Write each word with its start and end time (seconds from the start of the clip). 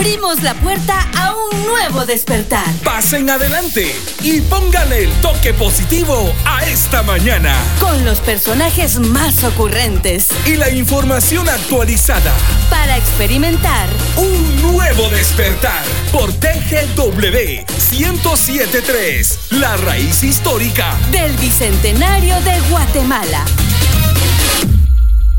abrimos 0.00 0.42
la 0.42 0.54
puerta 0.54 0.98
a 1.14 1.34
un 1.34 1.66
nuevo 1.66 2.06
despertar. 2.06 2.64
Pasen 2.82 3.28
adelante 3.28 3.94
y 4.22 4.40
póngale 4.40 5.04
el 5.04 5.12
toque 5.20 5.52
positivo 5.52 6.32
a 6.46 6.64
esta 6.64 7.02
mañana. 7.02 7.54
Con 7.78 8.02
los 8.06 8.20
personajes 8.20 8.98
más 8.98 9.44
ocurrentes. 9.44 10.28
Y 10.46 10.56
la 10.56 10.70
información 10.70 11.46
actualizada. 11.50 12.32
Para 12.70 12.96
experimentar 12.96 13.90
un 14.16 14.62
nuevo 14.62 15.10
despertar 15.10 15.84
por 16.10 16.32
TGW 16.32 17.66
1073, 17.90 19.38
la 19.50 19.76
raíz 19.76 20.24
histórica 20.24 20.96
del 21.10 21.36
Bicentenario 21.36 22.40
de 22.40 22.58
Guatemala. 22.70 23.44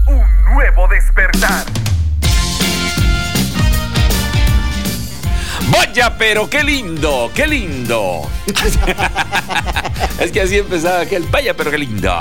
Un 0.06 0.54
nuevo 0.54 0.88
despertar. 0.88 1.81
Vaya, 5.72 6.18
pero 6.18 6.50
qué 6.50 6.64
lindo, 6.64 7.32
qué 7.34 7.48
lindo. 7.48 8.30
es 10.20 10.32
que 10.32 10.42
así 10.42 10.58
empezaba 10.58 11.02
aquel. 11.02 11.24
Vaya, 11.24 11.56
pero 11.56 11.72
qué 11.72 11.78
lindo. 11.78 12.14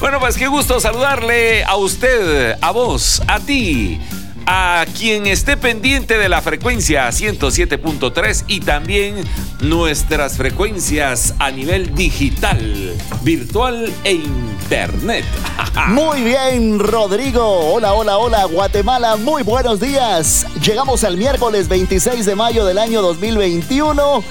Bueno, 0.00 0.18
pues 0.20 0.36
qué 0.36 0.46
gusto 0.46 0.80
saludarle 0.80 1.64
a 1.64 1.76
usted, 1.76 2.56
a 2.60 2.70
vos, 2.70 3.22
a 3.28 3.40
ti 3.40 4.00
a 4.46 4.86
quien 4.96 5.26
esté 5.26 5.56
pendiente 5.56 6.18
de 6.18 6.28
la 6.28 6.40
frecuencia 6.40 7.08
107.3 7.08 8.44
y 8.46 8.60
también 8.60 9.16
nuestras 9.60 10.36
frecuencias 10.36 11.34
a 11.38 11.50
nivel 11.50 11.94
digital, 11.94 12.94
virtual 13.22 13.92
e 14.04 14.12
internet. 14.12 15.24
Muy 15.88 16.22
bien, 16.22 16.78
Rodrigo. 16.78 17.74
Hola, 17.74 17.92
hola, 17.94 18.18
hola, 18.18 18.44
Guatemala. 18.44 19.16
Muy 19.16 19.42
buenos 19.42 19.80
días. 19.80 20.46
Llegamos 20.62 21.02
al 21.02 21.16
miércoles 21.16 21.68
26 21.68 22.24
de 22.24 22.34
mayo 22.36 22.64
del 22.64 22.78
año 22.78 23.02
2021 23.02 24.22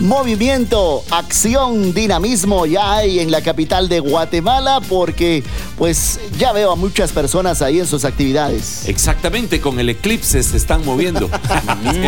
movimiento, 0.00 1.02
acción, 1.10 1.92
dinamismo 1.92 2.66
ya 2.66 2.96
hay 2.96 3.18
en 3.18 3.30
la 3.30 3.42
capital 3.42 3.88
de 3.88 4.00
Guatemala 4.00 4.80
porque 4.88 5.42
pues 5.76 6.20
ya 6.38 6.52
veo 6.52 6.72
a 6.72 6.76
muchas 6.76 7.12
personas 7.12 7.62
ahí 7.62 7.80
en 7.80 7.86
sus 7.86 8.04
actividades. 8.04 8.88
Exactamente, 8.88 9.60
con 9.60 9.80
el 9.80 9.88
eclipse 9.88 10.42
se 10.42 10.56
están 10.56 10.84
moviendo. 10.84 11.28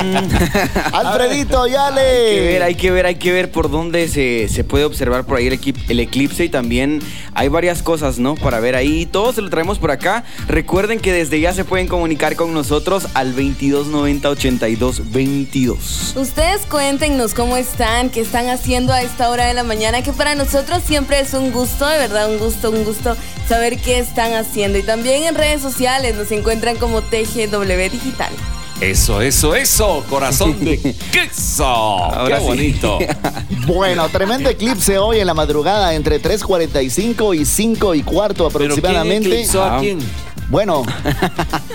Alfredito, 0.93 1.67
Yale. 1.67 2.01
Hay 2.01 2.35
que 2.35 2.41
ver, 2.41 2.63
hay 2.63 2.75
que 2.75 2.91
ver, 2.91 3.07
hay 3.07 3.15
que 3.17 3.33
ver 3.33 3.51
por 3.51 3.71
dónde 3.71 4.09
se, 4.09 4.49
se 4.49 4.63
puede 4.63 4.85
observar 4.85 5.25
por 5.25 5.39
ahí 5.39 5.47
el, 5.49 5.59
el 5.89 6.01
eclipse 6.01 6.45
y 6.45 6.49
también 6.49 7.01
hay 7.35 7.49
varias 7.49 7.83
cosas, 7.83 8.19
¿no? 8.19 8.35
Para 8.35 8.61
ver 8.61 8.77
ahí. 8.77 9.07
Todo 9.07 9.33
se 9.33 9.43
lo 9.43 9.51
traemos 9.51 9.79
por 9.79 9.91
acá. 9.91 10.25
Recuerden 10.47 11.01
que 11.01 11.13
desde 11.13 11.41
ya 11.41 11.53
se 11.53 11.65
pueden 11.65 11.89
comunicar 11.89 12.37
con 12.37 12.55
nosotros 12.55 13.09
al 13.15 13.31
2290 13.31 14.29
82 14.29 15.13
22. 15.13 16.15
Ustedes 16.17 16.67
cuéntenos 16.67 17.35
cómo 17.35 17.57
está 17.57 17.80
están, 17.81 18.11
qué 18.11 18.21
están 18.21 18.51
haciendo 18.51 18.93
a 18.93 19.01
esta 19.01 19.31
hora 19.31 19.47
de 19.47 19.55
la 19.55 19.63
mañana, 19.63 20.03
que 20.03 20.13
para 20.13 20.35
nosotros 20.35 20.83
siempre 20.87 21.19
es 21.19 21.33
un 21.33 21.51
gusto, 21.51 21.87
de 21.89 21.97
verdad, 21.97 22.31
un 22.31 22.39
gusto, 22.39 22.71
un 22.71 22.85
gusto 22.85 23.17
saber 23.49 23.79
qué 23.79 23.99
están 23.99 24.35
haciendo. 24.35 24.77
Y 24.77 24.83
también 24.83 25.23
en 25.25 25.35
redes 25.35 25.63
sociales 25.63 26.15
nos 26.15 26.31
encuentran 26.31 26.77
como 26.77 27.01
TGW 27.01 27.91
Digital. 27.91 28.29
Eso, 28.83 29.23
eso, 29.23 29.55
eso, 29.55 30.05
corazón 30.11 30.63
de 30.63 30.79
queso. 31.11 31.97
Qué 32.27 32.39
bonito. 32.41 32.99
bueno, 33.67 34.11
tremendo 34.11 34.51
eclipse 34.51 34.99
hoy 34.99 35.21
en 35.21 35.27
la 35.27 35.35
madrugada 35.35 35.95
entre 35.95 36.21
3.45 36.21 37.35
y 37.35 37.47
5 37.47 37.95
y 37.95 38.03
cuarto 38.03 38.45
aproximadamente. 38.45 39.31
¿Pero 39.31 39.49
quién 39.51 39.63
a 39.63 39.79
quién? 39.81 39.99
Bueno, 40.51 40.83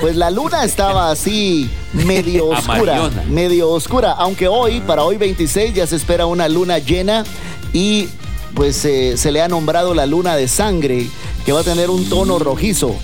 pues 0.01 0.17
la 0.17 0.29
luna 0.29 0.65
estaba 0.65 1.09
así 1.09 1.69
medio 1.93 2.47
oscura, 2.49 3.09
medio 3.29 3.69
oscura, 3.71 4.11
aunque 4.11 4.49
hoy, 4.49 4.81
para 4.81 5.03
hoy 5.03 5.15
26, 5.15 5.73
ya 5.73 5.87
se 5.87 5.95
espera 5.95 6.25
una 6.25 6.49
luna 6.49 6.77
llena 6.79 7.23
y 7.71 8.09
pues 8.53 8.83
eh, 8.83 9.15
se 9.17 9.31
le 9.31 9.41
ha 9.41 9.47
nombrado 9.47 9.93
la 9.93 10.05
luna 10.05 10.35
de 10.35 10.49
sangre, 10.49 11.07
que 11.45 11.53
va 11.53 11.61
a 11.61 11.63
tener 11.63 11.89
un 11.89 12.07
tono 12.09 12.37
rojizo. 12.37 12.95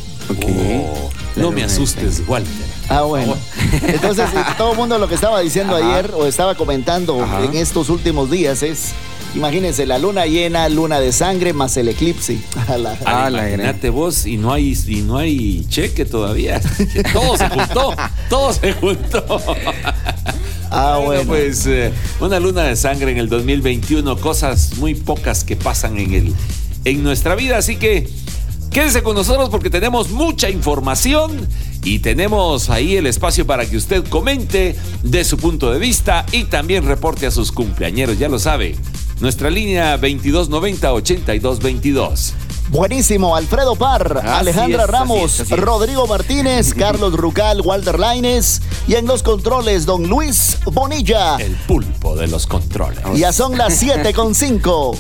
Oh, 0.46 1.10
no 1.38 1.52
me 1.52 1.64
asustes, 1.64 2.22
Walter. 2.28 2.52
Ah, 2.90 3.04
bueno. 3.04 3.38
Entonces, 3.84 4.26
todo 4.58 4.72
el 4.74 4.78
mundo 4.78 4.98
lo 4.98 5.08
que 5.08 5.16
estaba 5.16 5.40
diciendo 5.40 5.76
ayer 5.76 6.12
o 6.14 6.26
estaba 6.26 6.56
comentando 6.56 7.26
en 7.42 7.56
estos 7.56 7.90
últimos 7.90 8.30
días 8.30 8.64
es 8.64 8.92
Imagínense, 9.34 9.86
la 9.86 9.98
luna 9.98 10.26
llena, 10.26 10.68
luna 10.68 11.00
de 11.00 11.14
sangre, 11.14 11.54
más 11.54 11.78
el 11.78 11.88
eclipse. 11.90 12.40
Ah, 13.06 13.30
imagínate 13.30 13.90
vos, 13.90 14.26
y 14.26 14.38
no 14.38 14.54
hay, 14.54 14.78
y 14.88 15.02
no 15.02 15.18
hay 15.18 15.66
cheque 15.70 16.06
todavía. 16.06 16.62
Todo 17.14 17.38
se 17.38 17.50
juntó, 17.50 17.94
todo 18.30 18.54
se 18.54 18.74
juntó. 18.74 19.26
Ah, 20.74 21.02
bueno, 21.04 21.24
Pues 21.28 21.66
eh, 21.66 21.92
una 22.22 22.40
luna 22.40 22.64
de 22.64 22.78
sangre 22.78 23.12
en 23.12 23.18
el 23.18 23.28
2021, 23.28 24.16
cosas 24.18 24.78
muy 24.78 24.96
pocas 24.96 25.44
que 25.44 25.58
pasan 25.58 26.00
en, 26.00 26.14
el, 26.14 26.34
en 26.86 27.04
nuestra 27.04 27.36
vida, 27.36 27.58
así 27.58 27.76
que 27.76 28.08
quédese 28.72 29.04
con 29.04 29.18
nosotros 29.18 29.50
porque 29.50 29.70
tenemos 29.70 30.12
mucha 30.12 30.50
información 30.50 31.46
y 31.84 32.00
tenemos 32.00 32.70
ahí 32.70 32.96
el 32.96 33.06
espacio 33.06 33.46
para 33.46 33.66
que 33.66 33.76
usted 33.76 34.06
comente 34.08 34.78
de 35.04 35.24
su 35.26 35.36
punto 35.38 35.74
de 35.74 35.80
vista 35.80 36.26
y 36.32 36.46
también 36.46 36.86
reporte 36.86 37.26
a 37.26 37.32
sus 37.32 37.52
cumpleañeros, 37.52 38.18
ya 38.18 38.30
lo 38.30 38.40
sabe. 38.40 38.78
Nuestra 39.22 39.50
línea 39.52 39.98
2290-8222. 40.00 42.32
Buenísimo, 42.70 43.36
Alfredo 43.36 43.76
Parr, 43.76 44.18
Alejandra 44.26 44.88
Ramos, 44.88 45.48
Rodrigo 45.50 46.08
Martínez, 46.08 46.74
Carlos 46.78 47.14
Rucal, 47.14 47.62
Walter 47.62 48.00
Laines 48.00 48.64
y 48.88 48.96
en 48.96 49.06
los 49.06 49.22
controles, 49.22 49.86
don 49.86 50.08
Luis 50.08 50.58
Bonilla. 50.66 51.36
El 51.36 51.56
pulpo 51.56 52.16
de 52.16 52.28
los 52.28 52.48
controles. 52.48 53.04
Ya 53.16 53.32
son 53.32 53.56
las 53.58 53.78
7 53.78 54.12
con 54.16 54.34
5. 54.34 54.98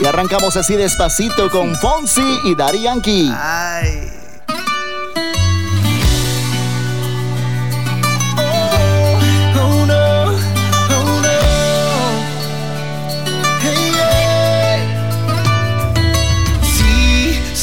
Y 0.00 0.06
arrancamos 0.06 0.56
así 0.56 0.76
despacito 0.76 1.50
con 1.50 1.74
Fonsi 1.74 2.38
y 2.44 2.54
Dari 2.54 2.82
Yankee. 2.82 3.32
Ay. 3.34 4.12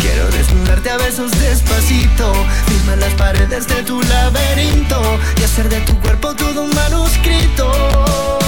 quiero 0.00 0.28
desnudarte 0.30 0.90
a 0.90 0.96
besos 0.96 1.30
despacito. 1.40 2.32
Firma 2.66 2.96
las 2.96 3.14
paredes 3.14 3.66
de 3.66 3.82
tu 3.82 4.00
laberinto 4.02 5.00
y 5.40 5.44
hacer 5.44 5.68
de 5.68 5.80
tu 5.80 5.98
cuerpo 6.00 6.34
todo 6.34 6.64
un 6.64 6.74
manuscrito. 6.74 8.43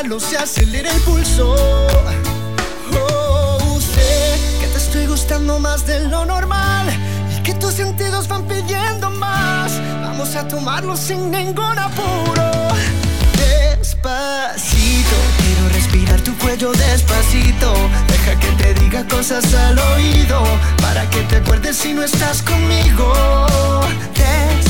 Pensarlo 0.00 0.18
se 0.18 0.38
acelera 0.38 0.90
el 0.90 1.00
pulso. 1.02 1.54
Oh, 2.94 3.78
sé 3.78 4.40
que 4.58 4.66
te 4.68 4.78
estoy 4.78 5.06
gustando 5.06 5.58
más 5.58 5.86
de 5.86 6.00
lo 6.08 6.24
normal 6.24 6.88
y 7.36 7.42
que 7.42 7.52
tus 7.52 7.74
sentidos 7.74 8.26
van 8.26 8.44
pidiendo 8.44 9.10
más. 9.10 9.72
Vamos 10.00 10.34
a 10.36 10.48
tomarlo 10.48 10.96
sin 10.96 11.30
ningún 11.30 11.78
apuro. 11.78 12.50
Despacito, 13.36 15.16
quiero 15.36 15.68
respirar 15.74 16.18
tu 16.22 16.34
cuello 16.38 16.72
despacito. 16.72 17.74
Deja 18.08 18.40
que 18.40 18.52
te 18.52 18.72
diga 18.80 19.06
cosas 19.06 19.52
al 19.52 19.78
oído 19.78 20.42
para 20.80 21.10
que 21.10 21.24
te 21.24 21.36
acuerdes 21.36 21.76
si 21.76 21.92
no 21.92 22.02
estás 22.02 22.40
conmigo. 22.40 23.12
Despacito, 24.14 24.69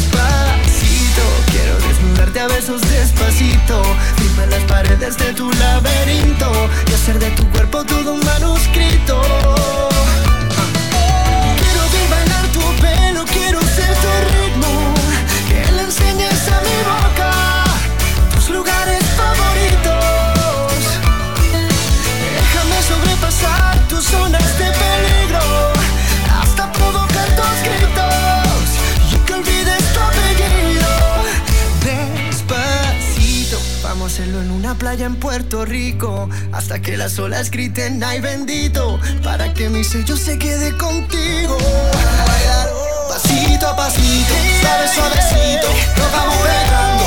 quiero 1.50 1.76
desnudarte 1.78 2.40
a 2.40 2.48
besos 2.48 2.80
despacito. 2.82 3.82
Firma 4.16 4.46
las 4.46 4.62
paredes 4.64 5.16
de 5.18 5.32
tu 5.34 5.50
laberinto 5.52 6.68
y 6.90 6.94
hacer 6.94 7.18
de 7.18 7.30
tu 7.32 7.48
cuerpo 7.50 7.84
todo 7.84 8.14
un 8.14 8.24
manuscrito. 8.24 9.89
En 34.22 34.50
una 34.50 34.74
playa 34.74 35.06
en 35.06 35.16
Puerto 35.16 35.64
Rico 35.64 36.28
hasta 36.52 36.82
que 36.82 36.96
las 36.98 37.18
olas 37.18 37.50
griten 37.50 38.04
ay 38.04 38.20
bendito 38.20 39.00
para 39.24 39.54
que 39.54 39.70
mi 39.70 39.82
sello 39.82 40.16
se 40.16 40.38
quede 40.38 40.76
contigo. 40.76 41.56
Pasito 43.08 43.66
a 43.66 43.76
pasito, 43.76 44.34
suave 44.60 44.88
suavecito, 44.88 45.68
nos 45.96 46.12
vamos 46.12 46.36
pegando 46.36 46.99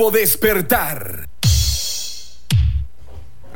nuevo 0.00 0.10
despertar. 0.16 1.28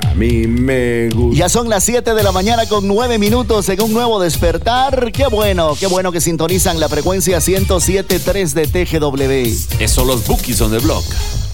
A 0.06 0.14
mí 0.14 0.46
me 0.46 1.08
gusta. 1.08 1.38
Ya 1.38 1.49
son 1.49 1.70
las 1.70 1.85
7 1.85 2.12
de 2.12 2.23
la 2.23 2.32
mañana 2.32 2.67
con 2.67 2.87
9 2.87 3.19
minutos 3.19 3.67
en 3.70 3.81
un 3.81 3.94
nuevo 3.94 4.20
despertar. 4.20 5.11
Qué 5.11 5.26
bueno, 5.26 5.75
qué 5.81 5.87
bueno 5.87 6.12
que 6.12 6.20
sintonizan 6.20 6.79
la 6.81 6.91
frecuencia 6.91 7.38
107.3 7.38 8.52
de 8.52 8.67
TGW. 8.67 9.82
Eso 9.82 10.05
los 10.05 10.26
bookies 10.26 10.61
on 10.61 10.70
the 10.70 10.81
block. 10.81 11.05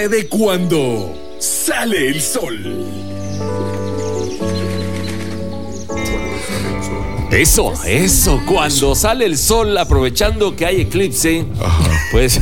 sucede 0.00 0.28
cuando 0.28 1.14
sale 1.38 2.08
el 2.08 2.22
sol. 2.22 2.86
Eso, 7.30 7.74
eso, 7.84 8.40
cuando 8.46 8.94
sale 8.94 9.26
el 9.26 9.36
sol, 9.36 9.76
aprovechando 9.76 10.56
que 10.56 10.64
hay 10.64 10.80
eclipse, 10.80 11.44
pues 12.12 12.40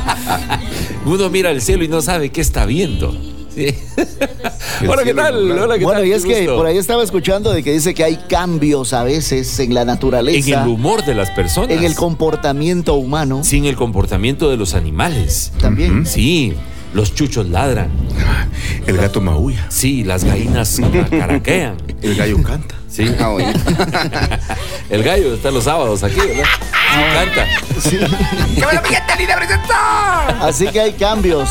uno 1.04 1.28
mira 1.28 1.50
el 1.50 1.60
cielo 1.60 1.84
y 1.84 1.88
no 1.88 2.00
sabe 2.00 2.30
qué 2.30 2.40
está 2.40 2.64
viendo. 2.64 3.14
Sí. 3.54 3.74
Hola, 4.88 5.04
¿qué 5.04 5.14
tal? 5.14 5.50
Hola, 5.50 5.78
¿qué 5.78 5.84
Bueno, 5.84 6.00
tal? 6.00 6.08
y 6.08 6.12
es 6.12 6.24
que 6.24 6.46
por 6.46 6.66
ahí 6.66 6.78
estaba 6.78 7.02
escuchando 7.02 7.52
de 7.52 7.62
que 7.62 7.72
dice 7.72 7.92
que 7.94 8.04
hay 8.04 8.16
cambios 8.28 8.92
a 8.92 9.04
veces 9.04 9.58
en 9.60 9.74
la 9.74 9.82
En 9.82 9.86
naturaleza, 9.88 10.62
el 10.62 10.68
humor 10.68 11.04
de 11.04 11.14
las 11.14 11.30
personas. 11.30 11.70
en 11.76 11.84
el 11.84 11.94
comportamiento 11.94 12.94
humano 12.94 13.40
Sí, 13.44 13.58
en 13.58 13.66
el 13.66 13.76
comportamiento 13.76 14.48
de 14.50 14.56
los 14.56 14.74
animales. 14.74 15.52
también. 15.60 16.06
Sí, 16.06 16.54
los 16.92 17.14
chuchos 17.14 17.48
ladran. 17.48 17.90
El 18.86 18.96
gato 18.96 19.20
maulla. 19.20 19.66
Sí, 19.68 20.04
las 20.04 20.24
gallinas 20.24 20.80
ca- 20.92 21.08
caraquean. 21.18 21.76
El 22.02 22.16
gallo 22.16 22.42
canta. 22.42 22.74
Sí. 22.88 23.04
el 24.90 25.02
gallo 25.04 25.34
está 25.34 25.50
los 25.50 25.64
sábados 25.64 26.02
aquí, 26.02 26.16
¿verdad? 26.16 26.44
Canta. 27.14 27.46
Así 30.40 30.66
que 30.68 30.80
hay 30.80 30.92
cambios. 30.92 31.48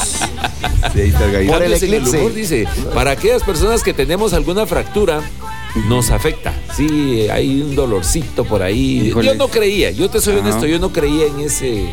Sí, 0.93 0.99
ahí 1.01 1.09
está 1.09 1.25
el 1.25 1.31
gallo. 1.31 1.51
Por 1.51 1.61
el 1.63 1.71
Cambios 1.71 1.83
en 1.83 1.93
eclipse. 1.93 2.17
humor, 2.19 2.33
dice, 2.33 2.67
para 2.93 3.11
aquellas 3.11 3.43
personas 3.43 3.83
que 3.83 3.93
tenemos 3.93 4.33
alguna 4.33 4.65
fractura, 4.65 5.21
nos 5.87 6.09
afecta. 6.11 6.53
Sí, 6.75 7.27
hay 7.31 7.61
un 7.61 7.75
dolorcito 7.75 8.43
por 8.43 8.61
ahí. 8.61 9.07
Híjole. 9.07 9.27
Yo 9.27 9.35
no 9.35 9.47
creía, 9.47 9.91
yo 9.91 10.09
te 10.09 10.19
soy 10.19 10.33
Ajá. 10.35 10.41
honesto, 10.43 10.65
yo 10.65 10.79
no 10.79 10.91
creía 10.91 11.27
en 11.27 11.39
ese, 11.41 11.89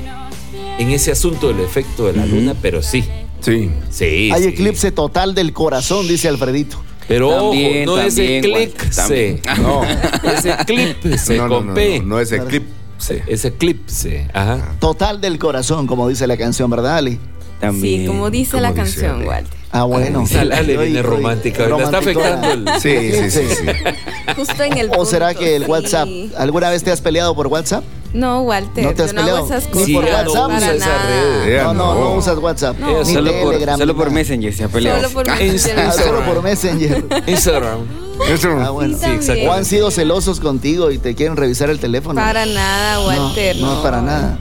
en 0.78 0.90
ese 0.90 1.12
asunto 1.12 1.48
del 1.48 1.60
efecto 1.60 2.06
de 2.06 2.14
la 2.14 2.26
luna, 2.26 2.54
pero 2.60 2.82
sí. 2.82 3.04
Sí. 3.40 3.70
Sí. 3.90 4.30
Hay 4.32 4.42
sí. 4.42 4.48
eclipse 4.48 4.90
total 4.92 5.34
del 5.34 5.52
corazón, 5.52 6.06
dice 6.08 6.28
Alfredito. 6.28 6.82
Pero 7.08 7.30
También, 7.30 7.88
ojo, 7.88 7.96
no 7.98 8.02
es 8.02 8.14
también, 8.16 8.44
eclipse. 8.44 9.40
Juan, 9.44 9.62
No, 9.62 9.84
es 9.84 10.44
eclipse 10.44 11.36
No, 11.36 11.48
no, 11.48 11.54
con 11.56 11.66
no, 11.68 11.74
P. 11.74 11.98
no, 12.00 12.06
no 12.06 12.20
es 12.20 12.32
eclipse. 12.32 13.22
Es 13.28 13.44
eclipse. 13.44 14.28
Ajá. 14.32 14.74
Total 14.80 15.20
del 15.20 15.38
corazón, 15.38 15.86
como 15.86 16.08
dice 16.08 16.26
la 16.26 16.36
canción, 16.36 16.68
¿verdad, 16.70 16.96
Ali? 16.96 17.20
También. 17.60 18.00
Sí, 18.02 18.06
como 18.06 18.30
dice 18.30 18.52
como 18.52 18.62
la 18.62 18.72
dice 18.72 18.82
canción. 18.82 19.26
Walter. 19.26 19.58
Ah, 19.72 19.82
bueno. 19.84 20.24
Ale, 20.38 20.54
Ale 20.54 20.78
Hoy- 20.78 20.86
viene 20.86 21.02
romántica, 21.02 21.66
le 21.66 21.82
está 21.82 21.98
afectando 21.98 22.50
el- 22.52 22.80
Sí, 22.80 23.12
sí, 23.12 23.30
sí, 23.30 23.40
sí. 23.54 23.66
Justo 24.34 24.62
en 24.62 24.78
el 24.78 24.90
¿O 24.96 25.04
será 25.04 25.34
que 25.34 25.56
el 25.56 25.64
sí. 25.64 25.70
WhatsApp? 25.70 26.08
¿Alguna 26.38 26.70
vez 26.70 26.82
te 26.82 26.90
has 26.92 27.00
peleado 27.00 27.34
por 27.34 27.48
WhatsApp? 27.48 27.84
No, 28.14 28.42
Walter, 28.42 28.84
¿No 28.84 28.94
te 28.94 29.02
has 29.02 29.08
yo 29.12 29.14
no 29.14 29.20
hago 29.22 29.46
peleado? 29.46 29.46
esas 29.58 29.64
Ni 29.66 29.70
cosas. 29.72 29.90
por 29.90 30.04
WhatsApp, 30.04 30.48
no 30.50 30.56
esa 30.58 30.74
nada. 30.74 31.44
red. 31.44 31.62
No, 31.64 31.74
no, 31.74 31.94
no, 31.94 32.00
no. 32.00 32.14
usas 32.14 32.38
WhatsApp. 32.38 32.78
No. 32.78 33.02
Ni 33.04 33.12
Solo 33.12 33.32
por, 33.32 33.50
Telegram, 33.52 33.78
solo 33.78 33.92
ni 33.92 33.98
por. 33.98 34.10
Messenger 34.10 34.54
se 34.54 34.64
ha 34.64 34.68
peleado. 34.68 34.96
Solo 35.02 35.10
por 35.12 35.28
Ah, 35.30 35.36
Messenger. 35.38 35.78
Ah, 35.86 35.92
solo 35.92 36.20
por 36.24 36.42
Messenger. 36.42 37.04
Instagram. 37.26 37.78
Eso 38.30 38.48
Ah, 38.58 38.70
bueno. 38.70 38.96
Sí, 38.96 39.02
también. 39.26 39.46
¿O 39.48 39.52
han 39.52 39.66
sido 39.66 39.90
celosos 39.90 40.40
contigo 40.40 40.90
y 40.90 40.96
te 40.96 41.14
quieren 41.14 41.36
revisar 41.36 41.68
el 41.68 41.78
teléfono? 41.78 42.18
Para 42.18 42.46
nada, 42.46 42.94
No, 42.94 43.06
Walter. 43.08 43.56
no, 43.58 43.82
para 43.82 44.00
nada. 44.00 44.38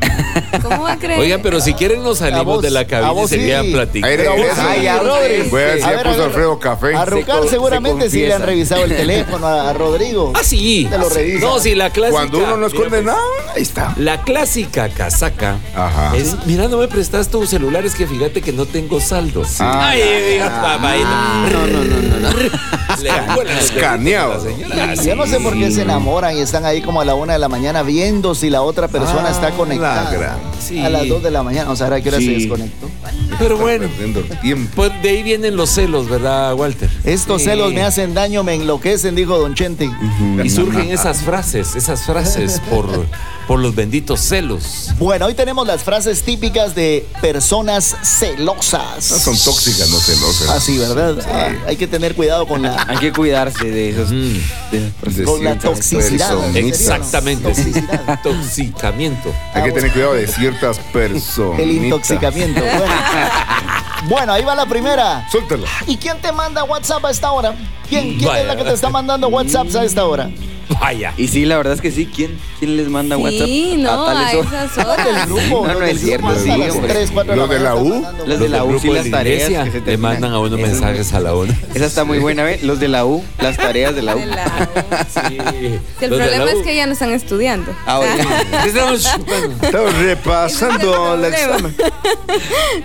¿Cómo 0.63 0.83
va 0.83 0.93
a 0.93 0.97
creer? 0.97 1.19
Oigan, 1.19 1.41
pero 1.41 1.59
si 1.59 1.73
quieren 1.73 2.01
nos 2.01 2.19
salimos 2.19 2.45
vos- 2.45 2.61
de 2.61 2.69
la 2.71 2.81
a 2.81 2.87
cabina 2.87 3.11
y 3.11 3.15
vos 3.15 3.29
sí. 3.29 3.35
regresa. 3.35 4.69
Ay, 4.69 4.83
ya, 4.83 5.03
Rodri. 5.19 5.49
Voy 5.49 5.61
a 5.61 5.65
ver 5.65 5.75
si 5.81 5.81
ya 5.89 6.03
puso. 6.03 6.23
Alfredo 6.25 6.59
café. 6.59 6.95
A 6.95 7.05
Rucal 7.05 7.39
co- 7.41 7.47
seguramente 7.49 8.05
se 8.05 8.09
sí 8.11 8.19
le 8.19 8.33
han 8.33 8.41
confiesa. 8.41 8.75
revisado 8.75 8.83
el 8.85 8.95
teléfono 8.97 9.47
a, 9.47 9.69
a 9.69 9.73
Rodrigo. 9.73 10.33
Ah, 10.35 10.39
sí. 10.43 10.87
Te 10.89 10.97
lo 10.97 11.09
revisa. 11.09 11.39
No, 11.45 11.59
sí, 11.59 11.75
la 11.75 11.89
clásica. 11.89 12.17
Cuando 12.19 12.37
uno 12.39 12.57
no 12.57 12.67
esconde 12.67 13.01
Mira, 13.01 13.13
pues, 13.13 13.15
nada, 13.45 13.53
ahí 13.55 13.61
está. 13.61 13.93
La 13.97 14.21
clásica 14.21 14.89
casaca 14.89 15.57
Ajá. 15.75 16.15
es, 16.15 16.35
mira, 16.45 16.67
no 16.67 16.77
me 16.77 16.87
prestas 16.87 17.29
tu 17.29 17.45
celular, 17.45 17.85
es 17.85 17.95
que 17.95 18.07
fíjate 18.07 18.41
que 18.41 18.51
no 18.51 18.65
tengo 18.65 18.99
saldo. 19.01 19.43
Ah. 19.59 19.89
Ay, 19.89 20.01
diga, 20.31 20.49
papá, 20.61 20.93
No, 20.95 21.67
no, 21.67 21.83
no, 21.83 21.83
no, 21.83 22.19
no. 22.29 22.35
Le 23.01 23.11
vuelan 23.35 23.55
los 23.55 23.65
Escaneado. 23.65 24.41
deditos 24.41 24.71
a 24.71 24.75
la 24.77 24.95
señora. 24.95 25.03
Yo 25.03 25.15
no 25.15 25.25
sé 25.25 25.39
por 25.39 25.53
qué 25.57 25.71
se 25.71 25.81
enamoran 25.81 26.35
y 26.37 26.39
están 26.41 26.65
ahí 26.65 26.81
como 26.81 27.01
a 27.01 27.05
la 27.05 27.13
una 27.15 27.33
de 27.33 27.39
la 27.39 27.49
mañana 27.49 27.83
viendo 27.83 28.35
si 28.35 28.49
la 28.49 28.61
otra 28.61 28.87
persona 28.87 29.23
Ah, 29.27 29.31
está 29.31 29.51
conectada. 29.51 30.03
la 30.05 30.11
gran- 30.11 30.37
Sí. 30.65 30.79
A 30.83 30.89
las 30.89 31.07
dos 31.07 31.21
de 31.21 31.29
la 31.31 31.43
mañana, 31.43 31.69
o 31.69 31.75
sea, 31.75 31.87
¿a 31.87 32.01
qué 32.01 32.09
hora 32.09 32.17
se 32.17 32.23
Sí. 32.25 32.33
desconectó? 32.35 32.89
Pero 33.39 33.57
bueno, 33.57 33.87
Perdiendo 33.87 34.21
tiempo. 34.41 34.71
pues 34.75 34.91
de 35.01 35.09
ahí 35.09 35.23
vienen 35.23 35.55
los 35.55 35.69
celos, 35.69 36.09
¿verdad, 36.09 36.53
Walter? 36.55 36.89
Estos 37.03 37.41
Sí. 37.41 37.49
celos 37.49 37.73
me 37.73 37.81
hacen 37.83 38.13
daño, 38.13 38.43
me 38.43 38.53
enloquecen, 38.55 39.15
dijo 39.15 39.37
Don 39.37 39.53
Chente. 39.55 39.89
Y 40.43 40.49
surgen 40.49 40.91
esas 40.91 41.19
frases, 41.21 41.75
esas 41.75 42.03
frases 42.03 42.61
por, 42.69 42.87
por 43.47 43.59
los 43.59 43.75
benditos 43.75 44.21
celos. 44.21 44.91
Bueno, 44.97 45.25
hoy 45.25 45.33
tenemos 45.33 45.67
las 45.67 45.83
frases 45.83 46.23
típicas 46.23 46.75
de 46.75 47.05
personas 47.21 47.95
celosas. 48.03 49.11
No 49.11 49.17
son 49.19 49.37
tóxicas, 49.37 49.89
no 49.89 49.99
celosas. 49.99 50.49
Así, 50.49 50.77
¿verdad? 50.77 51.17
Ah, 51.31 51.49
hay 51.67 51.75
que 51.75 51.87
tener 51.87 52.15
cuidado 52.15 52.47
con 52.47 52.61
la, 52.61 52.83
Hay 52.87 52.97
que 52.97 53.11
cuidarse 53.11 53.65
de 53.65 53.89
esos. 53.89 54.09
Mm. 54.11 54.33
de 54.71 54.77
esas 54.77 54.91
personas. 55.01 55.25
con 55.29 55.43
la 55.43 55.59
toxicidad. 55.59 56.55
Exactamente. 56.55 57.43
Toxicidad. 57.43 58.19
Toxicamiento. 58.23 59.33
Hay 59.53 59.63
que 59.63 59.71
tener 59.71 59.91
cuidado 59.91 60.13
de 60.13 60.27
ciertas 60.27 60.77
personas. 60.79 61.59
El 61.59 61.71
intoxicamiento. 61.71 62.61
Bueno. 62.61 62.85
Bueno, 64.07 64.33
ahí 64.33 64.43
va 64.43 64.53
la 64.53 64.67
primera. 64.67 65.27
Suéltala. 65.31 65.65
¿Y 65.87 65.97
quién 65.97 66.21
te 66.21 66.31
manda 66.31 66.63
WhatsApp 66.63 67.03
a 67.05 67.09
esta 67.09 67.31
hora? 67.31 67.55
¿Quién, 67.89 68.17
quién 68.19 68.35
es 68.35 68.45
la 68.45 68.55
que 68.55 68.63
te 68.63 68.73
está 68.73 68.89
mandando 68.89 69.29
WhatsApps 69.29 69.75
a 69.75 69.83
esta 69.83 70.05
hora? 70.05 70.29
Vaya. 70.79 71.13
Y 71.17 71.27
sí, 71.27 71.45
la 71.45 71.57
verdad 71.57 71.73
es 71.73 71.81
que 71.81 71.91
sí. 71.91 72.07
¿Quién, 72.13 72.37
quién 72.59 72.75
les 72.77 72.87
manda 72.89 73.17
WhatsApp? 73.17 73.45
Sí, 73.45 73.75
no, 73.77 73.91
a 74.07 74.13
tales 74.13 74.35
horas? 74.47 74.71
esas 74.71 74.85
horas. 74.87 75.05
Del 75.05 75.25
grupo. 75.25 75.67
No, 75.67 75.73
los 75.73 75.79
no 75.79 75.85
es 75.85 76.01
cierto, 76.01 76.35
sí, 76.39 76.47
las 76.49 76.71
hombre. 76.75 76.93
3, 76.93 77.11
4 77.13 77.35
¿Los 77.35 77.49
de 77.49 77.59
la 77.59 77.75
U? 77.75 78.05
Los 78.25 78.39
de 78.39 78.49
la 78.49 78.63
U, 78.63 78.79
sí, 78.79 78.89
las 78.89 79.05
la 79.07 79.17
tareas 79.17 79.49
que 79.65 79.71
se 79.71 79.81
le 79.81 79.97
mandan 79.97 80.31
a 80.33 80.39
uno 80.39 80.57
mensajes 80.57 81.13
a 81.13 81.19
la 81.19 81.33
una. 81.35 81.53
Esa 81.73 81.85
está 81.85 82.03
muy 82.03 82.19
buena, 82.19 82.43
¿ves? 82.43 82.63
Los 82.63 82.79
de 82.79 82.87
la 82.87 83.05
U, 83.05 83.23
las 83.39 83.57
tareas 83.57 83.95
de 83.95 84.01
la 84.01 84.15
U. 84.15 84.19
De 84.19 84.25
la- 84.25 84.69
Sí. 85.29 85.37
Si 85.99 86.05
el 86.05 86.11
problema 86.11 86.45
U. 86.45 86.47
es 86.47 86.63
que 86.65 86.75
ya 86.75 86.85
no 86.87 86.93
están 86.93 87.11
estudiando. 87.11 87.71
Ah, 87.85 87.99
oye. 87.99 88.09
Estamos. 88.65 89.05
Estamos 89.61 89.93
repasando 89.97 91.13
el 91.15 91.25
examen. 91.25 91.75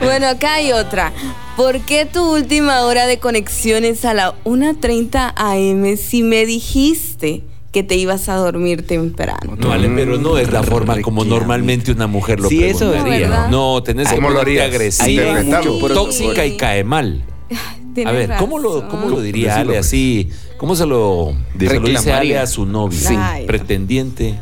Bueno, 0.00 0.28
acá 0.28 0.54
hay 0.54 0.72
otra. 0.72 1.12
¿Por 1.56 1.80
qué 1.80 2.06
tu 2.06 2.34
última 2.34 2.82
hora 2.82 3.06
de 3.06 3.18
conexión 3.18 3.84
es 3.84 4.04
a 4.04 4.14
la 4.14 4.34
1.30 4.44 5.32
am 5.36 5.96
si 5.96 6.22
me 6.22 6.46
dijiste 6.46 7.42
que 7.72 7.82
te 7.82 7.96
ibas 7.96 8.28
a 8.28 8.36
dormir 8.36 8.86
temprano? 8.86 9.56
No, 9.56 9.72
Ale, 9.72 9.88
pero 9.90 10.18
no 10.18 10.38
es 10.38 10.50
la 10.52 10.62
forma 10.62 11.00
como 11.02 11.24
normalmente 11.24 11.92
una 11.92 12.06
mujer 12.06 12.40
lo 12.40 12.48
Sí, 12.48 12.64
eso. 12.64 12.92
No, 13.50 13.82
tenés 13.82 14.08
que 14.08 14.16
¿Cómo 14.16 14.30
lo 14.30 14.40
harías? 14.40 14.66
agresiva, 14.66 15.36
Ahí 15.36 15.44
mucho 15.44 15.78
tóxica 15.88 16.44
y 16.44 16.56
cae 16.56 16.84
mal. 16.84 17.24
A 18.04 18.12
ver, 18.12 18.30
¿cómo 18.38 18.58
lo, 18.58 18.88
cómo 18.88 19.08
lo 19.08 19.20
diría 19.20 19.56
Ale 19.56 19.76
así? 19.76 20.30
¿Cómo 20.56 20.76
se 20.76 20.86
lo, 20.86 21.34
se 21.58 21.64
lo 21.64 21.80
dice 21.80 21.80
Reclamaría. 21.80 22.16
Ale 22.16 22.38
a 22.38 22.46
su 22.46 22.64
novio? 22.64 22.98
Sí. 22.98 23.16
Pretendiente 23.46 24.38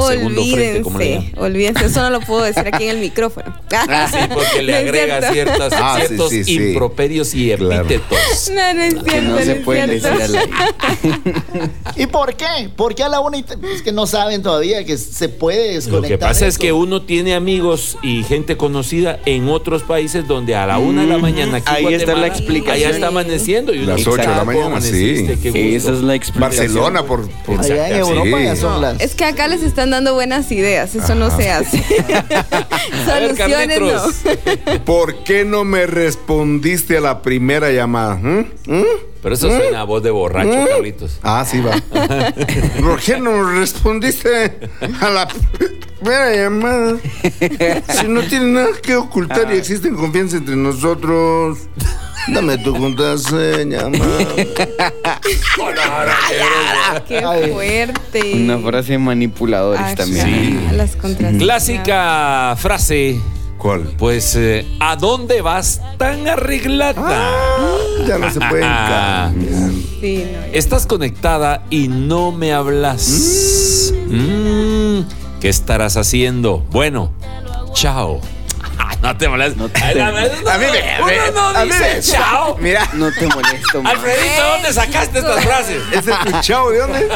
o 0.00 0.08
segundo 0.08 0.42
frente, 0.44 0.82
¿cómo 0.82 0.98
le 0.98 1.04
Olvídense, 1.04 1.30
llaman? 1.32 1.44
olvídense, 1.44 1.84
eso 1.86 2.00
no 2.02 2.10
lo 2.10 2.20
puedo 2.20 2.42
decir 2.42 2.64
aquí 2.72 2.84
en 2.84 2.90
el 2.90 2.98
micrófono. 2.98 3.54
Ah, 3.72 4.08
sí, 4.10 4.18
porque 4.32 4.62
le 4.62 4.72
No 4.72 4.78
es 4.78 4.84
agrega 4.84 5.32
ciertas, 5.32 5.72
Ah, 5.76 5.96
ciertos 5.98 6.30
sí, 6.30 6.44
sí. 6.44 6.54
improperios 6.68 7.34
y 7.34 7.50
Claro. 7.54 7.82
epítetos. 7.84 8.50
No, 8.54 8.74
no 8.74 8.82
es 8.82 8.92
cierto. 8.92 9.04
Que 9.10 9.20
no 9.22 9.38
se 9.38 9.52
es 9.52 9.64
pueden 9.64 10.00
cierto. 10.00 10.08
decir 10.18 10.36
al 10.36 10.36
aire. 10.36 11.70
¿Y 11.96 12.06
por 12.06 12.34
qué? 12.34 12.68
¿Por 12.74 12.94
qué 12.94 13.02
a 13.02 13.08
la 13.08 13.20
una 13.20 13.38
y 13.38 13.44
Es 13.74 13.82
que 13.82 13.92
no 13.92 14.06
saben 14.06 14.42
todavía 14.42 14.84
que 14.84 14.96
se 14.98 15.28
puede 15.28 15.74
desconectar. 15.74 16.02
Lo 16.02 16.08
que 16.08 16.18
pasa 16.18 16.46
es 16.46 16.54
eso. 16.54 16.60
que 16.60 16.72
uno 16.72 17.02
tiene 17.02 17.34
amigos 17.34 17.96
y 18.02 18.22
gente 18.24 18.56
conocida 18.56 19.18
en 19.26 19.48
otros 19.48 19.82
países 19.82 20.26
donde 20.26 20.54
a 20.54 20.66
la 20.66 20.78
una 20.78 21.02
de 21.02 21.08
la 21.08 21.18
mañana 21.18 21.58
aquí 21.58 21.66
Ahí 21.72 21.94
está 21.94 22.14
la 22.14 22.26
explicación. 22.26 22.72
Allá 22.86 22.90
está 22.90 23.08
amaneciendo. 23.08 23.72
Y 23.74 23.78
uno 23.78 23.88
Las 23.88 23.96
dice, 23.98 24.10
ocho 24.10 24.20
de 24.22 24.26
la 24.28 24.32
"Ah, 24.34 24.38
¿cómo 24.40 24.46
mañana, 24.52 24.66
amaneciste? 24.66 25.34
sí. 25.36 25.40
Qué 25.42 25.50
gusto". 25.50 25.88
Esa 25.88 25.92
es 25.92 26.02
la 26.04 26.14
explicación. 26.14 26.66
Barcelona, 26.66 27.04
por, 27.06 27.28
por 27.46 27.60
Allá 27.60 27.88
en 27.90 27.96
Europa 27.98 28.38
sí. 28.38 28.44
ya 28.44 28.56
son 28.56 28.72
No, 28.74 28.80
las. 28.80 29.00
es 29.00 29.14
que 29.14 29.24
acá 29.24 29.48
les 29.48 29.62
están 29.82 29.90
dando 29.90 30.14
buenas 30.14 30.52
ideas, 30.52 30.94
eso 30.94 31.16
no 31.16 31.36
se 31.36 31.50
hace. 31.50 31.78
Ver, 32.08 33.34
Soluciones 33.36 33.80
no. 33.80 34.84
¿Por 34.84 35.24
qué 35.24 35.44
no 35.44 35.64
me 35.64 35.86
respondiste 35.86 36.98
a 36.98 37.00
la 37.00 37.20
primera 37.20 37.72
llamada? 37.72 38.14
¿Mm? 38.14 38.46
¿Mm? 38.66 39.11
Pero 39.22 39.34
eso 39.36 39.48
suena 39.48 39.80
a 39.80 39.84
voz 39.84 40.02
de 40.02 40.10
borracho, 40.10 40.66
Carlitos. 40.68 41.18
Ah, 41.22 41.44
sí 41.48 41.60
va. 41.60 41.70
¿Por 42.80 43.00
qué 43.00 43.18
no 43.20 43.42
respondiste 43.52 44.58
a 45.00 45.10
la 45.10 45.28
primera 45.28 46.34
llamada? 46.34 46.96
Si 48.00 48.08
no 48.08 48.22
tiene 48.22 48.46
nada 48.46 48.68
que 48.82 48.96
ocultar 48.96 49.52
y 49.54 49.58
existe 49.58 49.90
confianza 49.92 50.38
entre 50.38 50.56
nosotros. 50.56 51.58
Dame 52.28 52.56
tu 52.58 52.76
contraseña. 52.76 53.82
Qué 57.08 57.48
fuerte. 57.52 58.32
Una 58.34 58.58
frase 58.58 58.92
de 58.92 58.98
manipuladores 58.98 59.80
Ah, 59.84 59.94
también. 59.96 60.26
sí, 60.26 60.76
Las 60.76 60.96
contraseñas. 60.96 61.42
Clásica 61.42 62.54
frase, 62.58 63.20
¿Cuál? 63.62 63.82
pues, 63.96 64.34
eh, 64.34 64.66
¿a 64.80 64.96
dónde 64.96 65.40
vas 65.40 65.80
tan 65.96 66.26
arreglada? 66.26 67.30
Ya 68.08 68.18
no 68.18 68.28
se 68.28 68.40
pueden 68.40 68.64
cambiar. 68.68 69.70
Sí, 70.00 70.24
no, 70.26 70.32
ya. 70.32 70.46
Estás 70.52 70.84
conectada 70.84 71.62
y 71.70 71.86
no 71.86 72.32
me 72.32 72.52
hablas. 72.52 73.92
Mm, 74.08 75.02
¿Qué 75.40 75.48
estarás 75.48 75.96
haciendo? 75.96 76.58
Bueno, 76.72 77.12
chao. 77.72 78.20
No 79.02 79.16
te 79.16 79.28
molestes. 79.28 79.56
No 79.56 79.68
te- 79.68 80.00
a 80.00 80.08
A 80.08 80.12
mí 80.12 80.64
me- 80.72 81.30
uno 81.30 81.52
no 81.52 81.58
a 81.58 81.64
mí 81.64 81.70
dice 81.72 81.94
me- 81.96 82.00
chao. 82.00 82.56
Mira, 82.60 82.88
No 82.92 83.10
te 83.12 83.26
molesto, 83.26 83.82
man. 83.82 83.92
Alfredito, 83.96 84.42
¿dónde 84.52 84.72
sacaste 84.72 85.18
estas 85.18 85.44
frases? 85.44 85.82
ese 85.92 86.10
es 86.12 86.18
tu 86.20 86.40
chavo, 86.40 86.70
¿de 86.70 86.78
dónde? 86.78 87.08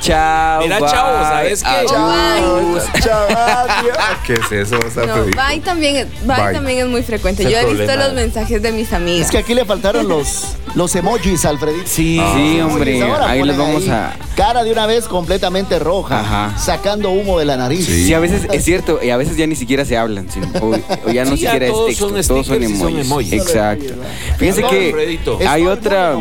Chao. 0.00 0.62
Mira, 0.62 0.78
bye. 0.78 0.88
chavo, 0.90 1.22
¿sabes 1.24 1.62
qué? 1.62 1.68
Adiós. 1.68 2.84
¿Qué 4.26 4.34
es 4.34 4.52
eso? 4.52 4.76
No, 5.06 5.24
bye 5.24 5.60
también, 5.64 5.96
es- 5.96 6.26
bye 6.26 6.36
Bye. 6.36 6.52
también 6.52 6.78
es 6.80 6.86
muy 6.86 7.02
frecuente. 7.02 7.42
Yo 7.44 7.50
he 7.50 7.64
visto 7.64 7.76
problema. 7.76 8.04
los 8.04 8.12
mensajes 8.14 8.62
de 8.62 8.72
mis 8.72 8.92
amigas. 8.92 9.26
Es 9.26 9.30
que 9.30 9.38
aquí 9.38 9.54
le 9.54 9.64
faltaron 9.64 10.06
los, 10.08 10.56
los 10.74 10.94
emojis, 10.94 11.44
Alfredito. 11.44 11.86
Sí, 11.86 12.20
sí, 12.34 12.60
hombre. 12.60 13.02
ahora 13.02 13.30
Ahí 13.30 13.42
les 13.42 13.56
vamos 13.56 13.82
ahí 13.84 13.90
a. 13.90 14.16
Cara 14.36 14.64
de 14.64 14.72
una 14.72 14.86
vez 14.86 15.06
completamente 15.08 15.78
roja, 15.78 16.20
Ajá. 16.20 16.58
sacando 16.58 17.10
humo 17.10 17.38
de 17.38 17.44
la 17.44 17.56
nariz. 17.56 17.86
Sí, 17.86 18.12
a 18.14 18.18
veces 18.18 18.46
es 18.50 18.64
cierto, 18.64 19.00
y 19.02 19.10
a 19.10 19.16
veces 19.16 19.36
ya 19.36 19.46
ni 19.46 19.56
siquiera 19.56 19.84
se 19.84 19.96
hablan, 19.96 20.30
sino- 20.30 20.46
o, 20.60 20.76
o 21.06 21.10
ya 21.10 21.21
no 21.24 21.36
Sí, 21.36 21.42
ya 21.42 21.50
siquiera 21.52 21.66
es 21.66 21.72
todos 21.72 21.86
texto, 21.88 22.04
son 22.08 22.12
todos 22.14 22.26
son 22.26 22.56
stickers 22.56 22.70
y 22.70 22.78
son 22.78 22.88
emojis. 22.90 23.06
emojis. 23.06 23.32
Exacto. 23.32 23.94
Fíjense 24.38 24.62
que 24.64 25.18
hay 25.48 25.66
otra, 25.66 26.16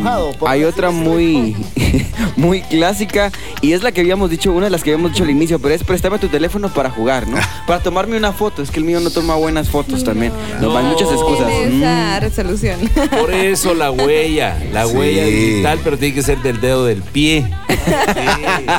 hay 0.46 0.63
otra 0.63 0.91
muy, 0.91 1.55
muy 2.36 2.62
clásica 2.62 3.31
y 3.62 3.74
es 3.74 3.84
la 3.84 3.91
que 3.91 4.01
habíamos 4.01 4.29
dicho, 4.29 4.51
una 4.51 4.65
de 4.65 4.72
las 4.72 4.84
que 4.84 4.91
habíamos 4.91 5.12
dicho 5.12 5.24
al 5.24 5.29
inicio, 5.29 5.60
pero 5.60 5.74
es 5.75 5.84
préstame 5.84 6.20
tu 6.20 6.27
teléfono 6.27 6.70
para 6.74 6.89
jugar, 6.89 7.27
¿no? 7.27 7.38
Para 7.67 7.81
tomarme 7.81 8.17
una 8.17 8.31
foto, 8.34 8.62
es 8.62 8.72
que 8.72 8.79
el 8.79 8.86
mío 8.86 9.00
no 9.00 9.10
toma 9.10 9.36
buenas 9.36 9.70
fotos 9.70 10.03
también. 10.03 10.31
Nos 10.60 10.74
dan 10.74 10.86
muchas 10.86 11.10
excusas. 11.12 11.48
Mm. 11.48 11.81
esa 11.81 12.20
resolución. 12.20 12.79
Por 13.20 13.34
eso 13.34 13.74
la 13.74 13.91
huella, 13.91 14.58
la 14.74 14.86
Sí. 14.88 14.96
huella 14.98 15.25
digital, 15.25 15.79
pero 15.84 15.98
tiene 15.98 16.15
que 16.15 16.24
ser 16.24 16.41
del 16.41 16.60
dedo 16.62 16.86
del 16.86 17.01
pie. 17.01 17.46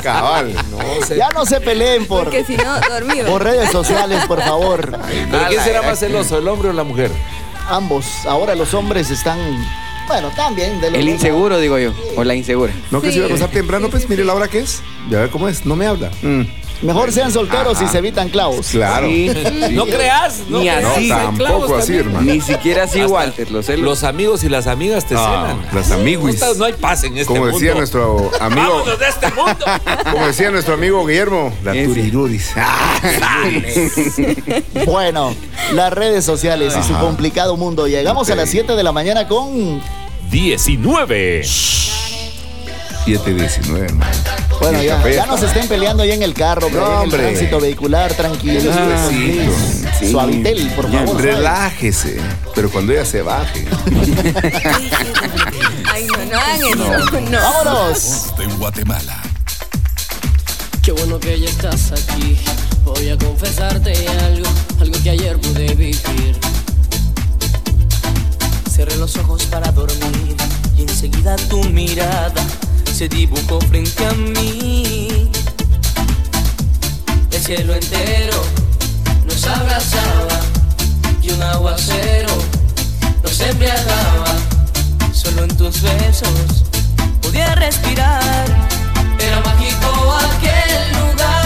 Cabal. 0.01 0.53
No 0.71 1.05
sé. 1.05 1.17
Ya 1.17 1.29
no 1.29 1.45
se 1.45 1.59
peleen 1.61 2.05
por, 2.05 2.23
Porque 2.25 2.43
si 2.43 2.55
no, 2.57 2.79
dormido. 2.89 3.27
por 3.27 3.43
redes 3.43 3.69
sociales, 3.71 4.23
por 4.27 4.41
favor. 4.41 4.97
¿Pero 5.31 5.47
quién 5.47 5.61
será 5.63 5.81
más 5.81 5.99
celoso, 5.99 6.37
el 6.37 6.47
hombre 6.47 6.69
o 6.69 6.73
la 6.73 6.83
mujer? 6.83 7.11
Ambos. 7.69 8.05
Ahora 8.27 8.55
los 8.55 8.73
hombres 8.73 9.09
están, 9.09 9.39
bueno, 10.07 10.29
también 10.35 10.81
de 10.81 10.91
los 10.91 10.99
El 10.99 11.09
inseguro, 11.09 11.59
digo 11.59 11.77
yo, 11.79 11.93
o 12.15 12.23
la 12.23 12.35
insegura. 12.35 12.73
No, 12.91 13.01
que 13.01 13.07
Sí. 13.07 13.13
se 13.13 13.17
iba 13.19 13.25
a 13.25 13.29
acostar 13.29 13.49
temprano, 13.49 13.89
pues 13.89 14.07
mire 14.09 14.23
la 14.25 14.33
hora 14.33 14.47
que 14.47 14.59
es. 14.59 14.81
Ya 15.09 15.21
ve 15.21 15.29
cómo 15.29 15.47
es, 15.47 15.65
no 15.65 15.75
me 15.75 15.87
habla. 15.87 16.09
Mm. 16.21 16.41
Mejor 16.83 17.11
sean 17.11 17.31
solteros 17.31 17.81
y 17.81 17.87
se 17.87 17.97
evitan 17.97 18.29
clavos. 18.29 18.67
claro. 18.67 19.07
Sí. 19.07 19.31
No 19.71 19.85
creas, 19.85 20.41
no 20.49 20.59
Ni 20.59 20.65
creas. 20.65 20.85
así. 20.85 21.07
No, 21.09 21.15
tampoco 21.15 21.75
así, 21.77 21.95
hermano. 21.97 22.21
Ni 22.21 22.41
siquiera 22.41 22.83
así, 22.83 22.99
Hasta 23.01 23.13
Walter, 23.13 23.51
los 23.79 24.03
amigos 24.03 24.43
y 24.43 24.49
las 24.49 24.67
amigas 24.67 25.05
te 25.05 25.15
Ah, 25.17 25.55
celan. 25.55 25.67
las 25.73 25.91
amiguis. 25.91 26.41
No, 26.57 26.65
hay 26.65 26.73
paz 26.73 27.03
en 27.05 27.13
este 27.17 27.25
Como 27.27 27.41
mundo. 27.41 27.57
decía 27.57 27.73
nuestro 27.75 28.31
amigo, 28.39 28.69
Vámonos 28.69 28.99
de 28.99 29.07
este 29.07 29.27
mundo. 29.31 29.65
como 30.11 30.27
decía 30.27 30.51
nuestro 30.51 30.73
amigo 30.75 31.05
Guillermo, 31.05 31.53
la 31.63 31.73
Ese. 31.73 31.87
turiruris. 31.87 32.51
Bueno, 34.85 35.33
las 35.73 35.93
redes 35.93 36.25
sociales 36.25 36.73
y 36.79 36.83
su 36.83 36.93
complicado 36.99 37.57
mundo. 37.57 37.87
Llegamos 37.87 38.29
a 38.29 38.35
las 38.35 38.49
7 38.49 38.75
de 38.75 38.83
la 38.83 38.91
mañana 38.91 39.27
con. 39.27 39.81
19. 40.29 41.43
719, 43.05 43.85
hermano. 43.85 44.11
Bueno, 44.59 44.81
ya, 44.81 44.97
café 44.97 45.15
ya 45.15 45.25
no 45.25 45.37
se 45.37 45.47
estén 45.47 45.67
peleando 45.67 46.05
ya 46.05 46.13
en 46.13 46.23
el 46.23 46.33
carro, 46.33 46.69
No, 46.69 46.77
en 46.77 46.83
el 46.83 46.83
hombre. 47.03 47.23
tránsito 47.23 47.59
vehicular, 47.59 48.13
tranquilo. 48.13 48.71
Ah, 48.73 49.09
sí. 49.09 50.09
Suavitel, 50.11 50.67
por 50.75 50.91
favor. 50.91 51.21
Relájese, 51.21 52.17
pero 52.55 52.69
cuando 52.69 52.93
ella 52.93 53.05
se 53.05 53.21
baje. 53.21 53.65
Ay, 55.91 56.07
no, 56.07 56.75
no. 56.75 57.19
No. 57.29 57.39
¡Vámonos! 57.39 58.33
de 58.37 58.45
Guatemala. 58.57 59.21
Qué 60.81 60.91
bueno 60.91 61.19
que 61.19 61.39
ya 61.39 61.49
estás 61.49 61.91
aquí. 61.91 62.37
Voy 62.85 63.09
a 63.09 63.17
confesarte 63.17 63.93
algo, 64.25 64.47
algo 64.79 65.03
que 65.03 65.09
ayer 65.09 65.37
pude 65.39 65.73
vivir. 65.75 66.37
Cerré 68.69 68.95
los 68.97 69.15
ojos 69.17 69.43
para 69.45 69.71
dormir 69.71 70.35
y 70.77 70.81
enseguida 70.81 71.35
tu 71.49 71.63
mirada 71.65 72.33
se 73.03 73.09
dibujó 73.09 73.59
frente 73.59 74.05
a 74.05 74.13
mí. 74.13 75.29
El 77.31 77.41
cielo 77.41 77.73
entero 77.75 78.41
nos 79.25 79.45
abrazaba 79.45 80.39
y 81.21 81.31
un 81.31 81.43
aguacero 81.43 82.33
nos 83.21 83.39
embriagaba. 83.41 84.33
Solo 85.11 85.43
en 85.43 85.57
tus 85.57 85.81
besos 85.81 86.63
podía 87.21 87.53
respirar. 87.55 88.45
Era 89.19 89.41
mágico 89.41 90.17
aquel 90.31 90.93
lugar. 90.93 91.42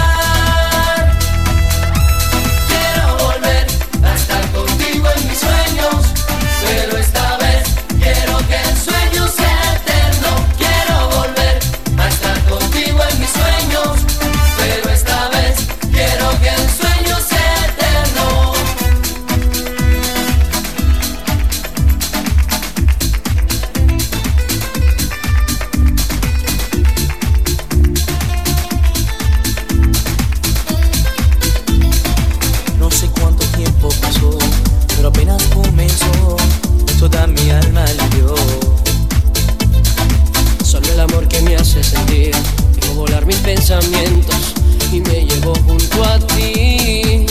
Y 44.93 45.01
me 45.01 45.25
llevó 45.25 45.53
junto 45.67 46.03
a 46.06 46.17
ti. 46.19 47.25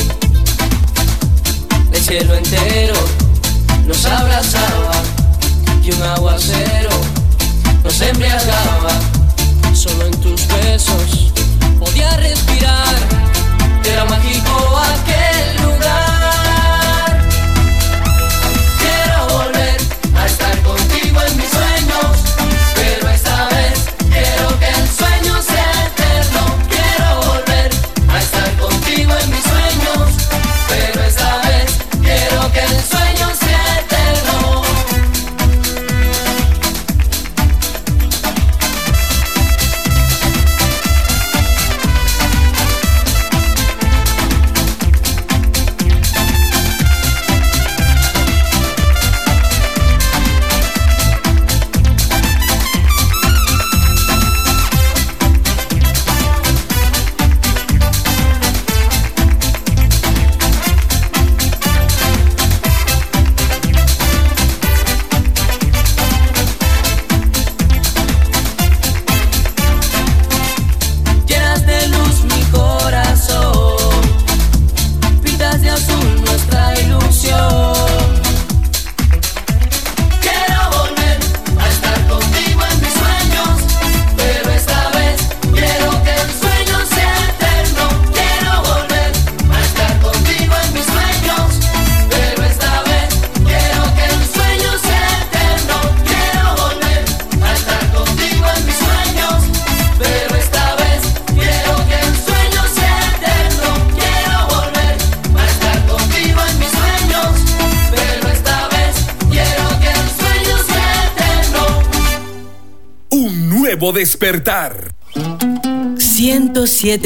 El 1.91 2.03
cielo 2.03 2.35
entero 2.35 2.95
nos 3.87 4.05
abrazaba 4.05 4.93
y 5.83 5.93
un 5.93 6.03
aguacero 6.03 6.91
nos 7.83 8.01
embriagaba. 8.03 8.91
Solo 9.73 10.05
en 10.05 10.21
tus 10.21 10.47
besos 10.49 11.33
podía 11.79 12.15
respirar. 12.19 12.95
Era 13.83 14.05
mágico 14.05 14.79
aquel 14.79 15.56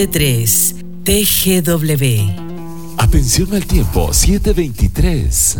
1073 0.07 0.77
TGW. 1.05 2.97
Atención 2.97 3.55
al 3.55 3.67
tiempo, 3.67 4.15
723. 4.15 5.59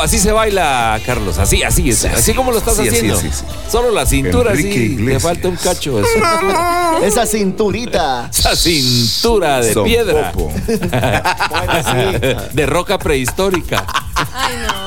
Así 0.00 0.18
se 0.18 0.32
baila, 0.32 0.98
Carlos. 1.04 1.36
Así, 1.38 1.62
así, 1.62 1.90
así, 1.90 2.06
así 2.06 2.32
como 2.34 2.52
lo 2.52 2.58
estás 2.58 2.76
sí, 2.76 2.82
así, 2.82 2.88
haciendo. 2.88 3.20
sí, 3.20 3.30
sí. 3.32 3.44
Solo 3.70 3.90
la 3.90 4.06
cintura, 4.06 4.56
sí. 4.56 4.96
Le 4.96 5.20
falta 5.20 5.48
un 5.48 5.56
cacho. 5.56 6.00
Eso. 6.00 6.08
Esa 7.04 7.26
cinturita. 7.26 8.30
Esa 8.32 8.56
cintura 8.56 9.60
de 9.60 9.74
Son 9.74 9.84
piedra. 9.84 10.32
De 12.52 12.66
roca 12.66 12.98
prehistórica. 12.98 13.84
Ay, 14.32 14.54
no, 14.66 14.79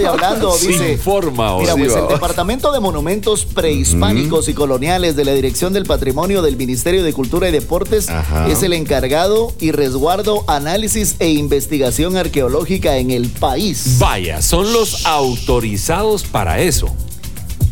y 0.00 0.04
hablando, 0.04 0.56
dice. 0.56 0.96
forma, 0.96 1.54
o 1.54 1.60
Mira, 1.60 1.74
pues 1.76 1.94
el. 1.94 2.08
Departamento 2.08 2.72
de 2.72 2.80
Monumentos 2.80 3.44
Prehispánicos 3.44 4.48
y 4.48 4.54
Coloniales 4.54 5.16
de 5.16 5.24
la 5.24 5.32
Dirección 5.32 5.72
del 5.72 5.84
Patrimonio 5.84 6.42
del 6.42 6.56
Ministerio 6.56 7.02
de 7.02 7.12
Cultura 7.12 7.48
y 7.48 7.52
Deportes 7.52 8.08
Ajá. 8.08 8.48
es 8.48 8.62
el 8.62 8.72
encargado 8.72 9.52
y 9.60 9.72
resguardo, 9.72 10.44
análisis 10.46 11.16
e 11.18 11.30
investigación 11.30 12.16
arqueológica 12.16 12.96
en 12.96 13.10
el 13.10 13.28
país. 13.28 13.96
Vaya, 13.98 14.42
son 14.42 14.72
los 14.72 15.04
autorizados 15.06 16.24
para 16.24 16.60
eso. 16.60 16.88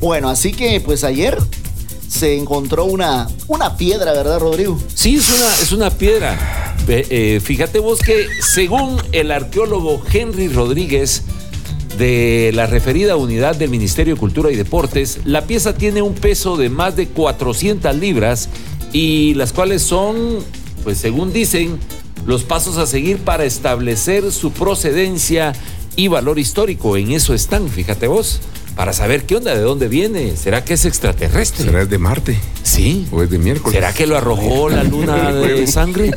Bueno, 0.00 0.28
así 0.28 0.52
que 0.52 0.80
pues 0.80 1.04
ayer 1.04 1.38
se 2.08 2.36
encontró 2.36 2.84
una, 2.84 3.28
una 3.48 3.76
piedra, 3.76 4.12
¿verdad, 4.12 4.38
Rodrigo? 4.38 4.78
Sí, 4.94 5.16
es 5.16 5.28
una, 5.30 5.54
es 5.54 5.72
una 5.72 5.90
piedra. 5.90 6.74
Eh, 6.88 7.40
fíjate 7.42 7.78
vos 7.78 8.00
que 8.00 8.26
según 8.40 9.00
el 9.12 9.30
arqueólogo 9.30 10.02
Henry 10.12 10.48
Rodríguez 10.48 11.22
de 11.98 12.50
la 12.54 12.66
referida 12.66 13.16
unidad 13.16 13.56
del 13.56 13.70
Ministerio 13.70 14.14
de 14.14 14.20
Cultura 14.20 14.50
y 14.50 14.56
Deportes, 14.56 15.20
la 15.24 15.46
pieza 15.46 15.74
tiene 15.74 16.02
un 16.02 16.14
peso 16.14 16.56
de 16.56 16.68
más 16.68 16.96
de 16.96 17.08
400 17.08 17.94
libras 17.96 18.48
y 18.92 19.34
las 19.34 19.52
cuales 19.52 19.82
son, 19.82 20.38
pues 20.84 20.98
según 20.98 21.32
dicen, 21.32 21.78
los 22.26 22.44
pasos 22.44 22.78
a 22.78 22.86
seguir 22.86 23.18
para 23.18 23.44
establecer 23.44 24.30
su 24.32 24.52
procedencia 24.52 25.52
y 25.96 26.08
valor 26.08 26.38
histórico. 26.38 26.96
En 26.96 27.12
eso 27.12 27.34
están, 27.34 27.68
fíjate 27.68 28.06
vos, 28.06 28.40
para 28.76 28.92
saber 28.92 29.24
qué 29.24 29.36
onda, 29.36 29.54
de 29.54 29.60
dónde 29.60 29.88
viene. 29.88 30.36
¿Será 30.36 30.64
que 30.64 30.74
es 30.74 30.84
extraterrestre? 30.84 31.64
¿Será 31.66 31.84
de 31.84 31.98
Marte? 31.98 32.38
Sí. 32.62 33.06
¿O 33.12 33.22
es 33.22 33.30
de 33.30 33.38
miércoles? 33.38 33.74
¿Será 33.74 33.92
que 33.92 34.06
lo 34.06 34.16
arrojó 34.16 34.68
la 34.68 34.82
luna 34.84 35.32
de 35.32 35.66
sangre? 35.66 36.10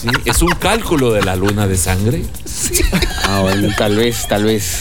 Sí, 0.00 0.08
es 0.24 0.42
un 0.42 0.50
cálculo 0.50 1.12
de 1.12 1.22
la 1.22 1.36
luna 1.36 1.66
de 1.66 1.76
sangre. 1.76 2.22
Ah, 3.24 3.40
bueno, 3.42 3.68
tal 3.76 3.96
vez, 3.96 4.26
tal 4.28 4.44
vez. 4.44 4.80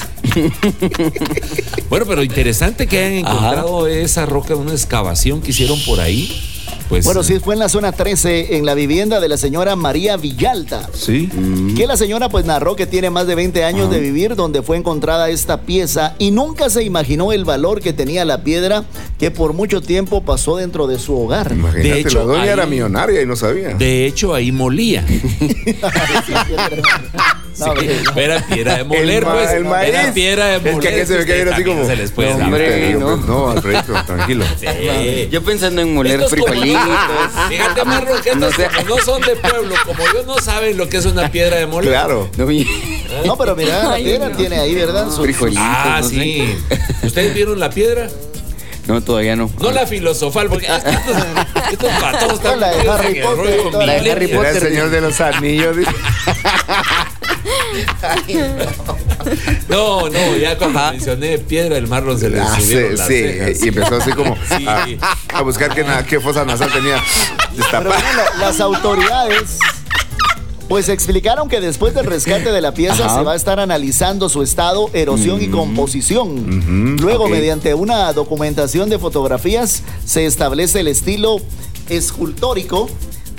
Bueno, 1.89 2.05
pero 2.05 2.23
interesante 2.23 2.87
que 2.87 2.99
hayan 2.99 3.13
encontrado 3.19 3.87
esa 3.87 4.25
roca 4.25 4.53
en 4.53 4.59
una 4.59 4.71
excavación 4.73 5.41
que 5.41 5.51
hicieron 5.51 5.79
por 5.85 5.99
ahí. 5.99 6.49
Pues, 6.89 7.05
Bueno, 7.05 7.23
sí, 7.23 7.39
fue 7.39 7.55
en 7.55 7.59
la 7.59 7.69
zona 7.69 7.91
13, 7.91 8.57
en 8.57 8.65
la 8.65 8.75
vivienda 8.75 9.19
de 9.19 9.27
la 9.27 9.37
señora 9.37 9.75
María 9.75 10.15
Villalta. 10.17 10.89
Sí. 10.93 11.27
Que 11.75 11.87
la 11.87 11.97
señora 11.97 12.29
pues 12.29 12.45
narró 12.45 12.75
que 12.75 12.85
tiene 12.85 13.09
más 13.09 13.25
de 13.25 13.33
20 13.35 13.63
años 13.63 13.89
de 13.89 13.99
vivir 13.99 14.35
donde 14.35 14.61
fue 14.61 14.77
encontrada 14.77 15.29
esta 15.29 15.61
pieza 15.61 16.15
y 16.19 16.31
nunca 16.31 16.69
se 16.69 16.83
imaginó 16.83 17.31
el 17.31 17.45
valor 17.45 17.81
que 17.81 17.93
tenía 17.93 18.25
la 18.25 18.43
piedra 18.43 18.83
que 19.17 19.31
por 19.31 19.53
mucho 19.53 19.81
tiempo 19.81 20.21
pasó 20.23 20.57
dentro 20.57 20.85
de 20.87 20.99
su 20.99 21.17
hogar. 21.17 21.51
Imagínate, 21.51 21.89
De 21.93 21.99
hecho, 22.01 22.19
la 22.19 22.25
doña 22.25 22.41
ahí- 22.43 22.49
era 22.49 22.65
millonaria 22.67 23.21
y 23.21 23.25
no 23.25 23.35
sabía. 23.35 23.69
De 23.75 24.05
hecho, 24.05 24.33
ahí 24.33 24.51
molía. 24.51 25.03
No, 27.59 27.73
no. 27.75 27.81
Era 28.21 28.39
piedra 28.47 28.77
de 28.77 28.83
moler, 28.83 29.17
El 29.17 29.25
ma- 29.25 29.33
pues. 29.33 29.51
el 29.51 29.65
maíz. 29.65 29.89
Era 29.93 30.13
piedra 30.13 30.45
de 30.47 30.55
Es 30.57 30.61
que 30.63 30.71
moler. 30.71 30.93
aquí 30.95 31.05
se 31.07 31.17
me 31.19 31.25
queda 31.25 31.35
viendo 31.35 31.51
así 31.53 31.63
como- 31.63 31.85
Se 31.85 31.95
les 31.95 32.11
puede 32.11 32.33
No, 32.35 32.45
hombre, 32.45 32.93
no. 32.93 33.05
pues, 33.05 33.25
no, 33.27 33.49
Alfredito, 33.51 33.93
tranquilo. 34.05 34.45
Sí. 34.59 35.27
Yo 35.31 35.43
pensando 35.43 35.81
en 35.81 35.93
moler 35.93 36.23
frijolitos. 36.27 36.81
Fíjate, 37.49 37.83
Marlon, 37.85 38.21
que 38.23 38.29
estos 38.31 38.37
No 38.41 38.51
sé. 38.51 38.67
no 38.87 38.97
son 38.99 39.21
de 39.21 39.35
pueblo, 39.35 39.75
como 39.85 39.99
yo 40.13 40.23
no 40.25 40.39
saben 40.39 40.77
lo 40.77 40.89
que 40.89 40.97
es 40.97 41.05
una 41.05 41.31
piedra 41.31 41.57
de 41.57 41.67
moler. 41.67 41.91
Claro. 41.91 42.29
No, 42.37 42.49
y- 42.51 42.67
No, 43.25 43.37
pero 43.37 43.55
mira, 43.55 43.83
la 43.83 43.95
piedra 43.97 44.29
no. 44.29 44.35
tiene 44.37 44.59
ahí, 44.59 44.73
¿verdad? 44.75 45.05
Sus- 45.09 45.23
Frijolitos. 45.23 45.63
Ah, 45.63 45.99
no 46.01 46.09
sé. 46.09 46.15
sí. 46.15 46.57
¿Ustedes 47.03 47.33
vieron 47.33 47.59
la 47.59 47.69
piedra? 47.69 48.09
No, 48.87 48.99
todavía 49.01 49.37
no. 49.37 49.49
No 49.61 49.71
la 49.71 49.87
filosofal, 49.87 50.49
porque 50.49 50.65
estos, 50.65 50.93
estos 51.71 51.89
patos 52.01 52.33
están 52.33 52.53
No, 52.59 52.59
la 52.59 52.69
de 52.71 52.89
Harry 52.89 53.21
Potter, 53.21 53.59
la 53.85 53.93
de. 53.93 54.11
Harry 54.11 54.25
Era 54.25 54.25
el 54.25 54.29
Potter. 54.31 54.59
señor 54.61 54.89
de 54.89 54.99
los 55.01 55.21
anillos. 55.21 55.77
No, 59.69 60.09
no, 60.09 60.35
ya 60.37 60.57
cuando 60.57 60.79
Ajá. 60.79 60.91
mencioné 60.91 61.37
piedra, 61.39 61.77
el 61.77 61.87
Marlon 61.87 62.19
se 62.19 62.29
le 62.29 62.39
Ah, 62.39 62.59
subieron 62.59 62.91
sí, 62.91 62.97
las 62.97 63.07
sí, 63.07 63.13
cejas. 63.21 63.63
y 63.63 63.67
empezó 63.69 63.95
así 63.95 64.11
como 64.11 64.35
Sí. 64.57 64.65
a, 64.67 64.85
a 65.33 65.41
buscar 65.41 65.73
qué, 65.73 65.85
qué 66.07 66.19
fosa 66.19 66.43
nasal 66.45 66.71
tenía 66.71 67.01
Pero 67.71 67.89
bueno, 67.89 68.03
la- 68.15 68.45
las 68.47 68.59
autoridades 68.59 69.59
pues 70.69 70.89
explicaron 70.89 71.49
que 71.49 71.59
después 71.61 71.93
del 71.93 72.05
rescate 72.05 72.51
de 72.51 72.61
la 72.61 72.73
pieza 72.73 73.05
Ajá. 73.05 73.17
se 73.19 73.23
va 73.23 73.33
a 73.33 73.35
estar 73.35 73.59
analizando 73.59 74.27
su 74.29 74.41
estado, 74.41 74.89
erosión 74.93 75.41
y 75.41 75.47
composición. 75.49 76.95
Luego, 76.99 77.27
mediante 77.27 77.73
una 77.73 78.11
documentación 78.13 78.89
de 78.89 78.97
fotografías, 78.97 79.83
se 80.05 80.25
establece 80.25 80.79
el 80.79 80.87
estilo 80.87 81.37
escultórico 81.89 82.89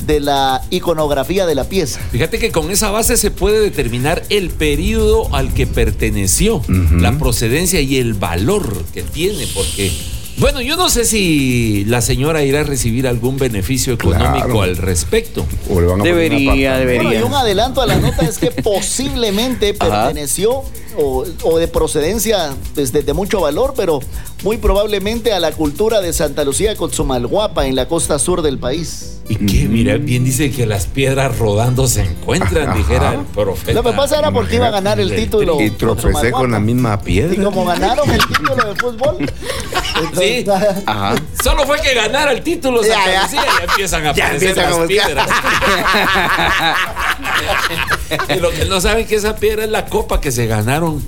de 0.07 0.21
la 0.21 0.63
iconografía 0.71 1.47
de 1.47 1.55
la 1.55 1.65
pieza. 1.65 2.01
Fíjate 2.11 2.39
que 2.39 2.51
con 2.53 2.71
esa 2.71 2.91
base 2.91 3.17
se 3.17 3.31
puede 3.31 3.61
determinar 3.61 4.23
el 4.31 4.51
periodo 4.51 5.35
al 5.35 5.53
que 5.55 5.67
perteneció, 5.67 6.63
la 6.69 7.19
procedencia 7.19 7.81
y 7.81 7.97
el 7.99 8.15
valor 8.15 8.85
que 8.93 9.03
tiene, 9.03 9.47
porque, 9.55 9.91
bueno, 10.39 10.61
yo 10.61 10.77
no 10.77 10.89
sé 10.89 11.05
si 11.05 11.85
la 11.87 12.01
señora 12.03 12.43
irá 12.43 12.61
a 12.61 12.65
recibir 12.65 13.07
algún 13.07 13.37
beneficio 13.39 13.93
económico 13.95 14.47
Claro. 14.47 14.63
al 14.63 14.77
respecto. 14.77 15.47
O 15.71 15.81
le 15.81 15.87
van 15.87 16.01
a 16.01 16.05
poner 16.05 16.15
Debería, 16.15 16.77
debería. 16.77 17.03
Bueno, 17.03 17.21
y 17.21 17.23
un 17.23 17.35
adelanto 17.35 17.81
a 17.83 17.87
la 17.87 17.97
nota 17.97 18.25
es 18.27 18.39
que 18.39 18.51
posiblemente 18.63 19.75
Ajá. 19.79 20.07
perteneció 20.07 20.63
o, 20.97 21.25
o 21.43 21.59
de 21.59 21.69
procedencia 21.69 22.55
pues, 22.75 22.93
de, 22.93 23.03
de 23.03 23.13
mucho 23.13 23.41
valor, 23.41 23.75
pero 23.77 24.01
muy 24.43 24.57
probablemente 24.59 25.33
a 25.33 25.41
la 25.41 25.53
cultura 25.53 26.01
de 26.01 26.13
Santa 26.13 26.45
Lucía 26.45 26.77
Cotzumalguapa 26.77 27.67
en 27.67 27.77
la 27.77 27.89
costa 27.89 28.19
sur 28.19 28.43
del 28.43 28.59
país. 28.59 29.11
Y 29.27 29.37
que, 29.37 29.67
mira, 29.69 29.97
bien 29.97 30.23
dice 30.23 30.51
que 30.51 30.67
las 30.67 30.85
piedras 30.87 31.39
rodando 31.39 31.89
se 31.89 32.03
encuentran, 32.03 32.77
dijera 32.77 33.15
el 33.15 33.23
profeta. 33.25 33.73
Lo 33.73 33.83
que 33.83 33.93
pasa 33.97 34.19
era 34.19 34.31
porque 34.31 34.57
iba 34.57 34.67
a 34.67 34.71
ganar 34.71 35.01
el 35.01 35.17
título. 35.17 35.59
Y 35.63 35.71
tropecé 35.71 36.31
con 36.31 36.51
la 36.53 36.61
misma 36.61 36.99
Y 37.01 37.05
piedra. 37.07 37.43
como 37.45 37.65
ganaron 37.65 38.11
el 38.11 38.21
título 38.27 38.55
de 38.57 38.75
fútbol, 38.75 39.17
entonces, 39.97 40.45
Sí. 40.45 40.51
Ajá. 40.87 41.15
Solo 41.43 41.65
fue 41.65 41.81
que 41.81 41.95
ganara 41.95 42.33
el 42.33 42.43
título 42.43 42.83
Ya, 42.83 42.95
Santa 42.95 43.13
ya. 43.13 43.23
Lucía 43.23 43.41
y 43.41 43.59
ya 43.59 43.65
empiezan 43.65 44.07
a 44.07 44.13
Ya 44.13 44.25
aparecer 44.27 44.49
empiezan 44.51 44.79
las 44.79 44.87
piedras. 44.89 45.29
y 48.35 48.41
lo 48.41 48.51
que 48.51 48.65
no 48.67 48.81
saben 48.81 49.07
que 49.07 49.17
esa 49.17 49.37
piedra 49.37 49.65
es 49.65 49.71
la 49.71 49.87
copa 49.87 50.21
que 50.21 50.31
se 50.33 50.47
ganaron 50.47 51.03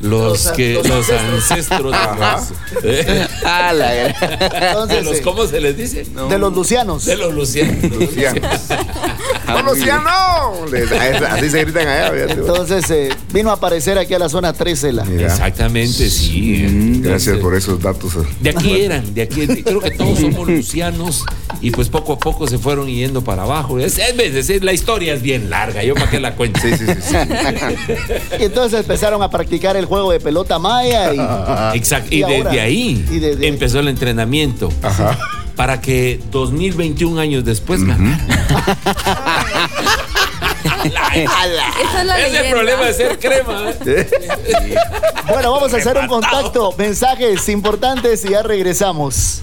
los, 0.00 0.44
Los- 0.44 0.52
que 0.52 0.74
los 0.74 0.86
los 0.86 1.08
ancestros 1.10 1.92
de 1.92 1.98
los, 2.20 2.84
eh, 2.84 3.26
Ah, 3.44 3.72
la 3.72 3.90
de 4.86 5.02
los- 5.02 5.20
¿cómo 5.22 5.46
se 5.46 5.60
les 5.60 5.76
dice? 5.76 6.04
de 6.28 6.38
los 6.38 6.52
lucianos. 6.54 7.04
De 7.06 7.16
los 7.16 7.32
lucianos. 7.32 7.82
Luciano. 7.92 8.40
Ah, 8.70 8.76
¡No, 8.76 9.35
Luciano! 9.64 10.10
Así 11.30 11.50
se 11.50 11.64
gritan 11.64 11.86
allá. 11.88 12.10
fíjate. 12.12 12.32
Entonces 12.32 12.90
eh, 12.90 13.08
vino 13.32 13.50
a 13.50 13.54
aparecer 13.54 13.98
aquí 13.98 14.14
a 14.14 14.18
la 14.18 14.28
zona 14.28 14.52
13 14.52 14.92
la. 14.92 15.04
Mira, 15.04 15.26
Exactamente, 15.26 16.10
sí. 16.10 17.00
gracias 17.02 17.38
por 17.38 17.54
esos 17.54 17.80
datos. 17.80 18.12
De 18.40 18.50
aquí 18.50 18.80
eran, 18.80 19.14
de 19.14 19.22
aquí, 19.22 19.46
creo 19.62 19.80
que 19.80 19.90
todos 19.92 20.18
somos 20.18 20.48
lucianos 20.48 21.24
y 21.60 21.70
pues 21.70 21.88
poco 21.88 22.14
a 22.14 22.18
poco 22.18 22.46
se 22.46 22.58
fueron 22.58 22.86
yendo 22.88 23.22
para 23.22 23.42
abajo. 23.42 23.78
Es, 23.78 23.98
es 23.98 24.34
decir, 24.34 24.62
la 24.64 24.72
historia 24.72 25.14
es 25.14 25.22
bien 25.22 25.48
larga, 25.50 25.82
yo 25.82 25.94
para 25.94 26.10
qué 26.10 26.20
la 26.20 26.34
cuento. 26.34 26.60
Sí, 26.60 26.70
sí, 26.76 26.84
sí. 26.86 26.94
sí. 27.08 27.16
Y 28.40 28.44
entonces 28.44 28.80
empezaron 28.80 29.22
a 29.22 29.30
practicar 29.30 29.76
el 29.76 29.86
juego 29.86 30.10
de 30.12 30.20
pelota 30.20 30.58
maya 30.58 31.12
y, 31.14 31.76
Exacto. 31.78 32.08
Y 32.14 32.18
Y, 32.18 32.22
ahora- 32.22 32.50
desde 32.50 32.60
ahí 32.60 33.04
y 33.10 33.18
desde- 33.18 33.46
empezó 33.48 33.80
el 33.80 33.88
entrenamiento. 33.88 34.68
Ajá. 34.82 35.18
Para 35.56 35.80
que 35.80 36.20
2021 36.30 37.18
años 37.18 37.44
después 37.44 37.82
ganara. 37.82 38.20
Esa 41.14 42.00
es 42.00 42.06
la 42.06 42.18
Es 42.18 42.26
el 42.26 42.32
leyenda. 42.32 42.50
problema 42.56 42.84
de 42.84 42.92
ser 42.94 43.18
crema. 43.18 43.70
¿eh? 43.86 44.08
Bueno, 45.28 45.52
vamos 45.52 45.72
a 45.72 45.76
hacer 45.78 45.96
un 45.98 46.06
contacto, 46.06 46.74
mensajes 46.76 47.48
importantes 47.48 48.24
y 48.24 48.30
ya 48.30 48.42
regresamos. 48.42 49.42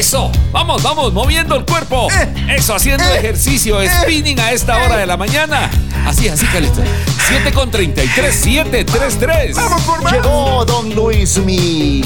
Eso, 0.00 0.32
vamos, 0.50 0.82
vamos, 0.82 1.12
moviendo 1.12 1.54
el 1.56 1.66
cuerpo. 1.66 2.08
Eso, 2.48 2.74
haciendo 2.74 3.04
ejercicio, 3.04 3.76
spinning 3.86 4.40
a 4.40 4.50
esta 4.50 4.78
hora 4.78 4.96
de 4.96 5.04
la 5.04 5.18
mañana. 5.18 5.70
Así, 6.06 6.26
así, 6.26 6.46
Calixto. 6.46 6.80
7 7.28 7.52
con 7.52 7.70
33, 7.70 8.34
733. 8.34 9.56
¡Vamos 9.56 9.82
por 9.82 10.02
más! 10.02 10.14
Llegó 10.14 10.64
Don 10.64 10.94
Luis 10.94 11.36
Mi. 11.36 12.02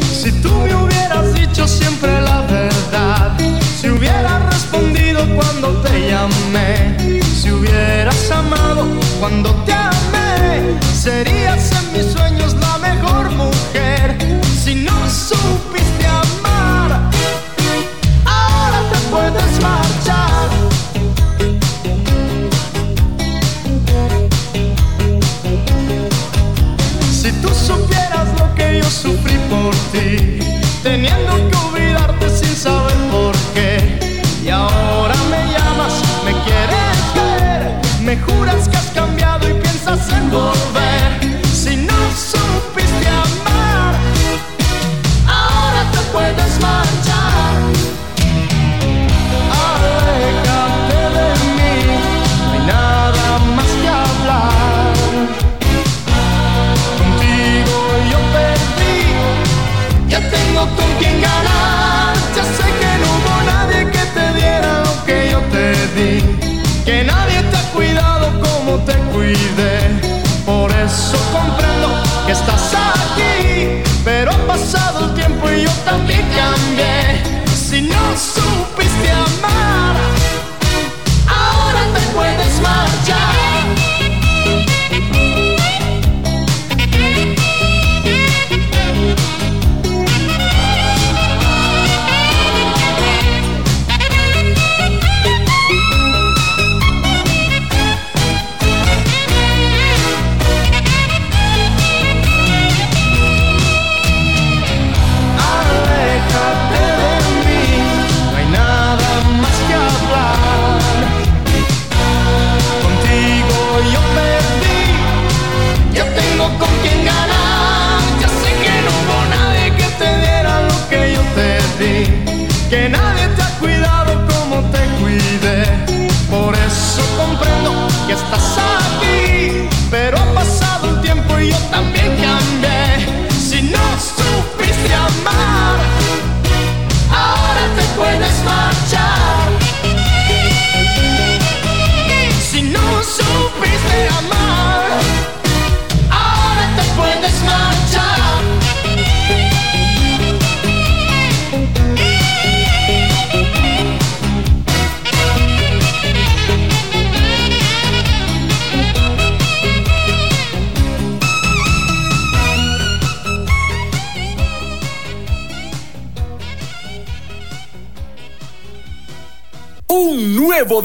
Si 0.00 0.32
tú 0.40 0.48
me 0.48 0.74
hubieras 0.74 1.34
dicho 1.34 1.68
siempre 1.68 2.18
la 2.22 2.40
verdad, 2.40 3.36
si 3.78 3.90
hubieras 3.90 4.46
respondido 4.46 5.20
cuando 5.36 5.82
te 5.82 6.08
llamé, 6.08 7.20
si 7.42 7.50
hubieras 7.50 8.30
amado 8.30 8.86
cuando 9.20 9.50
te 9.66 9.72
amé, 9.74 10.80
serías 10.98 11.72
en 11.72 11.92
mis 11.92 12.10
sueños 12.10 12.54
la 12.54 12.78
mejor 12.78 13.30
mujer. 13.32 14.16
Si 14.64 14.76
no 14.76 14.94
supiste 15.10 16.03
por 29.54 29.74
ti, 29.92 30.38
teniendo 30.82 31.48
que 31.48 31.73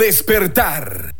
despertar. 0.09 1.13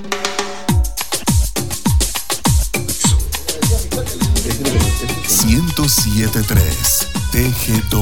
Ciento 5.28 5.88
siete 5.88 6.42
tres 6.48 7.08
TGW. 7.32 7.99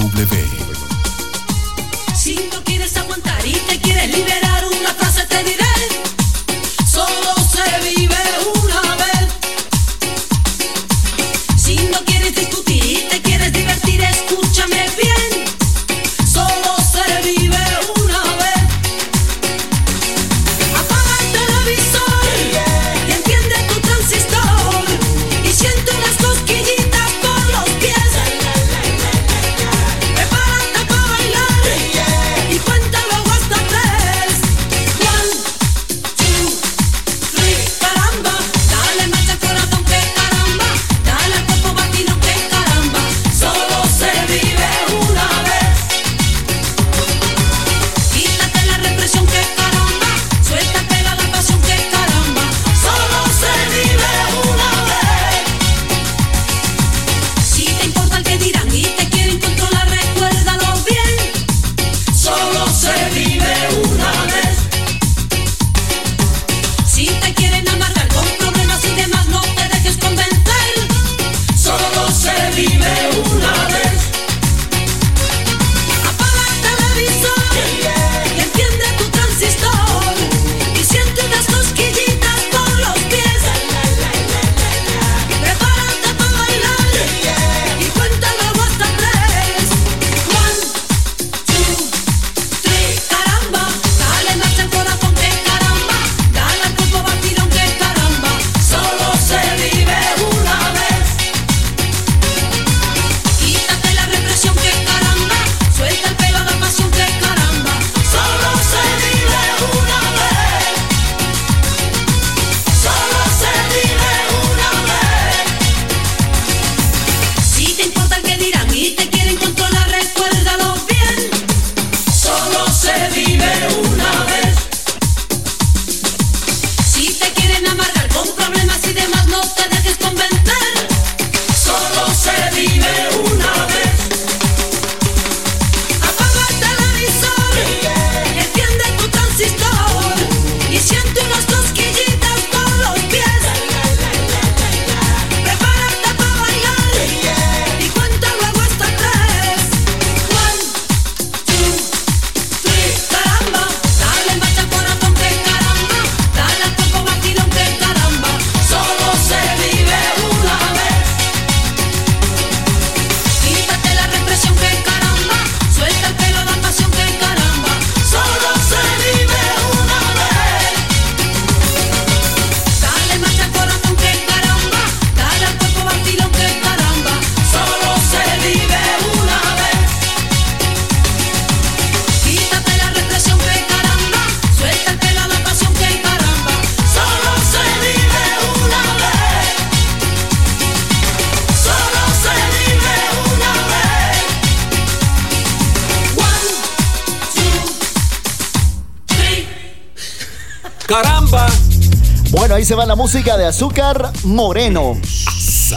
Se 202.68 202.76
va 202.76 202.86
la 202.86 202.98
música 202.98 203.38
de 203.38 203.46
azúcar 203.46 204.12
moreno. 204.26 204.98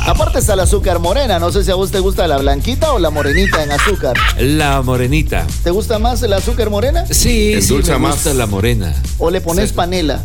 Aparte 0.09 0.41
está 0.41 0.55
el 0.55 0.61
azúcar 0.61 0.99
morena. 0.99 1.38
No 1.38 1.53
sé 1.53 1.62
si 1.62 1.70
a 1.70 1.76
vos 1.76 1.93
te 1.93 2.01
gusta 2.01 2.26
la 2.26 2.38
blanquita 2.38 2.91
o 2.93 2.99
la 2.99 3.11
morenita 3.11 3.62
en 3.62 3.70
azúcar. 3.70 4.16
La 4.41 4.82
morenita. 4.82 5.47
¿Te 5.62 5.70
gusta 5.70 6.01
más 6.01 6.20
el 6.24 6.32
azúcar 6.32 6.68
morena? 6.68 7.05
Sí, 7.09 7.62
sí, 7.62 7.74
me 7.74 7.99
más. 8.01 8.14
gusta 8.16 8.34
la 8.34 8.47
morena. 8.47 8.93
¿O 9.18 9.30
le 9.30 9.41
pones 9.41 9.72
panela? 9.72 10.20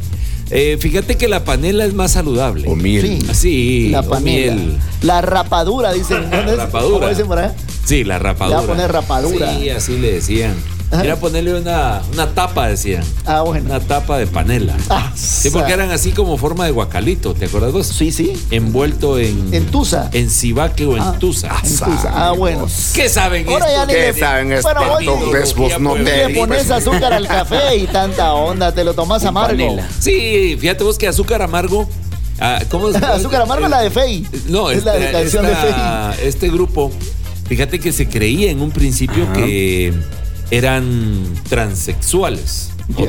Eh, 0.49 0.77
fíjate 0.79 1.17
que 1.17 1.27
la 1.27 1.43
panela 1.43 1.85
es 1.85 1.93
más 1.93 2.13
saludable. 2.13 2.67
O 2.67 2.75
miel. 2.75 3.19
Sí. 3.21 3.27
Sí, 3.33 3.89
La 3.91 4.01
panela. 4.01 4.53
miel. 4.55 4.77
La 5.03 5.21
rapadura, 5.21 5.93
dicen. 5.93 6.31
¿Dónde 6.31 6.53
es? 6.53 6.57
Rapadura. 6.57 6.93
¿Cómo 6.97 7.09
dicen 7.09 7.27
por 7.27 7.37
ahí? 7.37 7.51
Sí, 7.85 8.03
la 8.03 8.17
rapadura. 8.17 8.61
Le 8.61 8.65
va 8.65 8.73
a 8.73 8.75
poner 8.75 8.91
rapadura. 8.91 9.55
Sí, 9.59 9.69
así 9.69 9.99
le 9.99 10.13
decían. 10.13 10.55
Ajá. 10.91 11.03
Era 11.03 11.15
ponerle 11.15 11.53
una, 11.59 12.01
una 12.13 12.27
tapa, 12.33 12.67
decían. 12.67 13.03
Ah, 13.25 13.41
bueno. 13.41 13.65
Una 13.65 13.79
tapa 13.79 14.17
de 14.19 14.27
panela. 14.27 14.75
Ah, 14.89 15.11
sí, 15.49 15.53
porque 15.57 15.73
eran 15.73 15.91
así 15.91 16.11
como 16.11 16.37
forma 16.37 16.65
de 16.65 16.71
guacalito, 16.71 17.33
¿te 17.33 17.45
acuerdas 17.45 17.71
vos? 17.73 17.87
Sí, 17.87 18.11
sí. 18.11 18.33
Envuelto 18.51 19.17
en... 19.19 19.53
En 19.53 19.65
tusa. 19.67 20.09
En 20.13 20.29
cibaque 20.29 20.85
o 20.85 20.95
en 20.95 21.01
Ah, 21.03 21.15
tusa. 21.19 21.49
en 21.63 21.69
tusa. 21.69 22.11
Ah, 22.13 22.31
bueno. 22.31 22.67
¿Qué 22.93 23.09
saben 23.09 23.47
Ahora 23.47 23.65
ya 23.67 23.73
esto? 23.81 23.87
ni 23.87 23.93
¿Qué 23.93 23.99
le- 24.11 24.13
saben 24.19 24.47
Bueno, 24.61 24.81
vos 24.85 24.99
expertos 25.01 25.25
ni- 25.27 25.33
besbos 25.33 25.79
no 25.79 25.95
Le 25.97 26.29
pones 26.35 26.71
azúcar 26.71 27.13
al 27.13 27.27
café 27.27 27.75
y 27.77 27.87
tanta 27.87 28.33
onda, 28.33 28.71
te 28.73 28.83
lo 28.83 28.93
tomas 28.93 29.23
amargo. 29.25 29.49
panela. 29.51 29.87
Sí, 29.99 30.57
fíjate 30.59 30.83
vos 30.83 30.97
que 30.97 31.07
azúcar 31.07 31.41
amargo... 31.41 31.87
ah, 32.39 32.61
¿Cómo 32.69 32.89
es? 32.89 32.95
azúcar 33.03 33.41
amargo 33.41 33.65
es 33.65 33.71
la 33.71 33.81
de 33.81 33.89
Fey. 33.91 34.25
No, 34.47 34.69
es 34.71 34.83
la 34.83 34.93
de 34.93 35.05
esta- 35.05 35.19
canción 35.21 35.45
de 35.45 35.51
esta- 35.51 36.15
Este 36.23 36.49
grupo, 36.49 36.91
fíjate 37.47 37.79
que 37.79 37.91
se 37.91 38.07
creía 38.07 38.51
en 38.51 38.61
un 38.61 38.71
principio 38.71 39.31
que 39.33 39.93
eran 40.51 41.23
transexuales. 41.49 42.69
O 42.97 43.07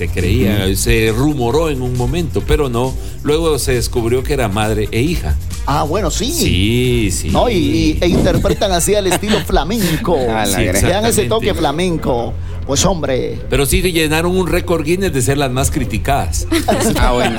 Se 0.00 0.08
creía, 0.08 0.74
se 0.76 1.12
rumoró 1.14 1.68
en 1.68 1.82
un 1.82 1.94
momento, 1.94 2.42
pero 2.46 2.70
no. 2.70 2.94
Luego 3.22 3.58
se 3.58 3.74
descubrió 3.74 4.22
que 4.22 4.32
era 4.32 4.48
madre 4.48 4.88
e 4.92 5.02
hija. 5.02 5.36
Ah, 5.66 5.82
bueno, 5.82 6.10
sí. 6.10 6.32
Sí, 6.32 7.10
sí. 7.12 7.28
¿No? 7.28 7.50
Y, 7.50 7.54
y- 7.54 7.98
e 8.00 8.08
interpretan 8.08 8.72
así 8.72 8.94
al 8.94 9.08
estilo 9.08 9.38
flamenco. 9.46 10.16
Sí, 10.46 10.56
Le 10.62 10.80
dan 10.80 11.04
ese 11.04 11.24
toque 11.24 11.52
flamenco. 11.52 12.32
Pues 12.66 12.82
hombre, 12.86 13.38
Pero 13.50 13.66
sí 13.66 13.82
llenaron 13.82 14.34
un 14.38 14.46
récord 14.46 14.84
Guinness 14.84 15.12
de 15.12 15.20
ser 15.20 15.36
las 15.36 15.50
más 15.50 15.70
criticadas. 15.70 16.46
Ah, 16.98 17.12
bueno. 17.12 17.38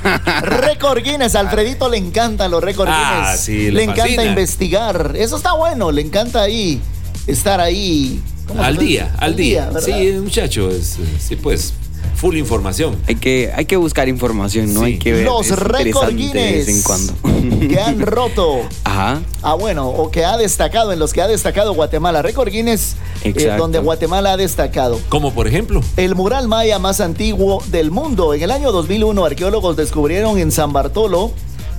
récord 0.42 1.02
Guinness, 1.02 1.34
a 1.34 1.40
Alfredito 1.40 1.90
le 1.90 1.98
encantan 1.98 2.50
los 2.50 2.64
récord 2.64 2.88
Ah, 2.90 3.24
Guinness. 3.26 3.40
sí, 3.42 3.64
le 3.66 3.72
le 3.72 3.82
encanta 3.84 4.24
investigar. 4.24 5.12
Eso 5.14 5.36
está 5.36 5.52
bueno, 5.52 5.92
le 5.92 6.00
encanta 6.00 6.40
ahí 6.40 6.80
estar 7.26 7.60
ahí. 7.60 8.18
¿cómo 8.46 8.60
se 8.62 8.66
Al 8.66 8.78
día, 8.78 9.14
al 9.18 9.36
día. 9.36 9.66
¿verdad? 9.70 9.82
sí, 9.98 10.10
muchacho, 10.22 10.70
es, 10.70 10.96
sí, 11.20 11.36
pues. 11.36 11.74
Full 12.18 12.36
información. 12.36 12.96
Hay 13.06 13.14
que, 13.14 13.52
hay 13.54 13.64
que 13.66 13.76
buscar 13.76 14.08
información, 14.08 14.74
no 14.74 14.80
Sí. 14.80 14.86
hay 14.86 14.98
que 14.98 15.12
ver. 15.12 15.24
Los 15.24 15.46
es 15.50 15.58
récord 15.58 16.10
interesante 16.10 16.38
de 16.38 16.52
vez 16.52 16.68
en 16.68 16.74
Guinness 16.74 16.82
cuando. 16.82 17.68
que 17.68 17.80
han 17.80 18.00
roto. 18.06 18.60
Ajá. 18.84 19.20
Ah, 19.42 19.54
bueno, 19.54 19.88
o 19.88 20.10
que 20.10 20.24
ha 20.24 20.36
destacado, 20.36 20.92
en 20.92 20.98
los 20.98 21.12
que 21.12 21.22
ha 21.22 21.28
destacado 21.28 21.72
Guatemala. 21.74 22.20
Récord 22.22 22.48
Guinness, 22.50 22.96
eh, 23.22 23.32
donde 23.56 23.78
Guatemala 23.78 24.32
ha 24.32 24.36
destacado. 24.36 24.98
Como 25.08 25.32
por 25.32 25.46
ejemplo. 25.46 25.80
El 25.96 26.14
mural 26.16 26.48
maya 26.48 26.78
más 26.80 27.00
antiguo 27.00 27.62
del 27.70 27.90
mundo. 27.92 28.34
En 28.34 28.42
el 28.42 28.50
año 28.50 28.72
2001, 28.72 29.24
arqueólogos 29.24 29.76
descubrieron 29.76 30.38
en 30.38 30.50
San 30.50 30.72
Bartolo 30.72 31.30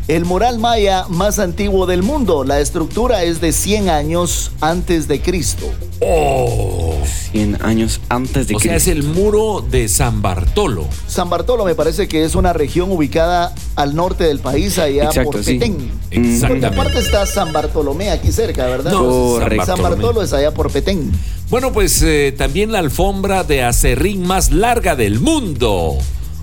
el 0.08 0.26
mural 0.26 0.58
maya 0.58 1.06
más 1.10 1.38
antiguo 1.38 1.86
del 1.86 2.02
mundo. 2.02 2.44
La 2.44 2.60
estructura 2.62 3.24
es 3.24 3.42
de 3.42 3.52
100 3.52 3.90
años 3.90 4.52
antes 4.62 5.08
de 5.08 5.22
Cristo. 5.22 5.68
Oh. 6.02 6.89
100 7.32 7.58
años 7.64 8.02
antes 8.10 8.48
de 8.48 8.56
O 8.56 8.60
sea, 8.60 8.76
es 8.76 8.84
Cristo. 8.84 9.00
el 9.00 9.14
muro 9.14 9.66
de 9.70 9.88
San 9.88 10.22
Bartolo. 10.22 10.88
San 11.08 11.30
Bartolo 11.30 11.66
me 11.66 11.76
parece 11.76 12.08
que 12.08 12.24
es 12.24 12.36
una 12.36 12.54
región 12.54 12.92
ubicada 12.92 13.54
al 13.76 13.96
norte 13.96 14.24
del 14.24 14.40
país, 14.40 14.78
allá 14.80 15.06
Exacto, 15.06 15.32
por 15.32 15.44
sí. 15.44 15.54
Petén. 15.60 15.92
Exactamente. 16.12 16.48
Porque 16.48 16.66
aparte 16.66 17.00
está 17.00 17.26
San 17.26 17.52
Bartolomé 17.54 18.10
aquí 18.12 18.32
cerca, 18.32 18.66
¿verdad? 18.66 18.92
No, 18.92 19.02
Correcto. 19.04 19.66
San. 19.66 19.82
Bartolo 19.82 20.22
es 20.24 20.34
allá 20.34 20.54
por 20.54 20.72
Petén. 20.72 21.12
Bueno, 21.50 21.72
pues 21.72 22.02
eh, 22.02 22.34
también 22.38 22.72
la 22.72 22.80
alfombra 22.80 23.44
de 23.44 23.64
acerrín 23.64 24.26
más 24.26 24.52
larga 24.52 24.96
del 24.96 25.20
mundo. 25.20 25.98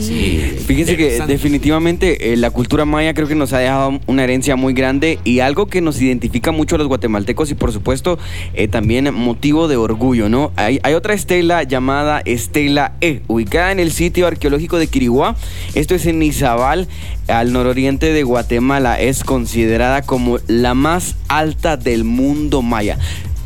Sí. 0.00 0.56
Fíjense 0.66 0.96
que 0.96 1.20
definitivamente 1.26 2.32
eh, 2.32 2.36
la 2.36 2.50
cultura 2.50 2.84
maya 2.84 3.14
creo 3.14 3.28
que 3.28 3.34
nos 3.34 3.52
ha 3.52 3.58
dejado 3.58 4.00
una 4.06 4.24
herencia 4.24 4.56
muy 4.56 4.72
grande 4.72 5.18
y 5.24 5.40
algo 5.40 5.66
que 5.66 5.80
nos 5.80 6.00
identifica 6.00 6.52
mucho 6.52 6.76
a 6.76 6.78
los 6.78 6.88
guatemaltecos 6.88 7.50
y 7.50 7.54
por 7.54 7.72
supuesto 7.72 8.18
eh, 8.54 8.68
también 8.68 9.12
motivo 9.14 9.68
de 9.68 9.76
orgullo, 9.76 10.28
¿no? 10.28 10.52
Hay, 10.56 10.80
hay 10.82 10.94
otra 10.94 11.14
estela 11.14 11.62
llamada 11.62 12.22
Estela 12.24 12.96
E, 13.00 13.22
ubicada 13.26 13.72
en 13.72 13.80
el 13.80 13.92
sitio 13.92 14.26
arqueológico 14.26 14.78
de 14.78 14.86
Quiriguá. 14.86 15.36
Esto 15.74 15.94
es 15.94 16.06
en 16.06 16.22
Izabal, 16.22 16.88
al 17.26 17.52
nororiente 17.52 18.12
de 18.12 18.22
Guatemala. 18.22 19.00
Es 19.00 19.24
considerada 19.24 20.02
como 20.02 20.38
la 20.46 20.74
más 20.74 21.16
alta 21.28 21.76
del 21.76 22.04
mundo 22.04 22.62
maya. 22.62 22.98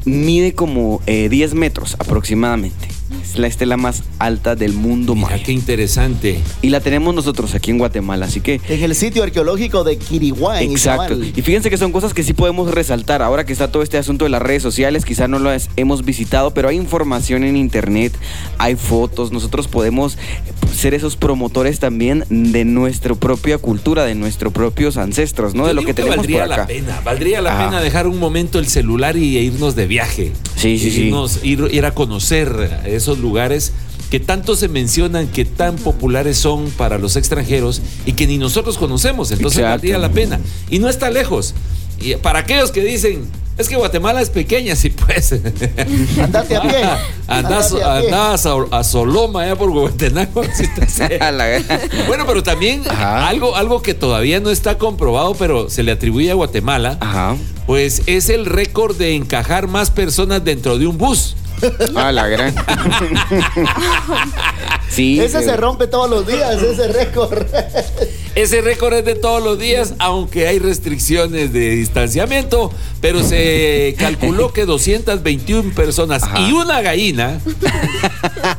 Mide 0.04 0.54
como 0.54 1.00
eh, 1.06 1.28
10 1.28 1.54
metros 1.54 1.96
aproximadamente. 1.98 2.88
Es 3.22 3.38
la 3.38 3.46
estela 3.46 3.76
más 3.76 4.02
alta 4.18 4.54
del 4.56 4.72
mundo 4.72 5.14
Mira 5.14 5.30
maya. 5.30 5.42
qué 5.42 5.52
interesante. 5.52 6.38
Y 6.60 6.68
la 6.70 6.80
tenemos 6.80 7.14
nosotros 7.14 7.54
aquí 7.54 7.70
en 7.70 7.78
Guatemala, 7.78 8.26
así 8.26 8.40
que... 8.40 8.60
En 8.68 8.82
el 8.82 8.94
sitio 8.94 9.22
arqueológico 9.22 9.84
de 9.84 9.96
Quiriguá, 9.96 10.60
en 10.60 10.70
Exacto. 10.72 11.14
Izabal. 11.14 11.32
Y 11.36 11.42
fíjense 11.42 11.70
que 11.70 11.78
son 11.78 11.92
cosas 11.92 12.12
que 12.14 12.22
sí 12.22 12.32
podemos 12.34 12.70
resaltar. 12.70 13.22
Ahora 13.22 13.46
que 13.46 13.52
está 13.52 13.70
todo 13.70 13.82
este 13.82 13.96
asunto 13.98 14.24
de 14.24 14.30
las 14.30 14.42
redes 14.42 14.62
sociales, 14.62 15.04
quizás 15.04 15.28
no 15.28 15.38
las 15.38 15.70
hemos 15.76 16.04
visitado, 16.04 16.52
pero 16.52 16.68
hay 16.68 16.76
información 16.76 17.44
en 17.44 17.56
internet, 17.56 18.12
hay 18.58 18.76
fotos. 18.76 19.32
Nosotros 19.32 19.68
podemos 19.68 20.18
ser 20.74 20.94
esos 20.94 21.16
promotores 21.16 21.78
también 21.78 22.24
de 22.28 22.64
nuestra 22.64 23.14
propia 23.14 23.58
cultura, 23.58 24.04
de 24.04 24.14
nuestros 24.14 24.52
propios 24.52 24.96
ancestros, 24.96 25.54
¿no? 25.54 25.62
Yo 25.64 25.68
de 25.68 25.74
lo 25.74 25.80
digo 25.82 25.88
que 25.88 25.94
tenemos 25.94 26.16
valdría 26.18 26.42
por 26.44 26.52
acá. 26.52 26.62
la 26.62 26.66
pena, 26.66 27.00
valdría 27.04 27.40
la 27.40 27.52
Ah. 27.60 27.64
pena 27.66 27.80
dejar 27.82 28.06
un 28.06 28.18
momento 28.18 28.58
el 28.58 28.66
celular 28.66 29.16
y 29.16 29.38
irnos 29.38 29.74
de 29.76 29.86
viaje. 29.86 30.32
Sí, 30.62 30.78
sí, 30.78 30.90
sí. 30.92 31.12
Ir, 31.42 31.68
ir 31.72 31.84
a 31.84 31.92
conocer 31.92 32.82
esos 32.86 33.18
lugares 33.18 33.72
que 34.12 34.20
tanto 34.20 34.54
se 34.54 34.68
mencionan, 34.68 35.26
que 35.26 35.44
tan 35.44 35.74
populares 35.76 36.36
son 36.36 36.70
para 36.76 36.98
los 36.98 37.16
extranjeros 37.16 37.80
y 38.06 38.12
que 38.12 38.26
ni 38.26 38.38
nosotros 38.38 38.78
conocemos. 38.78 39.32
Entonces 39.32 39.62
valdría 39.62 39.98
la 39.98 40.10
pena. 40.10 40.38
Y 40.70 40.78
no 40.78 40.88
está 40.88 41.10
lejos. 41.10 41.54
Y 42.02 42.16
para 42.16 42.40
aquellos 42.40 42.70
que 42.72 42.80
dicen, 42.82 43.28
es 43.58 43.68
que 43.68 43.76
Guatemala 43.76 44.20
es 44.22 44.30
pequeña, 44.30 44.74
sí 44.76 44.90
pues. 44.90 45.32
Andate 46.20 46.56
a 46.56 46.62
pie. 46.62 46.82
Andás, 47.28 47.72
Andate 47.72 47.84
a 47.84 48.00
pie. 48.00 48.08
andás 48.08 48.46
a, 48.46 48.54
a 48.78 48.84
Soloma, 48.84 49.42
allá 49.42 49.56
por. 49.56 49.70
A 51.20 51.30
la- 51.32 51.62
Bueno, 52.08 52.24
pero 52.26 52.42
también 52.42 52.82
Ajá. 52.88 53.28
algo, 53.28 53.56
algo 53.56 53.82
que 53.82 53.94
todavía 53.94 54.40
no 54.40 54.50
está 54.50 54.78
comprobado, 54.78 55.34
pero 55.34 55.68
se 55.70 55.82
le 55.82 55.92
atribuye 55.92 56.30
a 56.30 56.34
Guatemala, 56.34 56.96
Ajá. 57.00 57.36
pues 57.66 58.02
es 58.06 58.28
el 58.28 58.46
récord 58.46 58.96
de 58.96 59.14
encajar 59.14 59.68
más 59.68 59.90
personas 59.90 60.44
dentro 60.44 60.78
de 60.78 60.86
un 60.86 60.98
bus. 60.98 61.36
A 61.96 62.12
la 62.12 62.28
gran. 62.28 62.54
sí. 64.90 65.20
Ese 65.20 65.38
eh, 65.38 65.42
se 65.42 65.56
rompe 65.56 65.86
todos 65.86 66.08
los 66.10 66.26
días, 66.26 66.60
ese 66.62 66.88
récord. 66.88 67.46
Ese 68.34 68.60
récord 68.62 68.94
es 68.94 69.04
de 69.04 69.14
todos 69.14 69.42
los 69.42 69.58
días, 69.58 69.94
aunque 69.98 70.46
hay 70.48 70.58
restricciones 70.58 71.52
de 71.52 71.70
distanciamiento, 71.70 72.72
pero 73.00 73.22
se 73.22 73.94
calculó 73.98 74.52
que 74.52 74.64
221 74.64 75.74
personas 75.74 76.22
Ajá. 76.22 76.40
y 76.40 76.52
una 76.52 76.80
gallina 76.80 77.40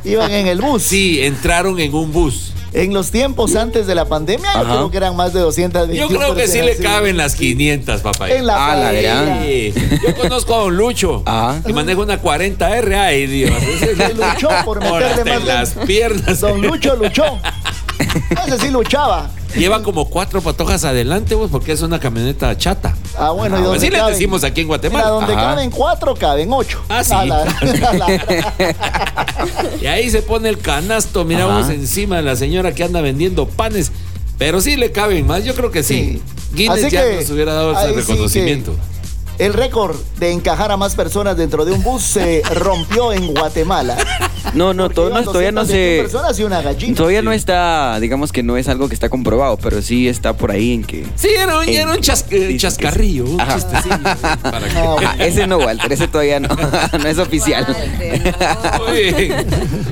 Iban 0.04 0.30
en 0.30 0.46
el 0.46 0.60
bus. 0.60 0.82
sí 0.84 1.22
entraron 1.24 1.80
en 1.80 1.92
un 1.94 2.12
bus. 2.12 2.53
En 2.74 2.92
los 2.92 3.10
tiempos 3.12 3.54
antes 3.54 3.86
de 3.86 3.94
la 3.94 4.04
pandemia, 4.06 4.52
yo 4.54 4.62
creo 4.64 4.90
que 4.90 4.96
eran 4.96 5.14
más 5.16 5.32
de 5.32 5.38
221 5.40 6.08
Yo 6.10 6.16
creo 6.18 6.34
que 6.34 6.48
sí 6.48 6.60
le 6.60 6.76
caben 6.76 7.16
las 7.16 7.36
500, 7.36 8.00
papá. 8.00 8.28
En 8.30 8.46
la 8.46 8.72
Ah, 8.72 8.76
la 8.76 8.92
gran. 8.92 9.42
Sí. 9.44 9.72
Yo 10.06 10.14
conozco 10.16 10.54
a 10.54 10.58
don 10.58 10.76
Lucho, 10.76 11.22
Ajá. 11.24 11.62
que 11.64 11.72
maneja 11.72 12.00
una 12.00 12.20
40R. 12.20 12.94
Ay, 12.96 13.26
Dios. 13.28 13.52
Se 13.78 14.14
luchó 14.14 14.48
por 14.64 14.80
meterle 14.80 15.24
más 15.24 15.40
en 15.40 15.46
las 15.46 15.70
piernas. 15.86 16.40
Don 16.40 16.60
Lucho 16.60 16.96
luchó. 16.96 17.38
Ese 18.46 18.58
sí 18.58 18.70
luchaba. 18.70 19.30
Lleva 19.56 19.82
como 19.82 20.08
cuatro 20.10 20.40
patojas 20.42 20.84
adelante, 20.84 21.36
pues, 21.36 21.50
porque 21.50 21.72
es 21.72 21.82
una 21.82 22.00
camioneta 22.00 22.56
chata. 22.58 22.94
Ah, 23.16 23.30
bueno, 23.30 23.56
y 23.56 23.60
Pues 23.60 23.64
donde 23.64 23.78
así 23.78 23.90
le 23.90 23.98
caben- 23.98 24.12
decimos 24.12 24.44
aquí 24.44 24.60
en 24.62 24.66
Mira, 24.66 24.76
Guatemala. 24.78 25.08
donde 25.10 25.32
Ajá. 25.34 25.42
caben 25.54 25.70
cuatro, 25.70 26.14
caben 26.14 26.52
ocho. 26.52 26.80
Ah, 26.88 27.04
sí. 27.04 27.12
A 27.14 27.24
la- 27.24 27.42
a 27.42 27.92
la- 27.94 28.54
Y 29.80 29.86
ahí 29.86 30.10
se 30.10 30.22
pone 30.22 30.48
el 30.48 30.58
canasto, 30.58 31.24
miramos 31.24 31.64
Ajá. 31.64 31.74
encima 31.74 32.16
de 32.16 32.22
la 32.22 32.36
señora 32.36 32.74
que 32.74 32.84
anda 32.84 33.00
vendiendo 33.00 33.46
panes. 33.48 33.92
Pero 34.38 34.60
sí 34.60 34.76
le 34.76 34.90
caben 34.90 35.26
más, 35.26 35.44
yo 35.44 35.54
creo 35.54 35.70
que 35.70 35.82
sí. 35.82 35.94
Sí. 35.94 36.22
Guinness 36.54 36.84
Así 36.84 36.90
ya 36.94 37.04
que 37.04 37.16
nos 37.16 37.30
hubiera 37.30 37.54
dado 37.54 37.72
ese 37.72 37.88
sí 37.88 37.94
reconocimiento. 38.00 38.74
El 39.38 39.52
récord 39.52 39.96
de 40.18 40.30
encajar 40.32 40.70
a 40.70 40.76
más 40.76 40.94
personas 40.94 41.36
dentro 41.36 41.64
de 41.64 41.72
un 41.72 41.82
bus 41.82 42.02
se 42.02 42.42
rompió 42.54 43.12
en 43.12 43.34
Guatemala. 43.34 43.96
No, 44.52 44.74
no, 44.74 44.90
todo, 44.90 45.10
no, 45.10 45.22
todavía 45.24 45.52
no 45.52 45.62
221 45.62 45.66
se... 45.66 46.02
personas 46.02 46.38
y 46.38 46.44
una 46.44 46.60
gallina. 46.62 46.94
Todavía 46.96 47.22
no 47.22 47.32
está, 47.32 47.98
digamos 48.00 48.30
que 48.32 48.42
no 48.42 48.56
es 48.56 48.68
algo 48.68 48.88
que 48.88 48.94
está 48.94 49.08
comprobado, 49.08 49.56
pero 49.56 49.80
sí 49.80 50.06
está 50.08 50.36
por 50.36 50.50
ahí 50.50 50.74
en 50.74 50.84
que... 50.84 51.06
Sí, 51.16 51.28
era 51.36 51.58
un, 51.58 51.68
era 51.68 51.90
un 51.92 51.98
chas- 51.98 52.26
eh, 52.30 52.54
chascarrillo, 52.58 53.24
un 53.24 53.40
Ajá. 53.40 53.54
chistecillo. 53.56 53.96
para 54.42 54.68
que- 54.68 54.74
Ah, 55.06 55.16
ese 55.20 55.46
no, 55.46 55.58
Walter, 55.58 55.92
ese 55.92 56.08
todavía 56.08 56.40
no, 56.40 56.48
no 56.98 57.08
es 57.08 57.18
oficial. 57.18 57.66
Muy 58.86 59.12
bien. 59.14 59.46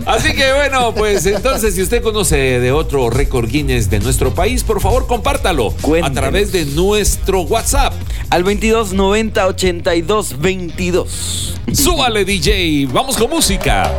Así 0.07 0.33
que 0.35 0.53
bueno, 0.53 0.93
pues 0.95 1.25
entonces 1.27 1.75
si 1.75 1.83
usted 1.83 2.03
conoce 2.03 2.37
de 2.61 2.73
otro 2.73 3.09
récord 3.11 3.49
Guinness 3.49 3.89
de 3.91 4.01
nuestro 4.01 4.35
país, 4.35 4.63
por 4.65 4.81
favor 4.81 5.07
compártalo 5.07 5.75
a 6.03 6.11
través 6.11 6.53
de 6.53 6.67
nuestro 6.67 7.43
WhatsApp. 7.43 7.95
Al 8.31 8.45
22 8.45 8.93
90 8.93 9.47
82 9.47 10.41
22. 10.41 11.55
Súbale 11.73 12.25
DJ, 12.25 12.87
vamos 12.93 13.17
con 13.17 13.31
música. 13.31 13.91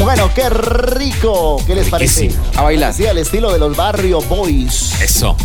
Bueno, 0.00 0.30
qué 0.34 0.50
rico. 0.50 1.62
¿Qué 1.66 1.74
les 1.74 1.88
parece? 1.88 2.22
Riquísimo. 2.22 2.44
A 2.56 2.62
bailar. 2.62 2.92
Sí, 2.92 3.06
al 3.06 3.18
estilo 3.18 3.52
de 3.52 3.58
los 3.58 3.76
Barrio 3.76 4.20
Boys. 4.22 5.00
Eso. 5.00 5.36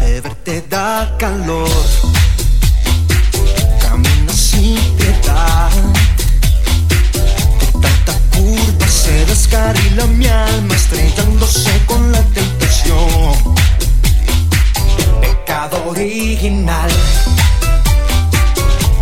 de 0.00 0.20
verte 0.20 0.64
da 0.68 1.14
calor. 1.18 1.68
Camina 3.80 4.32
sin 4.32 4.78
piedad. 4.96 5.70
De 7.62 7.66
tanta 7.80 8.14
curva 8.36 8.86
se 8.86 9.24
descarrila 9.26 10.06
mi 10.06 10.26
alma, 10.26 10.74
estrellándose 10.74 11.70
con 11.86 12.12
la 12.12 12.20
tentación. 12.34 13.52
Original 15.54 16.90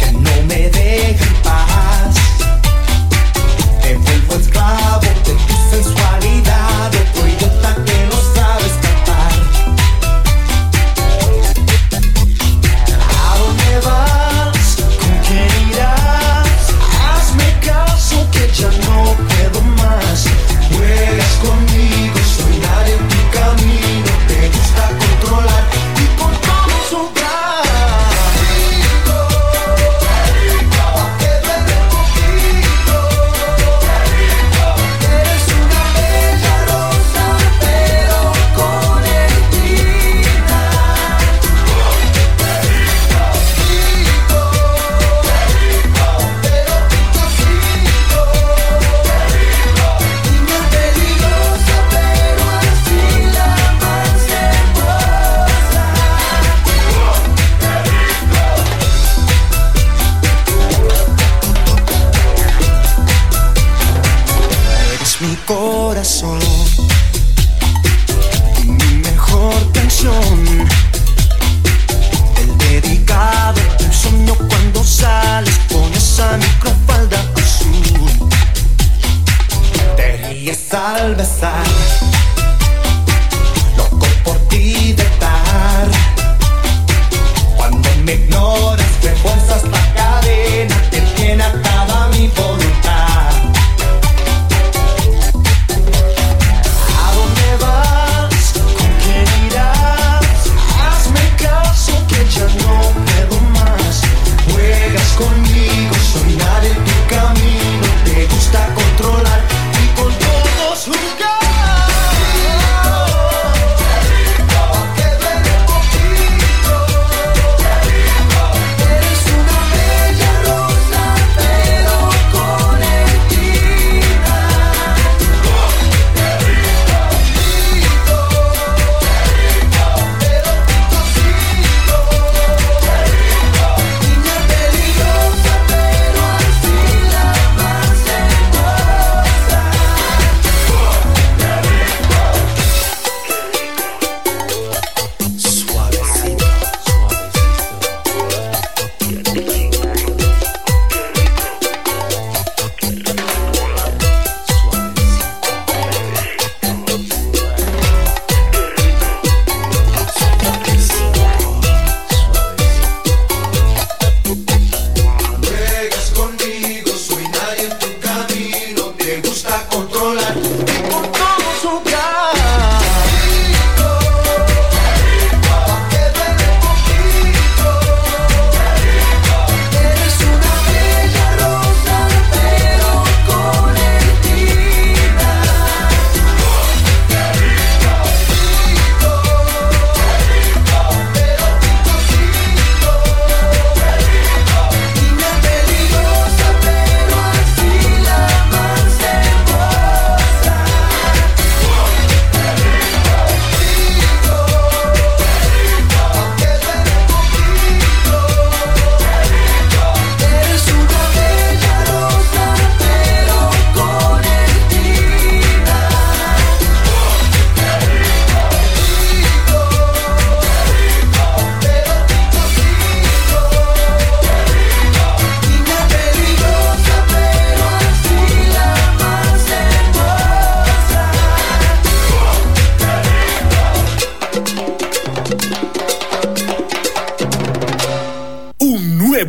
que 0.00 0.12
no 0.12 0.42
me 0.48 0.68
deja 0.68 1.24
en 1.24 1.34
paz. 1.44 2.14
Te 3.80 3.94
vuelvo 3.94 4.34
esclavo 4.34 5.00
de 5.00 5.10
tu 5.24 5.30
sensualidad, 5.70 6.88
otro 6.88 7.28
idiota 7.28 7.76
que 7.84 8.06
no 8.06 8.18
sabe 8.34 8.66
escapar. 8.66 9.32
¿A 12.98 13.38
dónde 13.38 13.86
vas? 13.86 14.19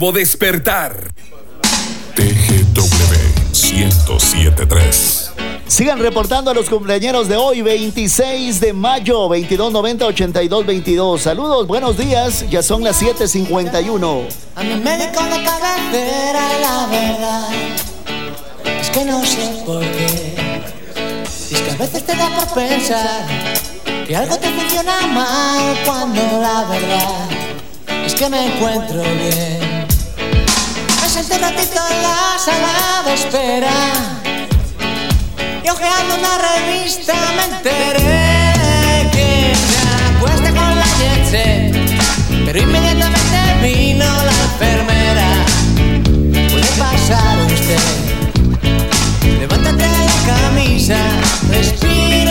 Nuevo 0.02 0.18
despertar. 0.18 1.14
TGW 2.16 2.86
1073. 3.54 5.32
Sigan 5.68 6.00
reportando 6.00 6.50
a 6.50 6.56
los 6.56 6.68
cumpleaños 6.70 7.28
de 7.28 7.36
hoy, 7.36 7.62
26 7.62 8.60
de 8.60 8.74
mayo, 8.74 9.30
2290-8222. 9.30 11.20
Saludos, 11.20 11.68
buenos 11.68 11.98
días, 11.98 12.50
ya 12.50 12.64
son 12.64 12.84
las 12.84 13.00
7:51. 13.00 14.28
A 14.56 14.64
mi 14.64 14.76
médico 14.78 15.24
de 15.24 15.44
cabecera 15.44 16.60
la 16.62 16.88
verdad 16.88 17.50
es 18.82 18.90
que 18.90 19.06
no 19.06 19.24
sé 19.24 19.64
por 19.68 19.82
qué. 19.82 20.36
Y 21.52 21.54
es 21.54 21.62
que 21.62 21.72
a 21.72 21.76
veces 21.76 22.04
te 22.04 22.16
da 22.16 22.28
por 22.36 22.48
pensar 22.56 23.28
que 24.08 24.16
algo 24.16 24.36
te 24.38 24.50
funciona 24.50 25.06
mal 25.08 25.78
cuando 25.86 26.22
la 26.42 26.66
verdad 26.70 27.30
es 28.04 28.16
que 28.16 28.30
me 28.30 28.48
encuentro 28.48 29.04
bien. 29.04 29.71
Un 31.34 31.40
ratito 31.40 31.82
en 31.90 32.04
la 32.04 32.38
sala 32.38 33.04
de 33.06 33.14
espera. 33.14 33.78
Y 35.64 35.70
ojeando 35.70 36.16
una 36.16 36.38
revista 36.38 37.14
me 37.36 37.44
enteré 37.56 39.10
que 39.12 39.56
se 39.56 39.78
acuesta 40.18 40.50
con 40.50 40.76
la 40.78 40.86
jet 41.00 41.24
set, 41.30 41.74
pero 42.46 42.60
inmediatamente 42.60 43.38
vino 43.62 44.06
la 44.06 44.36
enfermera. 44.50 45.30
Puede 46.52 46.72
pasar 46.78 47.38
usted, 47.48 47.88
levántate 49.40 49.88
la 49.88 50.18
camisa, 50.34 51.00
respira 51.50 52.31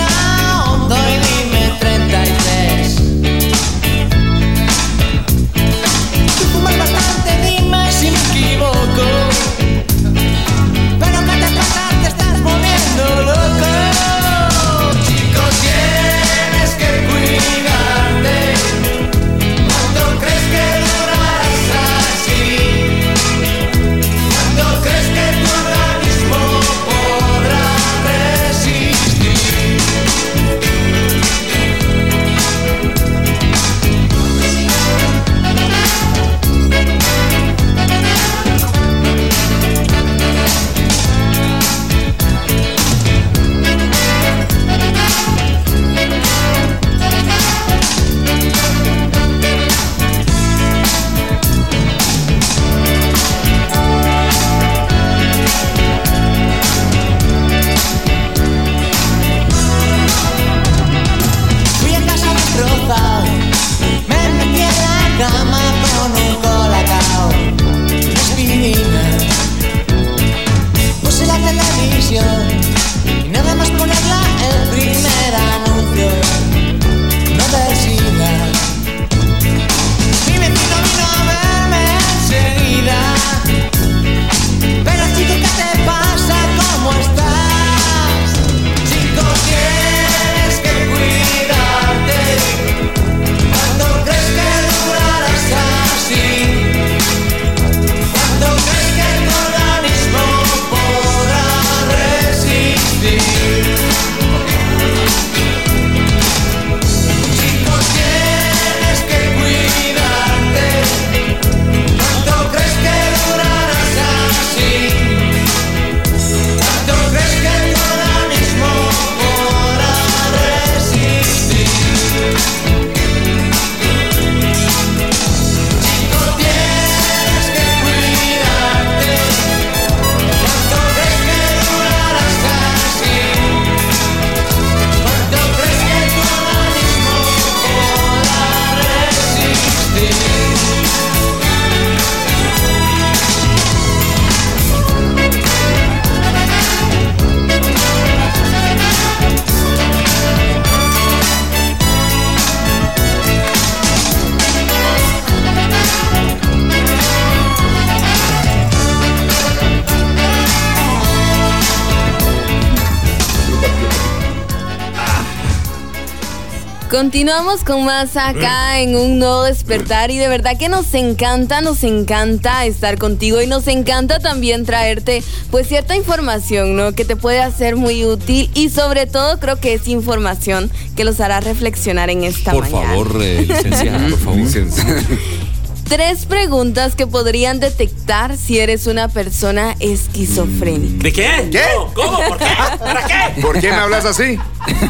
Continuamos 167.00 167.64
con 167.64 167.86
más 167.86 168.14
acá 168.18 168.78
en 168.78 168.94
un 168.94 169.18
nuevo 169.18 169.44
despertar 169.44 170.10
y 170.10 170.18
de 170.18 170.28
verdad 170.28 170.58
que 170.58 170.68
nos 170.68 170.92
encanta, 170.92 171.62
nos 171.62 171.82
encanta 171.82 172.66
estar 172.66 172.98
contigo 172.98 173.40
y 173.40 173.46
nos 173.46 173.68
encanta 173.68 174.18
también 174.18 174.66
traerte 174.66 175.22
pues 175.50 175.66
cierta 175.66 175.96
información, 175.96 176.76
¿no? 176.76 176.92
Que 176.92 177.06
te 177.06 177.16
puede 177.16 177.40
hacer 177.40 177.76
muy 177.76 178.04
útil 178.04 178.50
y 178.52 178.68
sobre 178.68 179.06
todo 179.06 179.40
creo 179.40 179.58
que 179.58 179.72
es 179.72 179.88
información 179.88 180.70
que 180.94 181.04
los 181.04 181.20
hará 181.20 181.40
reflexionar 181.40 182.10
en 182.10 182.22
esta 182.22 182.52
Por 182.52 182.70
mañana. 182.70 182.88
favor, 182.90 183.22
eh, 183.22 183.46
licenciada, 183.48 184.06
por 184.06 184.18
favor. 184.18 185.49
Tres 185.90 186.24
preguntas 186.24 186.94
que 186.94 187.08
podrían 187.08 187.58
detectar 187.58 188.36
si 188.36 188.60
eres 188.60 188.86
una 188.86 189.08
persona 189.08 189.74
esquizofrénica. 189.80 191.02
¿De 191.02 191.12
qué? 191.12 191.48
¿Qué? 191.50 191.64
¿Cómo? 191.94 192.16
¿Por 192.28 192.38
qué? 192.38 192.44
¿Para 192.78 193.06
qué? 193.08 193.40
¿Por 193.42 193.60
qué 193.60 193.70
me 193.70 193.74
hablas 193.74 194.04
así? 194.04 194.38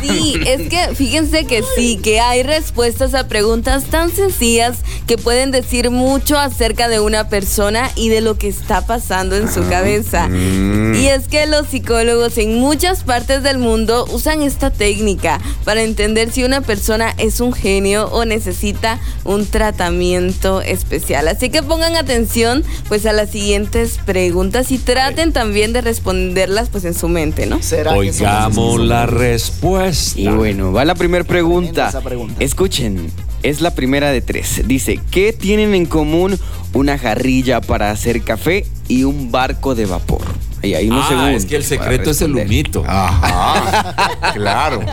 Sí, 0.03 0.35
es 0.47 0.69
que 0.69 0.95
fíjense 0.95 1.47
que 1.47 1.63
sí, 1.75 1.99
que 2.03 2.21
hay 2.21 2.43
respuestas 2.43 3.15
a 3.15 3.29
preguntas 3.29 3.85
tan 3.85 4.11
sencillas 4.11 4.79
que 5.07 5.17
pueden 5.17 5.53
decir 5.53 5.91
mucho 5.91 6.39
acerca 6.39 6.89
de 6.89 7.01
una 7.01 7.29
persona 7.31 7.91
y 7.95 8.11
de 8.11 8.21
lo 8.21 8.37
que 8.37 8.49
está 8.49 8.85
pasando 8.85 9.37
en 9.37 9.51
su 9.51 9.67
cabeza. 9.71 10.29
Y 10.29 11.07
es 11.07 11.29
que 11.29 11.47
los 11.47 11.69
psicólogos 11.69 12.37
en 12.37 12.57
muchas 12.57 13.05
partes 13.05 13.43
del 13.43 13.57
mundo 13.57 14.05
usan 14.11 14.43
esta 14.43 14.71
técnica 14.71 15.41
para 15.65 15.83
entender 15.83 16.31
si 16.31 16.45
una 16.45 16.61
persona 16.61 17.15
es 17.17 17.41
un 17.41 17.55
genio 17.55 18.09
o 18.09 18.27
necesita 18.27 19.01
un 19.25 19.47
tratamiento 19.47 20.61
especial. 20.61 20.90
Así 21.29 21.51
que 21.51 21.63
pongan 21.63 21.97
atención 21.97 22.65
pues 22.89 23.07
a 23.07 23.13
las 23.13 23.31
siguientes 23.31 23.99
preguntas 24.05 24.71
y 24.73 24.79
traten 24.79 25.33
también 25.33 25.73
de 25.73 25.81
responderlas 25.81 26.69
pues 26.69 26.85
en 26.85 26.95
su 26.95 27.09
mente, 27.09 27.47
¿no? 27.47 27.61
Oigamos 27.95 28.81
la 28.81 29.07
respuesta. 29.07 30.21
Y 30.21 30.29
bueno, 30.29 30.73
va 30.73 30.85
la 30.85 30.95
primera 30.95 31.25
pregunta. 31.25 31.89
esa 31.89 32.01
pregunta. 32.01 32.35
Escuchen, 32.41 33.11
es 33.43 33.61
la 33.61 33.75
primera 33.75 34.11
de 34.11 34.21
tres. 34.21 34.63
Dice, 34.67 35.01
¿qué 35.11 35.33
tienen 35.33 35.75
en 35.75 35.87
común 35.87 36.39
una 36.73 36.99
jarrilla 36.99 37.61
para 37.61 37.91
hacer 37.91 38.23
café 38.23 38.67
y 38.89 39.05
un 39.05 39.31
barco 39.31 39.75
de 39.75 39.87
vapor? 39.87 40.23
Ahí 40.63 40.75
hay 40.75 40.89
unos 40.91 41.07
Ah, 41.11 41.33
es 41.33 41.47
que 41.47 41.57
el 41.57 41.65
secreto 41.65 42.11
es 42.11 42.21
el 42.23 42.35
humito. 42.35 42.85
Ajá, 42.87 44.33
claro. 44.35 44.81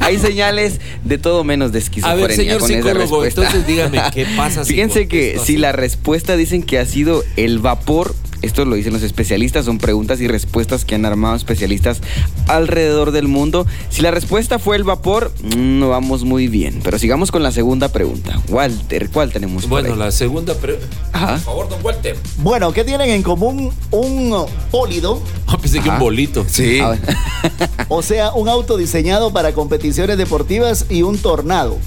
Hay 0.00 0.18
señales 0.18 0.80
de 1.04 1.18
todo 1.18 1.44
menos 1.44 1.72
de 1.72 1.78
A 1.78 1.82
esquizofrenia 1.82 2.26
ver, 2.26 2.36
señor 2.36 2.60
con 2.60 2.70
esa 2.70 2.78
psicólogo, 2.78 3.22
respuesta. 3.22 3.40
entonces 3.42 3.66
dígame, 3.66 4.00
¿qué 4.12 4.26
pasa 4.36 4.64
si 4.64 4.70
Fíjense 4.74 5.08
que 5.08 5.38
si 5.44 5.56
la 5.56 5.72
respuesta 5.72 6.36
dicen 6.36 6.62
que 6.62 6.78
ha 6.78 6.86
sido 6.86 7.22
el 7.36 7.58
vapor, 7.58 8.14
esto 8.42 8.64
lo 8.64 8.76
dicen 8.76 8.92
los 8.92 9.02
especialistas, 9.02 9.64
son 9.64 9.78
preguntas 9.78 10.20
y 10.20 10.28
respuestas 10.28 10.84
que 10.84 10.94
han 10.94 11.04
armado 11.04 11.36
especialistas 11.36 12.00
alrededor 12.48 13.10
del 13.10 13.28
mundo. 13.28 13.66
Si 13.90 14.02
la 14.02 14.10
respuesta 14.10 14.58
fue 14.58 14.76
el 14.76 14.84
vapor, 14.84 15.32
mm, 15.42 15.78
no 15.78 15.88
vamos 15.90 16.24
muy 16.24 16.48
bien. 16.48 16.80
Pero 16.82 16.98
sigamos 16.98 17.30
con 17.30 17.42
la 17.42 17.52
segunda 17.52 17.88
pregunta. 17.88 18.40
Walter, 18.48 19.10
¿cuál 19.10 19.32
tenemos 19.32 19.62
por 19.64 19.70
Bueno, 19.70 19.92
ahí? 19.94 19.98
la 19.98 20.10
segunda 20.10 20.54
pregunta. 20.54 20.86
Ajá. 21.12 21.32
Por 21.34 21.40
favor, 21.40 21.68
don 21.68 21.84
Walter. 21.84 22.16
Bueno, 22.38 22.72
¿qué 22.72 22.84
tienen 22.84 23.10
en 23.10 23.22
común 23.22 23.72
un 23.90 24.34
pólido? 24.70 25.20
Ah, 25.48 25.56
pensé 25.58 25.78
que 25.80 25.88
un 25.88 26.00
bolito. 26.00 26.44
Sí. 26.48 26.80
O 27.88 28.02
sea, 28.02 28.32
un 28.32 28.48
auto 28.48 28.76
diseñado 28.76 29.32
para 29.32 29.52
competiciones 29.52 30.18
deportivas 30.18 30.86
y 30.90 31.02
un 31.02 31.18
tornado. 31.18 31.78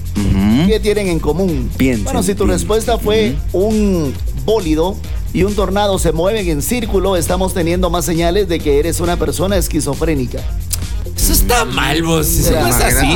¿Qué 0.67 0.79
tienen 0.79 1.07
en 1.09 1.19
común? 1.19 1.69
Piensen, 1.75 2.05
bueno, 2.05 2.23
si 2.23 2.33
tu 2.35 2.45
piensen. 2.45 2.49
respuesta 2.59 2.97
fue 2.97 3.35
un 3.51 4.13
bólido 4.45 4.95
y 5.33 5.43
un 5.43 5.55
tornado 5.55 5.99
se 5.99 6.11
mueven 6.11 6.47
en 6.47 6.61
círculo, 6.61 7.15
estamos 7.15 7.53
teniendo 7.53 7.89
más 7.89 8.05
señales 8.05 8.47
de 8.47 8.59
que 8.59 8.79
eres 8.79 8.99
una 8.99 9.17
persona 9.17 9.57
esquizofrénica. 9.57 10.39
Eso 11.15 11.33
está 11.33 11.65
mal, 11.65 12.01
vos. 12.03 12.27
Eso 12.27 12.51
no 12.51 12.67
es 12.67 12.75
así. 12.75 13.15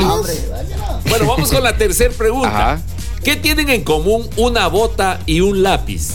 Bueno, 1.09 1.27
vamos 1.27 1.51
con 1.51 1.63
la 1.63 1.75
tercera 1.77 2.13
pregunta. 2.13 2.73
Ajá. 2.73 2.81
¿Qué 3.23 3.35
tienen 3.37 3.69
en 3.69 3.83
común 3.83 4.27
una 4.35 4.67
bota 4.67 5.19
y 5.25 5.39
un 5.41 5.63
lápiz? 5.63 6.09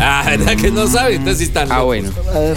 Ah, 0.00 0.24
¿verdad 0.26 0.56
que 0.56 0.70
no 0.70 0.86
saben? 0.86 1.18
Entonces 1.18 1.48
están 1.48 1.70
Ah, 1.70 1.82
bueno. 1.82 2.10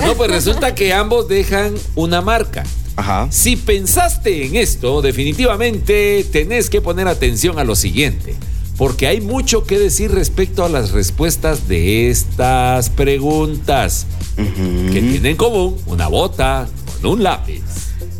No, 0.05 0.15
pues 0.15 0.31
resulta 0.31 0.75
que 0.75 0.93
ambos 0.93 1.27
dejan 1.27 1.73
una 1.95 2.21
marca. 2.21 2.63
Ajá. 2.95 3.27
Si 3.29 3.55
pensaste 3.55 4.45
en 4.45 4.55
esto, 4.55 5.01
definitivamente 5.01 6.25
tenés 6.31 6.69
que 6.69 6.81
poner 6.81 7.07
atención 7.07 7.59
a 7.59 7.63
lo 7.63 7.75
siguiente, 7.75 8.35
porque 8.81 9.05
hay 9.05 9.21
mucho 9.21 9.63
que 9.63 9.77
decir 9.77 10.09
respecto 10.11 10.65
a 10.65 10.67
las 10.67 10.89
respuestas 10.89 11.67
de 11.67 12.09
estas 12.09 12.89
preguntas, 12.89 14.07
que 14.35 14.91
tienen 15.01 15.25
en 15.27 15.35
común 15.35 15.75
una 15.85 16.07
bota 16.07 16.67
con 16.99 17.11
un 17.11 17.21
lápiz. 17.21 17.61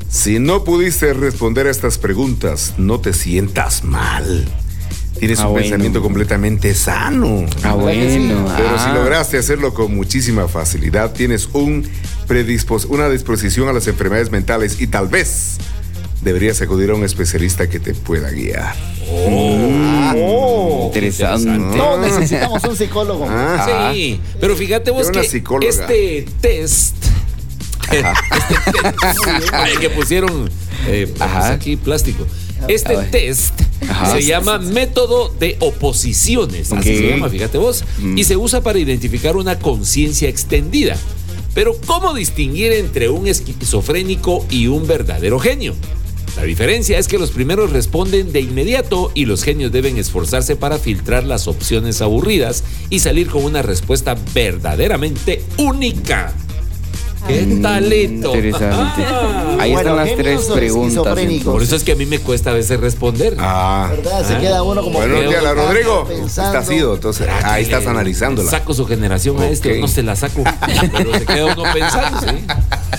Si 0.07 0.37
no 0.37 0.63
pudiste 0.63 1.13
responder 1.13 1.65
a 1.65 1.71
estas 1.71 1.97
preguntas, 1.97 2.75
no 2.77 2.99
te 2.99 3.11
sientas 3.11 3.83
mal. 3.83 4.45
Tienes 5.17 5.39
Ah, 5.39 5.47
un 5.47 5.53
bueno. 5.53 5.63
pensamiento 5.63 5.99
completamente 6.03 6.75
sano. 6.75 7.43
Ah, 7.63 7.73
bueno. 7.73 8.45
Pero 8.55 8.77
si 8.77 8.85
ah. 8.85 8.93
lograste 8.93 9.39
hacerlo 9.39 9.73
con 9.73 9.95
muchísima 9.95 10.47
facilidad, 10.47 11.11
tienes 11.13 11.49
un 11.53 11.87
predispos- 12.27 12.85
una 12.87 13.09
disposición 13.09 13.67
a 13.67 13.73
las 13.73 13.87
enfermedades 13.87 14.29
mentales 14.29 14.79
y 14.79 14.85
tal 14.85 15.07
vez 15.07 15.57
deberías 16.21 16.61
acudir 16.61 16.91
a 16.91 16.95
un 16.95 17.03
especialista 17.03 17.69
que 17.69 17.79
te 17.79 17.93
pueda 17.93 18.29
guiar. 18.29 18.75
Oh, 20.15 20.83
Interesante. 20.87 21.77
todos 21.77 21.99
necesitamos 22.01 22.63
un 22.63 22.75
psicólogo. 22.75 23.25
Ah, 23.29 23.91
Sí, 23.93 24.19
pero 24.39 24.55
fíjate 24.55 24.91
vos 24.91 25.09
que 25.09 25.23
psicóloga. 25.23 25.67
este 25.69 26.25
test, 26.41 26.95
este 27.91 28.91
test 29.01 29.53
ay, 29.53 29.73
que 29.79 29.89
pusieron 29.89 30.49
eh, 30.87 31.07
pues, 31.09 31.21
Ajá. 31.21 31.53
aquí 31.53 31.75
plástico. 31.75 32.25
Este 32.67 32.95
test 33.11 33.59
Ajá. 33.89 34.11
se 34.13 34.23
llama 34.23 34.59
método 34.59 35.29
de 35.39 35.57
oposiciones, 35.59 36.71
así 36.71 36.91
Ok. 36.91 36.97
se 36.97 37.07
llama, 37.09 37.29
fíjate 37.29 37.57
vos, 37.57 37.83
Mm. 37.99 38.17
y 38.17 38.23
se 38.23 38.37
usa 38.37 38.61
para 38.61 38.77
identificar 38.79 39.35
una 39.35 39.57
conciencia 39.59 40.29
extendida. 40.29 40.95
Pero 41.53 41.75
¿cómo 41.85 42.13
distinguir 42.13 42.71
entre 42.73 43.09
un 43.09 43.27
esquizofrénico 43.27 44.45
y 44.49 44.67
un 44.67 44.87
verdadero 44.87 45.37
genio? 45.39 45.73
La 46.35 46.43
diferencia 46.43 46.97
es 46.97 47.07
que 47.07 47.17
los 47.19 47.31
primeros 47.31 47.71
responden 47.71 48.31
de 48.31 48.39
inmediato 48.41 49.11
y 49.13 49.25
los 49.25 49.43
genios 49.43 49.71
deben 49.71 49.97
esforzarse 49.97 50.55
para 50.55 50.77
filtrar 50.77 51.23
las 51.23 51.47
opciones 51.47 52.01
aburridas 52.01 52.63
y 52.89 52.99
salir 52.99 53.29
con 53.29 53.43
una 53.43 53.61
respuesta 53.61 54.15
verdaderamente 54.33 55.43
única. 55.57 56.33
¡Qué 57.27 57.59
talento! 57.61 58.33
Mm, 58.33 58.37
Interesante. 58.37 59.03
Ah. 59.05 59.57
Ahí 59.59 59.73
Bueno, 59.73 59.91
están 59.91 60.07
las 60.07 60.17
tres 60.17 60.41
preguntas. 60.45 61.19
Por 61.43 61.61
eso 61.61 61.75
es 61.75 61.83
que 61.83 61.91
a 61.91 61.95
mí 61.95 62.07
me 62.07 62.17
cuesta 62.17 62.49
a 62.49 62.53
veces 62.53 62.79
responder. 62.79 63.35
Ah. 63.37 63.89
¿Verdad? 63.91 64.27
Se 64.27 64.37
queda 64.39 64.63
uno 64.63 64.81
como. 64.81 64.97
Buenos 64.97 65.29
días, 65.29 65.43
la 65.43 65.53
Rodrigo. 65.53 66.05
Pensando. 66.07 66.57
Estás 66.59 66.75
ido, 66.75 66.95
entonces 66.95 67.27
ahí 67.43 67.63
estás 67.63 67.85
analizándola. 67.85 68.49
Saco 68.49 68.73
su 68.73 68.87
generación 68.87 69.39
a 69.39 69.49
este, 69.49 69.79
no 69.79 69.87
se 69.87 70.01
la 70.01 70.15
saco, 70.15 70.43
pero 70.97 71.13
se 71.13 71.25
queda 71.25 71.53
uno 71.53 71.63
pensando, 71.71 72.19
¿sí? 72.21 72.43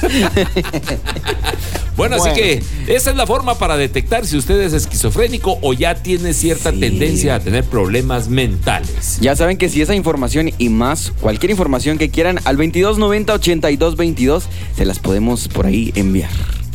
Bueno, 1.97 2.17
así 2.17 2.31
que 2.35 2.63
esa 2.87 3.11
es 3.11 3.17
la 3.17 3.27
forma 3.27 3.59
para 3.59 3.77
detectar 3.77 4.27
si 4.27 4.37
usted 4.37 4.61
es 4.63 4.73
esquizofrénico 4.73 5.59
o 5.63 5.73
ya 5.73 5.95
tiene 5.95 6.33
cierta 6.35 6.71
Sí. 6.73 6.81
tendencia 6.81 7.35
a 7.35 7.41
tener 7.41 7.65
problemas 7.65 8.29
mentales. 8.29 9.19
Ya 9.21 9.37
saben 9.37 9.57
que 9.59 9.69
si 9.69 9.83
esa 9.83 9.95
información 9.95 10.51
y 10.59 10.69
más, 10.69 11.13
cualquier 11.21 11.51
información 11.51 11.99
que 11.99 12.11
quieran, 12.11 12.39
al 12.45 12.57
2290 12.57 13.35
8222 13.35 14.45
se 14.77 14.85
las 14.85 14.99
podemos 14.99 15.49
por 15.49 15.67
ahí 15.67 15.93
enviar. 15.95 16.31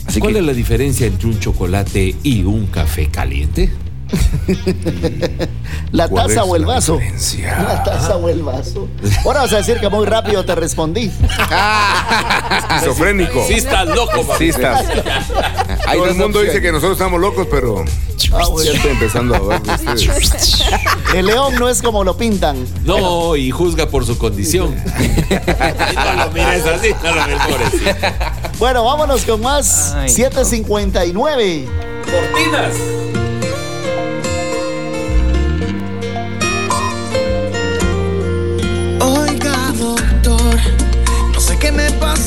Así 0.06 0.20
¿Cuál 0.20 0.34
que 0.34 0.40
es 0.40 0.46
la 0.46 0.54
diferencia 0.54 1.08
entre 1.08 1.28
un 1.28 1.40
chocolate 1.40 2.16
y 2.24 2.44
un 2.44 2.68
café 2.68 3.08
caliente? 3.08 3.70
La 5.92 6.08
¿Cuál 6.08 6.28
taza 6.28 6.44
o 6.44 6.56
el 6.56 6.66
vaso. 6.66 7.00
La 7.42 7.84
taza 7.84 8.16
o 8.18 8.30
el 8.30 8.42
vaso. 8.42 8.88
Ahora 9.26 9.42
vas 9.42 9.54
a 9.54 9.58
decir 9.58 9.80
que 9.80 9.90
muy 9.90 10.06
rápido 10.06 10.44
te 10.46 10.56
respondí. 10.56 11.12
Esquizofrénico. 12.58 13.46
Sí 13.48 13.56
estás 13.56 13.88
loco, 13.88 14.22
papá. 14.22 14.38
Sí 14.38 14.50
estás. 14.50 14.86
Hay 15.88 15.98
Todo 16.00 16.10
el 16.10 16.16
mundo 16.16 16.42
dice 16.42 16.62
que 16.62 16.72
nosotros 16.72 16.98
estamos 16.98 17.20
locos, 17.20 17.48
pero 17.50 17.84
Ah, 18.34 18.48
bueno. 18.50 18.64
ya 18.72 18.76
estoy 18.78 18.92
empezando 18.92 19.36
a 19.36 19.40
ver. 19.40 19.62
El 21.16 21.26
león 21.28 21.56
no 21.56 21.70
es 21.70 21.82
como 21.82 22.04
lo 22.04 22.18
pintan. 22.18 22.58
No, 22.84 23.36
y 23.36 23.52
juzga 23.52 23.88
por 23.88 24.06
su 24.06 24.18
condición. 24.18 24.76
no 24.76 26.14
lo 26.26 26.32
mires 26.32 26.66
así, 26.66 26.90
no 27.04 27.16
lo 27.16 27.26
mires. 27.28 27.96
Bueno, 28.60 28.84
vámonos 28.84 29.24
con 29.24 29.42
más. 29.42 29.94
Ay, 29.96 30.10
759. 30.10 31.68
Cortinas. 32.04 32.74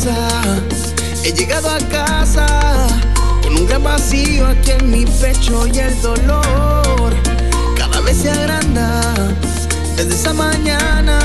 He 0.03 1.31
llegado 1.33 1.69
a 1.69 1.79
casa 1.91 2.47
con 3.43 3.55
un 3.55 3.67
gran 3.67 3.85
vacío 3.85 4.47
aquí 4.47 4.71
en 4.71 4.91
mi 4.91 5.05
pecho 5.05 5.67
y 5.67 5.79
el 5.79 6.01
dolor 6.01 7.13
cada 7.77 8.01
vez 8.01 8.17
se 8.17 8.31
agranda 8.31 9.03
desde 9.97 10.15
esa 10.15 10.33
mañana 10.33 11.19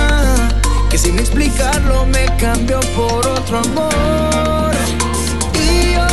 que 0.89 0.97
sin 0.97 1.17
explicarlo 1.17 2.05
me 2.07 2.25
cambió 2.35 2.81
por 2.97 3.25
otro 3.25 3.59
amor. 3.59 4.73
Y 5.53 5.93
yo 5.93 6.07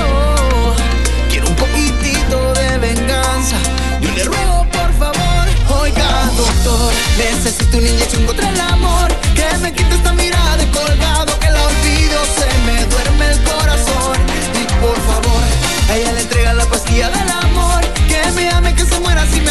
quiero 1.30 1.48
un 1.48 1.56
poquitito 1.56 2.54
de 2.54 2.78
venganza. 2.78 3.56
Yo 4.00 4.12
le 4.12 4.22
ruego 4.22 4.66
por 4.70 4.92
favor, 5.00 5.80
oiga 5.80 6.30
doctor, 6.36 6.92
necesito 7.18 7.78
una 7.78 7.88
inyección 7.88 8.24
contra 8.24 8.48
el 8.48 8.60
amor. 8.60 9.08
Que 9.34 9.58
me 9.58 9.72
quite 9.72 9.96
esta 9.96 10.12
mirada 10.12 10.58
de 10.58 10.66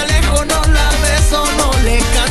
alejo, 0.02 0.45
no 0.45 0.62
la 0.74 0.89
beso, 1.02 1.43
no 1.58 1.72
le 1.84 1.97
canto 2.14 2.31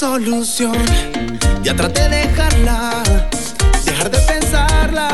solución, 0.00 0.72
ya 1.62 1.76
traté 1.76 2.08
de 2.08 2.26
dejarla, 2.26 3.02
dejar 3.84 4.10
de 4.10 4.18
pensarla, 4.20 5.08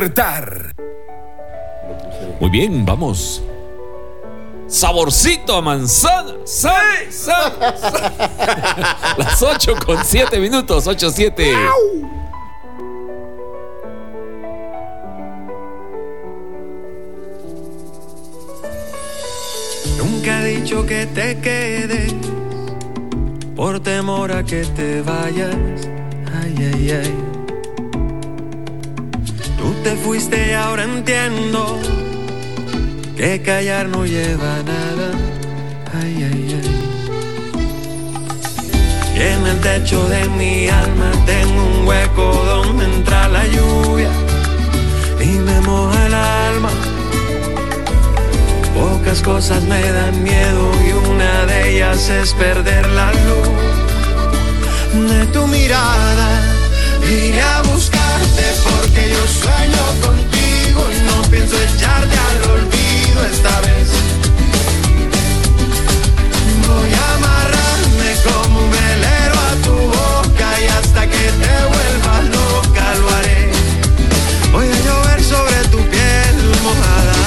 despertar. 0.00 0.72
Muy 2.38 2.48
bien, 2.50 2.86
vamos. 2.86 3.42
Saborcito 4.68 5.56
a 5.56 5.60
manzana. 5.62 6.34
Sa- 6.44 6.76
sa- 7.10 7.76
sa- 7.76 9.14
Las 9.18 9.42
8 9.42 9.74
con 9.84 10.04
7 10.04 10.38
minutos, 10.38 10.86
8, 10.86 11.10
de 39.90 40.28
mi 40.28 40.68
alma 40.68 41.10
tengo 41.26 41.64
un 41.64 41.88
hueco 41.88 42.22
donde 42.46 42.84
entra 42.84 43.26
la 43.26 43.44
lluvia 43.48 44.08
y 45.20 45.26
me 45.26 45.60
moja 45.62 46.06
el 46.06 46.14
alma. 46.14 46.70
Pocas 48.72 49.20
cosas 49.20 49.64
me 49.64 49.82
dan 49.90 50.22
miedo 50.22 50.70
y 50.86 50.92
una 50.92 51.44
de 51.46 51.74
ellas 51.74 52.08
es 52.08 52.32
perder 52.34 52.88
la 52.90 53.12
luz 53.12 55.10
de 55.10 55.26
tu 55.26 55.44
mirada. 55.48 56.40
Vine 57.00 57.42
a 57.42 57.62
buscarte 57.62 58.44
porque 58.62 59.10
yo 59.10 59.26
sueño 59.42 59.84
contigo 60.06 60.86
y 60.94 60.98
no 61.08 61.22
pienso 61.30 61.56
echarte 61.60 62.16
al 62.28 62.50
olvido 62.52 63.24
esta 63.32 63.60
vez. 63.62 63.88
Voy 66.68 66.90
a 66.94 67.14
amarrarme 67.16 68.10
como 68.24 68.60
un 68.60 68.70
velero 68.70 69.19
que 71.20 71.30
te 71.42 71.54
vuelvas 71.72 72.24
loca 72.36 72.86
lo 73.00 73.06
haré. 73.16 73.42
Voy 74.52 74.66
a 74.76 74.78
llover 74.86 75.20
sobre 75.22 75.58
tu 75.72 75.78
piel 75.92 76.36
mojada. 76.66 77.18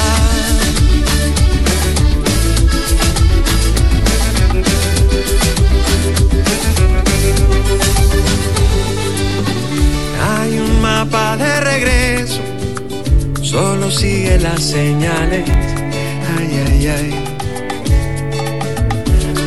Hay 10.28 10.52
un 10.60 10.82
mapa 10.82 11.38
de 11.38 11.60
regreso, 11.72 12.42
solo 13.42 13.92
sigue 13.92 14.40
las 14.40 14.62
señales. 14.62 15.46
Ay, 16.38 16.50
ay, 16.68 16.88
ay. 16.98 17.10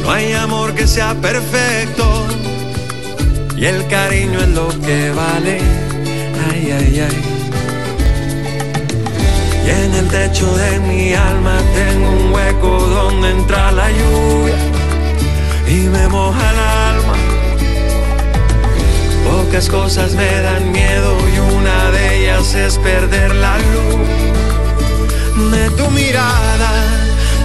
No 0.02 0.12
hay 0.12 0.32
amor 0.34 0.72
que 0.74 0.86
sea 0.86 1.14
perfecto 1.14 2.05
y 3.56 3.64
el 3.64 3.86
cariño 3.88 4.38
es 4.40 4.48
lo 4.48 4.68
que 4.80 5.10
vale. 5.10 5.58
Ay, 6.50 6.72
ay, 6.78 7.00
ay. 7.00 7.22
Y 9.66 9.70
en 9.70 9.94
el 9.94 10.08
techo 10.08 10.46
de 10.56 10.78
mi 10.80 11.14
alma 11.14 11.58
tengo 11.74 12.10
un 12.10 12.32
hueco 12.32 12.68
donde 12.68 13.30
entra 13.30 13.72
la 13.72 13.90
lluvia 13.90 14.54
y 15.66 15.88
me 15.88 16.08
moja 16.08 16.50
el 16.52 16.58
alma. 16.58 17.14
Pocas 19.24 19.68
cosas 19.68 20.12
me 20.14 20.40
dan 20.42 20.70
miedo 20.70 21.16
y 21.34 21.38
una 21.56 21.90
de 21.90 22.18
ellas 22.18 22.54
es 22.54 22.78
perder 22.78 23.34
la 23.34 23.58
luz 23.58 24.06
de 25.50 25.70
tu 25.70 25.90
mirada. 25.90 26.70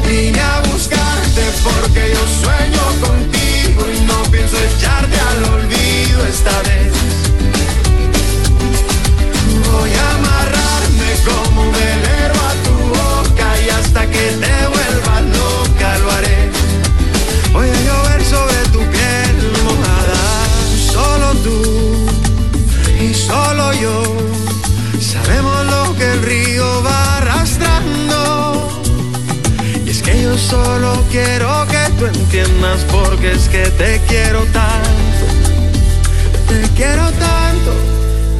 Vine 0.07 0.39
a 0.39 0.61
buscarte 0.71 1.41
porque 1.63 2.13
yo 2.13 2.23
sueño 2.43 2.83
contigo 3.07 3.85
y 3.95 4.00
pienso 4.31 4.57
echarte 4.57 5.19
al 5.19 5.43
olvido 5.55 6.25
esta 6.25 6.61
vez. 6.61 6.93
Voy 9.71 9.91
a 9.93 10.15
amarrarme 10.15 11.09
como 11.27 11.61
un 11.63 11.71
velero 11.71 12.35
a 12.49 12.53
tu 12.65 12.75
boca 12.99 13.47
y 13.65 13.69
hasta 13.69 14.01
que 14.07 14.25
te 14.43 14.67
vuelvas 14.73 15.23
loca 15.37 15.97
lo 15.99 16.11
haré. 16.11 16.49
Voy 17.51 17.69
a 17.69 17.79
llover 17.87 18.23
sobre 18.23 18.59
tu 18.71 18.79
piel 18.79 19.35
mojada. 19.65 20.23
Solo 20.93 21.27
tú 21.45 22.07
y 23.01 23.13
solo 23.13 23.73
yo 23.73 24.03
sabemos 24.99 25.65
lo 25.65 25.95
que 25.97 26.11
el 26.13 26.21
río 26.23 26.83
va 26.83 27.17
arrastrando. 27.17 28.81
Y 29.85 29.89
es 29.89 30.01
que 30.01 30.21
yo 30.21 30.37
solo 30.37 31.03
quiero 31.11 31.60
tú 32.01 32.07
entiendas 32.07 32.83
porque 32.91 33.31
es 33.31 33.47
que 33.47 33.63
te 33.77 34.01
quiero 34.07 34.39
tanto. 34.45 35.25
Te 36.47 36.61
quiero 36.75 37.03
tanto. 37.11 37.71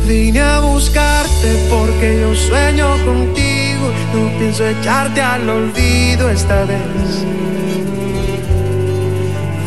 Vine 0.08 0.42
a 0.42 0.60
buscarte 0.62 1.68
porque 1.70 2.20
yo 2.22 2.34
sueño 2.34 2.88
contigo. 3.06 3.92
No 4.14 4.40
pienso 4.40 4.66
echarte 4.66 5.22
al 5.22 5.48
olvido 5.48 6.30
esta 6.30 6.66
vez. 6.66 6.80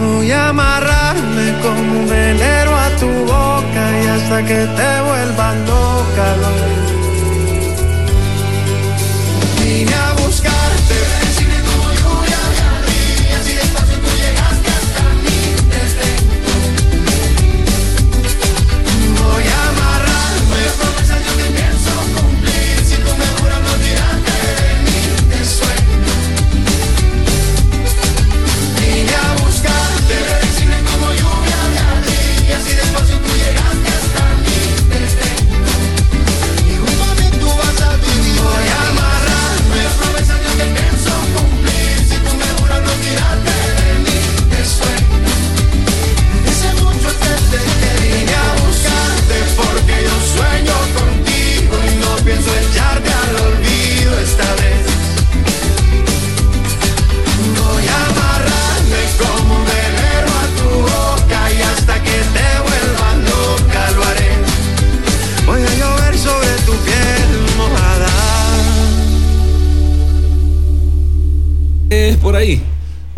Voy 0.00 0.32
a 0.32 0.48
amarrarme 0.48 1.54
como 1.62 2.00
un 2.00 2.08
velero 2.08 2.76
a 2.76 2.88
tu 2.98 3.06
boca 3.06 3.82
y 4.02 4.06
hasta 4.08 4.42
que 4.42 4.66
te 4.78 4.90
vuelvas 5.06 5.56
loca. 5.68 6.36
lo 6.42 6.93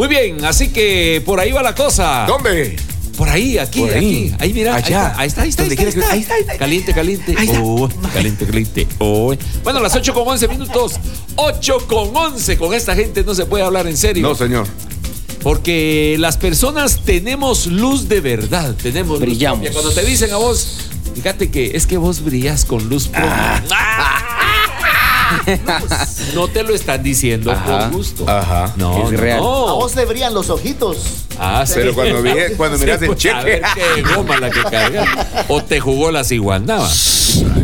Muy 0.07 0.15
bien, 0.15 0.45
así 0.45 0.69
que 0.69 1.21
por 1.27 1.41
ahí 1.41 1.51
va 1.51 1.65
la 1.65 1.75
cosa. 1.75 2.27
¿Dónde? 2.29 2.77
Por 3.17 3.29
ahí, 3.29 3.59
aquí, 3.59 3.81
Por 3.81 3.91
ahí. 3.93 4.29
aquí. 4.33 4.35
Ahí, 4.39 4.53
mira. 4.53 4.77
Allá. 4.77 5.15
Ahí 5.19 5.27
está, 5.27 5.43
ahí 5.43 5.49
está, 5.49 5.65
ahí 5.65 5.69
¿Dónde 5.71 5.89
está. 5.89 6.01
Ahí 6.01 6.05
está, 6.05 6.13
ahí 6.13 6.21
está, 6.21 6.35
ahí 6.35 6.41
está. 6.43 6.59
Caliente, 6.59 6.95
caliente. 6.95 7.35
Ahí 7.37 7.47
está. 7.47 7.61
Oh, 7.61 7.89
caliente, 8.13 8.47
caliente. 8.47 8.87
Oh. 8.99 9.35
Bueno, 9.65 9.81
las 9.81 9.97
8 9.97 10.15
con 10.15 10.29
11 10.29 10.47
minutos. 10.47 11.01
8 11.35 11.89
con 11.89 12.17
11. 12.17 12.57
Con 12.57 12.73
esta 12.73 12.95
gente 12.95 13.25
no 13.25 13.35
se 13.35 13.47
puede 13.47 13.65
hablar 13.65 13.89
en 13.89 13.97
serio. 13.97 14.23
No, 14.23 14.37
señor. 14.37 14.69
Porque 15.43 16.15
las 16.21 16.37
personas 16.37 17.01
tenemos 17.05 17.67
luz 17.67 18.09
de 18.09 18.21
verdad. 18.21 18.77
Tenemos 18.81 19.19
luz 19.19 19.29
Brillamos. 19.29 19.59
propia. 19.59 19.73
Cuando 19.73 19.91
te 19.91 20.07
dicen 20.07 20.33
a 20.33 20.37
vos, 20.37 20.87
fíjate 21.17 21.51
que 21.51 21.73
es 21.77 21.85
que 21.89 21.97
vos 21.97 22.23
brillas 22.23 22.65
con 22.65 22.89
luz 22.89 23.09
propia. 23.09 23.65
No 26.35 26.49
te 26.49 26.62
lo 26.62 26.74
están 26.74 27.03
diciendo 27.03 27.51
Ajá. 27.53 27.79
con 27.89 27.93
gusto. 27.93 28.29
Ajá. 28.29 28.72
No, 28.77 29.05
Es 29.07 29.12
no, 29.12 29.16
real. 29.18 29.39
no. 29.41 29.68
A 29.68 29.72
vos 29.74 29.93
te 29.93 30.05
brillan 30.05 30.35
los 30.35 30.51
ojitos. 30.51 30.99
Ah, 31.39 31.64
sí. 31.66 31.74
Pero 31.77 31.95
cuando 31.95 32.22
vi- 32.22 32.31
cuando 32.57 32.79
miras 32.79 33.01
el 33.03 33.09
pues, 33.09 33.18
cheque. 33.18 33.35
A 33.35 33.43
ver 33.45 33.62
qué 33.74 34.03
goma 34.14 34.39
la 34.39 34.51
que 34.51 34.62
carga. 34.62 35.45
O 35.49 35.62
te 35.62 35.81
jugó 35.81 36.11
la 36.11 36.24
ciguandaba. 36.24 36.89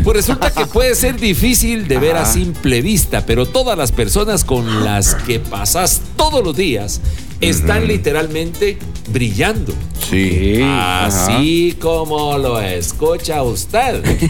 Pues 0.03 0.17
resulta 0.17 0.51
que 0.51 0.65
puede 0.65 0.93
ser 0.95 1.19
difícil 1.19 1.87
de 1.87 1.97
ver 1.97 2.15
a 2.17 2.25
simple 2.25 2.81
vista, 2.81 3.25
pero 3.25 3.45
todas 3.47 3.77
las 3.77 3.91
personas 3.91 4.43
con 4.43 4.83
las 4.83 5.15
que 5.15 5.39
pasas 5.39 6.01
todos 6.15 6.43
los 6.43 6.55
días 6.55 7.01
están 7.49 7.87
literalmente 7.87 8.77
brillando. 9.09 9.73
Sí. 10.09 10.59
Así 10.63 11.75
como 11.79 12.37
lo 12.37 12.59
escucha 12.61 13.43
usted. 13.43 14.03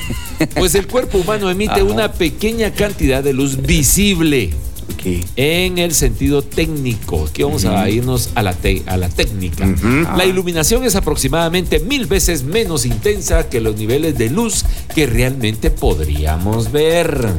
Pues 0.55 0.75
el 0.75 0.87
cuerpo 0.87 1.19
humano 1.19 1.49
emite 1.49 1.81
una 1.83 2.11
pequeña 2.11 2.71
cantidad 2.73 3.23
de 3.23 3.31
luz 3.31 3.61
visible 3.61 4.49
Ok. 4.93 5.23
en 5.37 5.77
el 5.77 5.93
sentido 5.93 6.41
técnico. 6.41 7.27
Aquí 7.29 7.43
vamos 7.43 7.63
a 7.63 7.89
irnos 7.89 8.31
a 8.35 8.43
la, 8.43 8.51
te- 8.53 8.83
a 8.85 8.97
la 8.97 9.07
técnica. 9.07 9.65
Ah. 9.83 10.15
La 10.17 10.25
iluminación 10.25 10.83
es 10.83 10.95
aproximadamente 10.95 11.79
mil 11.79 12.07
veces 12.07 12.43
menos 12.43 12.85
intensa 12.85 13.47
que 13.47 13.61
los 13.61 13.77
niveles 13.77 14.17
de 14.17 14.29
luz 14.29 14.65
que 14.93 15.05
realmente 15.05 15.71
podríamos 15.71 16.71
ver. 16.73 17.29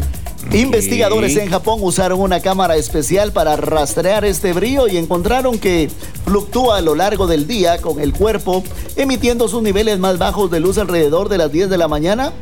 Investigadores 0.52 1.36
en 1.36 1.50
Japón 1.50 1.80
usaron 1.82 2.20
una 2.20 2.40
cámara 2.40 2.76
especial 2.76 3.32
para 3.32 3.56
rastrear 3.56 4.24
este 4.24 4.52
brillo 4.52 4.86
y 4.86 4.96
encontraron 4.96 5.58
que 5.58 5.90
fluctúa 6.24 6.78
a 6.78 6.80
lo 6.80 6.94
largo 6.94 7.26
del 7.26 7.46
día 7.46 7.80
con 7.80 8.00
el 8.00 8.12
cuerpo, 8.12 8.62
emitiendo 8.96 9.48
sus 9.48 9.62
niveles 9.62 9.98
más 9.98 10.18
bajos 10.18 10.50
de 10.50 10.60
luz 10.60 10.78
alrededor 10.78 11.28
de 11.28 11.38
las 11.38 11.50
10 11.50 11.70
de 11.70 11.78
la 11.78 11.88
mañana 11.88 12.32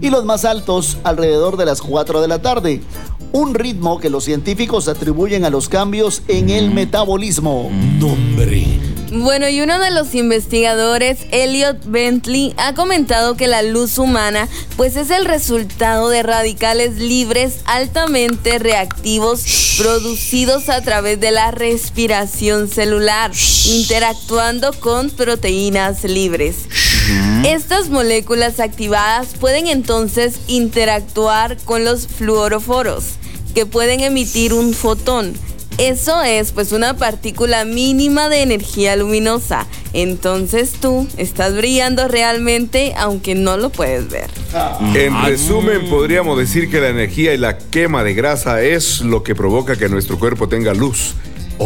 y 0.00 0.10
los 0.10 0.24
más 0.24 0.44
altos 0.44 0.98
alrededor 1.04 1.56
de 1.56 1.66
las 1.66 1.80
4 1.80 2.20
de 2.20 2.28
la 2.28 2.42
tarde. 2.42 2.80
Un 3.32 3.54
ritmo 3.54 4.00
que 4.00 4.10
los 4.10 4.24
científicos 4.24 4.88
atribuyen 4.88 5.44
a 5.44 5.50
los 5.50 5.68
cambios 5.68 6.22
en 6.26 6.50
el 6.50 6.72
metabolismo. 6.72 7.70
Nombre. 8.00 8.89
Bueno, 9.12 9.48
y 9.48 9.60
uno 9.60 9.80
de 9.80 9.90
los 9.90 10.14
investigadores, 10.14 11.26
Elliot 11.32 11.84
Bentley, 11.86 12.54
ha 12.56 12.74
comentado 12.74 13.36
que 13.36 13.48
la 13.48 13.62
luz 13.62 13.98
humana 13.98 14.48
pues 14.76 14.94
es 14.94 15.10
el 15.10 15.24
resultado 15.24 16.10
de 16.10 16.22
radicales 16.22 16.96
libres 16.96 17.56
altamente 17.64 18.60
reactivos 18.60 19.74
producidos 19.78 20.68
a 20.68 20.80
través 20.82 21.18
de 21.18 21.32
la 21.32 21.50
respiración 21.50 22.68
celular, 22.68 23.32
interactuando 23.66 24.72
con 24.74 25.10
proteínas 25.10 26.04
libres. 26.04 26.68
Estas 27.44 27.88
moléculas 27.88 28.60
activadas 28.60 29.30
pueden 29.40 29.66
entonces 29.66 30.36
interactuar 30.46 31.56
con 31.64 31.84
los 31.84 32.06
fluoroforos, 32.06 33.14
que 33.56 33.66
pueden 33.66 34.00
emitir 34.00 34.54
un 34.54 34.72
fotón. 34.72 35.34
Eso 35.80 36.22
es 36.22 36.52
pues 36.52 36.72
una 36.72 36.98
partícula 36.98 37.64
mínima 37.64 38.28
de 38.28 38.42
energía 38.42 38.96
luminosa. 38.96 39.66
Entonces 39.94 40.72
tú 40.72 41.08
estás 41.16 41.56
brillando 41.56 42.06
realmente 42.06 42.92
aunque 42.98 43.34
no 43.34 43.56
lo 43.56 43.70
puedes 43.70 44.10
ver. 44.10 44.28
En 44.94 45.24
resumen, 45.24 45.88
podríamos 45.88 46.36
decir 46.36 46.70
que 46.70 46.82
la 46.82 46.90
energía 46.90 47.32
y 47.32 47.38
la 47.38 47.56
quema 47.56 48.04
de 48.04 48.12
grasa 48.12 48.60
es 48.60 49.00
lo 49.00 49.22
que 49.22 49.34
provoca 49.34 49.76
que 49.76 49.88
nuestro 49.88 50.18
cuerpo 50.18 50.50
tenga 50.50 50.74
luz, 50.74 51.14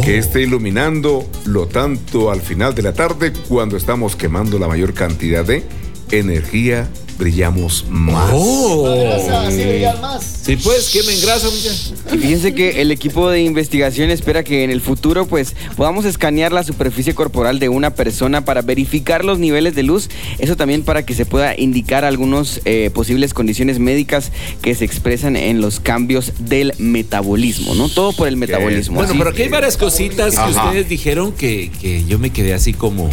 que 0.04 0.16
esté 0.16 0.42
iluminando 0.42 1.28
lo 1.44 1.66
tanto 1.66 2.30
al 2.30 2.40
final 2.40 2.72
de 2.72 2.82
la 2.82 2.92
tarde 2.92 3.32
cuando 3.48 3.76
estamos 3.76 4.14
quemando 4.14 4.60
la 4.60 4.68
mayor 4.68 4.94
cantidad 4.94 5.44
de 5.44 5.64
energía, 6.12 6.88
brillamos 7.18 7.86
más. 7.88 8.30
Así 8.32 9.64
brillan 9.64 10.00
más. 10.00 10.24
Si 10.24 10.56
pues, 10.56 10.90
quemen 10.90 11.20
grasa, 11.22 11.48
muchachos. 11.48 11.94
Y 12.12 12.18
fíjense 12.18 12.54
que 12.54 12.82
el 12.82 12.90
equipo 12.90 13.30
de 13.30 13.42
investigación 13.42 14.10
espera 14.10 14.44
que 14.44 14.64
en 14.64 14.70
el 14.70 14.80
futuro 14.80 15.26
pues 15.26 15.54
podamos 15.76 16.04
escanear 16.04 16.52
la 16.52 16.62
superficie 16.64 17.14
corporal 17.14 17.58
de 17.58 17.68
una 17.68 17.94
persona 17.94 18.44
para 18.44 18.62
verificar 18.62 19.24
los 19.24 19.38
niveles 19.38 19.74
de 19.74 19.82
luz. 19.82 20.10
Eso 20.38 20.56
también 20.56 20.82
para 20.82 21.06
que 21.06 21.14
se 21.14 21.26
pueda 21.26 21.58
indicar 21.58 22.04
algunas 22.04 22.60
posibles 22.92 23.34
condiciones 23.34 23.78
médicas 23.78 24.32
que 24.60 24.74
se 24.74 24.84
expresan 24.84 25.36
en 25.36 25.60
los 25.60 25.80
cambios 25.80 26.32
del 26.38 26.72
metabolismo, 26.78 27.74
¿no? 27.74 27.88
Todo 27.88 28.12
por 28.12 28.28
el 28.28 28.36
metabolismo. 28.36 28.96
Bueno, 28.96 29.10
así. 29.10 29.18
pero 29.18 29.30
aquí 29.30 29.42
hay 29.42 29.48
varias 29.48 29.76
cositas 29.76 30.34
que 30.34 30.40
Ajá. 30.40 30.66
ustedes 30.66 30.88
dijeron 30.88 31.32
que, 31.32 31.70
que 31.80 32.04
yo 32.04 32.18
me 32.18 32.30
quedé 32.30 32.54
así 32.54 32.72
como, 32.72 33.10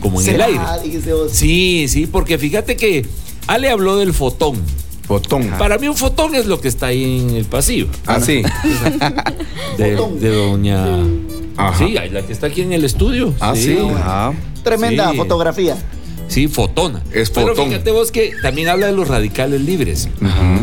como 0.00 0.20
en 0.20 0.28
el 0.28 0.40
aire. 0.40 0.60
Sí, 1.32 1.86
sí, 1.88 2.06
porque 2.06 2.38
fíjate 2.38 2.76
que 2.76 3.06
Ale 3.46 3.70
habló 3.70 3.96
del 3.96 4.12
fotón. 4.14 4.56
Fotón. 5.06 5.48
Para 5.58 5.76
mí 5.78 5.86
un 5.88 5.96
fotón 5.96 6.34
es 6.34 6.46
lo 6.46 6.60
que 6.60 6.68
está 6.68 6.86
ahí 6.86 7.20
en 7.20 7.36
el 7.36 7.44
pasillo. 7.44 7.88
Ah, 8.06 8.20
sí. 8.20 8.42
De, 9.78 9.96
de 9.96 10.28
doña... 10.30 10.86
Ajá. 11.56 11.78
Sí, 11.86 11.92
la 12.10 12.22
que 12.22 12.32
está 12.32 12.46
aquí 12.48 12.62
en 12.62 12.72
el 12.72 12.84
estudio. 12.84 13.32
Ah, 13.40 13.54
sí. 13.54 13.78
Tremenda 14.62 15.10
Sí. 15.10 15.16
fotografía. 15.16 15.76
Sí, 16.34 16.48
fotona. 16.48 17.02
Es 17.12 17.30
Pero 17.30 17.48
fotón. 17.48 17.68
fíjate 17.68 17.90
vos 17.92 18.10
que 18.10 18.32
también 18.42 18.68
habla 18.68 18.86
de 18.88 18.92
los 18.92 19.06
radicales 19.08 19.60
libres. 19.60 20.08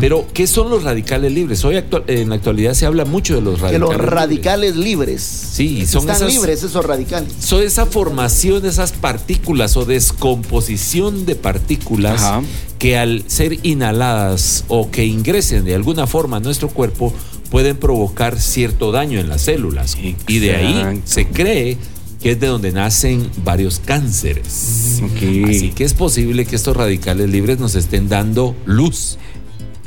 Pero, 0.02 0.26
¿qué 0.34 0.46
son 0.48 0.70
los 0.70 0.84
radicales 0.84 1.32
libres? 1.32 1.64
Hoy 1.64 1.78
actual- 1.78 2.04
en 2.08 2.30
la 2.30 2.36
actualidad 2.36 2.74
se 2.74 2.86
habla 2.86 3.06
mucho 3.06 3.36
de 3.36 3.42
los 3.42 3.56
Que 3.56 3.62
radicales 3.62 3.80
los 3.80 3.90
libres. 3.92 4.10
radicales 4.10 4.76
libres. 4.76 5.22
Sí, 5.22 5.86
son 5.86 6.02
Están 6.02 6.16
esas, 6.18 6.34
libres 6.34 6.64
esos 6.64 6.86
radicales. 6.86 7.32
son 7.40 7.64
esa 7.64 7.86
formación 7.86 8.62
de 8.62 8.70
esas 8.70 8.92
partículas 8.92 9.78
o 9.78 9.86
descomposición 9.86 11.26
de 11.26 11.36
partículas 11.36 12.22
Ajá. 12.22 12.42
que 12.80 12.98
al 12.98 13.24
ser 13.28 13.60
inhaladas 13.64 14.66
o 14.68 14.92
que 14.92 15.06
ingresen 15.06 15.64
de 15.66 15.76
alguna 15.76 16.08
forma 16.08 16.38
a 16.38 16.40
nuestro 16.40 16.68
cuerpo 16.70 17.14
pueden 17.50 17.78
provocar 17.78 18.40
cierto 18.40 18.92
daño 18.92 19.20
en 19.20 19.28
las 19.30 19.42
células. 19.42 19.98
Y 20.28 20.40
de 20.40 20.56
ahí 20.56 21.02
se 21.06 21.28
cree 21.28 21.78
que 22.22 22.32
es 22.32 22.40
de 22.40 22.48
donde 22.48 22.72
nacen 22.72 23.30
varios 23.44 23.80
cánceres. 23.84 25.02
Ok. 25.04 25.50
Así 25.50 25.72
que 25.76 25.84
es 25.84 25.94
posible 25.94 26.46
que 26.46 26.56
estos 26.56 26.78
radicales 26.78 27.30
libres 27.30 27.60
nos 27.60 27.76
estén 27.76 28.10
dando 28.10 28.56
luz. 28.66 29.18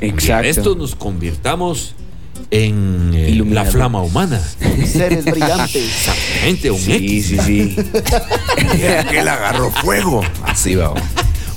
Y 0.01 0.07
Exacto. 0.07 0.47
esto 0.47 0.75
nos 0.75 0.95
convirtamos 0.95 1.95
en 2.51 3.11
eh, 3.13 3.41
la 3.49 3.63
flama 3.65 4.01
humana. 4.01 4.41
Seres 4.85 5.23
brillantes. 5.23 5.75
Exactamente, 5.75 6.71
un 6.71 6.79
Sí, 6.79 6.93
X. 6.93 7.25
sí, 7.27 7.37
sí. 7.39 7.75
que 9.09 9.19
él 9.19 9.27
agarró 9.27 9.71
fuego. 9.71 10.21
Así 10.43 10.75
va. 10.75 10.93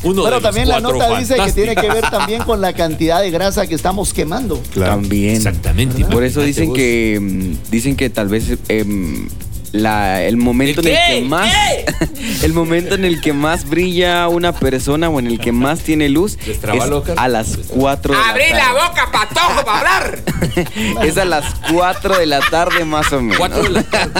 Uno 0.04 0.22
de 0.22 0.28
Pero 0.30 0.40
también 0.40 0.68
la 0.68 0.80
nota 0.80 1.18
dice 1.18 1.34
que 1.44 1.52
tiene 1.52 1.74
que 1.74 1.88
ver 1.88 2.08
también 2.08 2.44
con 2.44 2.60
la 2.60 2.72
cantidad 2.72 3.20
de 3.20 3.32
grasa 3.32 3.66
que 3.66 3.74
estamos 3.74 4.14
quemando. 4.14 4.62
Claro. 4.72 4.92
También. 4.92 5.34
Exactamente. 5.34 6.04
Por 6.04 6.22
eso 6.22 6.40
dicen 6.42 6.68
vos. 6.68 6.76
que 6.76 7.18
mm, 7.20 7.70
dicen 7.70 7.96
que 7.96 8.08
tal 8.08 8.28
vez 8.28 8.56
em, 8.68 9.26
la, 9.72 10.22
el 10.22 10.36
momento 10.36 10.80
¿El 10.80 10.88
en 10.88 10.96
el 10.96 11.22
que 11.22 11.28
más 11.28 11.52
el 12.42 12.52
momento 12.52 12.94
en 12.94 13.04
el 13.04 13.20
que 13.20 13.32
más 13.32 13.68
brilla 13.68 14.28
una 14.28 14.52
persona 14.52 15.08
o 15.08 15.18
en 15.18 15.26
el 15.26 15.38
que 15.38 15.52
más 15.52 15.80
tiene 15.80 16.08
luz 16.08 16.38
¿Les 16.46 16.60
traba 16.60 16.84
es 16.84 17.18
a 17.18 17.28
las 17.28 17.58
4 17.68 18.14
de 18.14 18.20
¡Abrí 18.20 18.50
la 18.50 18.56
la 18.56 18.64
tarde. 18.64 18.80
boca, 18.88 19.08
patojo, 19.12 19.64
para 19.64 19.96
hablar! 19.96 20.22
es 21.04 21.18
a 21.18 21.24
las 21.24 21.44
4 21.72 22.18
de 22.18 22.26
la 22.26 22.40
tarde 22.40 22.84
más 22.84 23.12
o 23.12 23.20
menos. 23.20 23.38
Cuatro 23.38 23.62
de 23.62 23.70
la 23.70 23.82
tarde. 23.82 24.12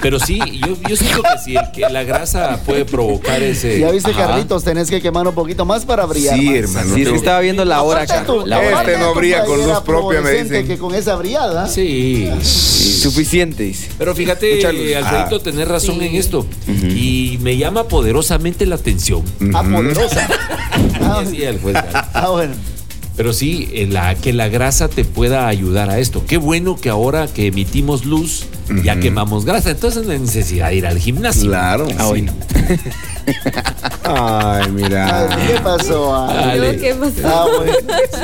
Pero 0.00 0.20
sí, 0.20 0.38
yo, 0.64 0.76
yo 0.88 0.96
siento 0.96 1.22
que 1.22 1.38
sí, 1.44 1.56
que 1.74 1.80
la 1.88 2.04
grasa 2.04 2.60
puede 2.64 2.84
provocar 2.84 3.42
ese. 3.42 3.80
Ya 3.80 3.90
viste, 3.90 4.10
Ajá. 4.10 4.28
Carlitos, 4.28 4.62
tenés 4.62 4.88
que 4.90 5.00
quemar 5.00 5.26
un 5.26 5.34
poquito 5.34 5.64
más 5.64 5.84
para 5.84 6.04
brillar. 6.04 6.38
Sí, 6.38 6.44
más. 6.46 6.56
hermano. 6.56 6.94
Sí, 6.94 7.02
es 7.02 7.08
que 7.08 7.16
estaba 7.16 7.40
viendo 7.40 7.64
la 7.64 7.82
hora 7.82 8.04
La 8.44 8.56
aparte 8.58 8.92
Este 8.92 9.02
no 9.02 9.14
brilla 9.14 9.44
con 9.44 9.58
luz 9.58 9.80
propia, 9.80 10.20
me 10.20 10.30
dicen. 10.30 10.66
Que 10.66 10.78
con 10.78 10.94
esa 10.94 11.16
brillada. 11.16 11.66
Sí. 11.66 12.30
Sí, 12.42 13.00
Suficiente, 13.00 13.64
dice. 13.64 13.88
Pero 13.98 14.14
fíjate, 14.14 14.60
Mucha 14.72 14.82
luz. 14.84 14.96
Alfredito, 14.96 15.36
Ah. 15.36 15.40
tenés 15.42 15.68
razón 15.68 16.02
en 16.02 16.14
esto. 16.14 16.46
Y 16.68 17.38
me 17.42 17.56
llama 17.56 17.84
poderosamente 17.84 18.66
la 18.66 18.76
atención. 18.76 19.22
Ah, 19.54 19.62
poderosa. 19.62 20.28
Ah, 21.00 21.22
Decía 21.24 21.50
el 21.50 21.60
juez 21.60 21.76
ah, 22.14 22.28
bueno. 22.30 22.52
Pero 23.16 23.32
sí, 23.32 23.70
en 23.72 23.94
la, 23.94 24.14
que 24.14 24.34
la 24.34 24.48
grasa 24.48 24.88
te 24.88 25.04
pueda 25.06 25.46
ayudar 25.48 25.88
a 25.88 25.98
esto. 25.98 26.22
Qué 26.26 26.36
bueno 26.36 26.76
que 26.76 26.90
ahora 26.90 27.28
que 27.28 27.46
emitimos 27.46 28.04
luz, 28.04 28.44
ya 28.84 29.00
quemamos 29.00 29.46
grasa. 29.46 29.70
Entonces 29.70 30.04
no 30.04 30.12
hay 30.12 30.18
necesidad 30.18 30.68
de 30.68 30.76
ir 30.76 30.86
al 30.86 30.98
gimnasio. 30.98 31.48
Claro. 31.48 31.88
Ah, 31.98 32.06
bueno. 32.08 32.34
Ay, 34.04 34.70
mira. 34.70 35.28
Ay, 35.30 35.46
¿Qué 35.46 35.60
pasó? 35.60 36.14
ah? 36.14 36.32
Dale. 36.32 36.76
¿Qué 36.76 36.94
pasó? 36.94 37.26
Ah, 37.26 37.46
bueno. 37.56 37.72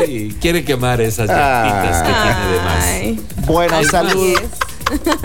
Sí, 0.07 0.37
quiere 0.41 0.65
quemar 0.65 1.01
esas 1.01 1.29
Ah. 1.31 1.65
llantitas 1.65 2.03
que 2.03 2.13
tiene 2.13 2.53
de 2.53 2.65
más. 2.65 2.85
Ay, 2.85 3.21
Bueno, 3.47 3.77
Ay, 3.77 3.85
salud. 3.87 4.35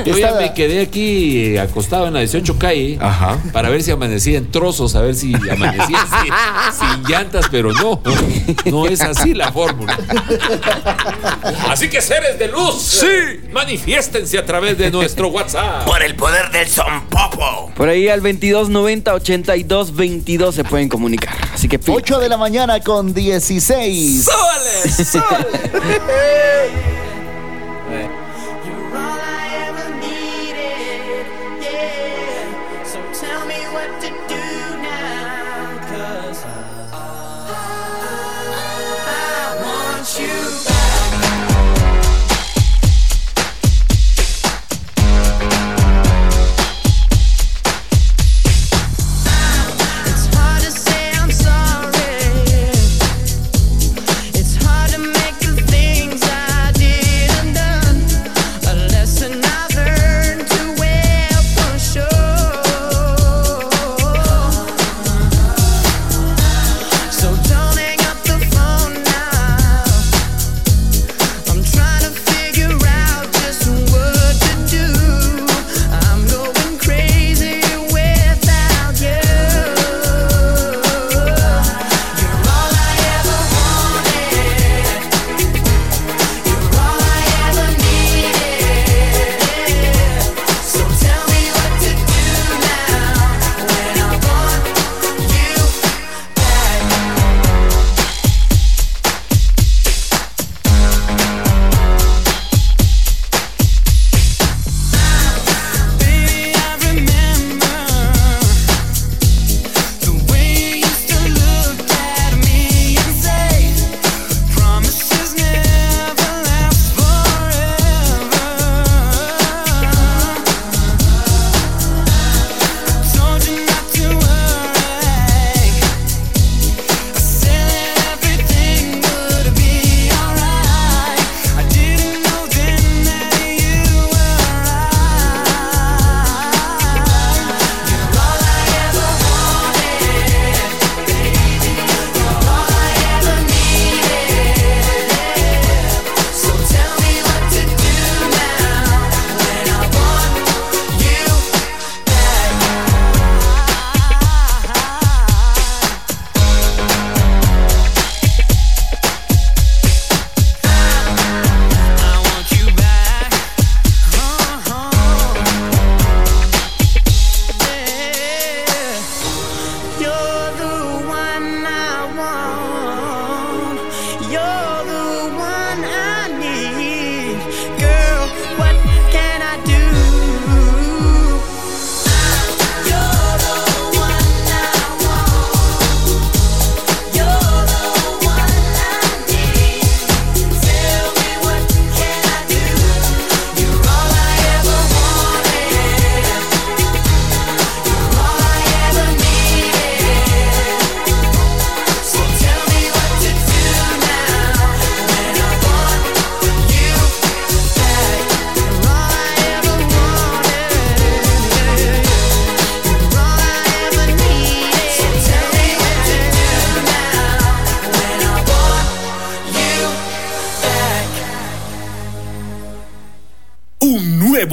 Yo 0.05 0.17
ya 0.17 0.33
me 0.33 0.53
quedé 0.53 0.81
aquí 0.81 1.57
acostado 1.57 2.07
en 2.07 2.13
la 2.13 2.19
18 2.19 2.57
calle 2.57 2.97
Ajá. 3.01 3.37
para 3.51 3.69
ver 3.69 3.83
si 3.83 3.91
amanecía 3.91 4.37
en 4.37 4.51
trozos, 4.51 4.95
a 4.95 5.01
ver 5.01 5.15
si 5.15 5.33
amanecía 5.35 6.05
sin, 6.21 6.33
sin 6.79 7.03
llantas, 7.03 7.47
pero 7.51 7.71
no, 7.73 8.01
no 8.65 8.85
es 8.87 9.01
así 9.01 9.33
la 9.33 9.51
fórmula. 9.51 9.97
Así 11.69 11.89
que 11.89 12.01
seres 12.01 12.39
de 12.39 12.47
luz, 12.47 12.81
sí, 12.81 13.47
manifiéstense 13.51 14.37
a 14.37 14.45
través 14.45 14.77
de 14.77 14.91
nuestro 14.91 15.29
WhatsApp. 15.29 15.85
Por 15.85 16.01
el 16.03 16.15
poder 16.15 16.51
del 16.51 16.67
son 16.67 17.05
popo. 17.09 17.71
Por 17.75 17.89
ahí 17.89 18.07
al 18.09 18.21
2290 18.21 19.13
82 19.13 19.95
22 19.95 20.55
se 20.55 20.63
pueden 20.63 20.89
comunicar. 20.89 21.35
Así 21.53 21.67
que 21.67 21.79
8 21.85 22.19
de 22.19 22.29
la 22.29 22.37
mañana 22.37 22.79
con 22.79 23.13
16. 23.13 24.25
¡Sóbale! 24.25 25.05
¡Sóbale! 25.05 25.47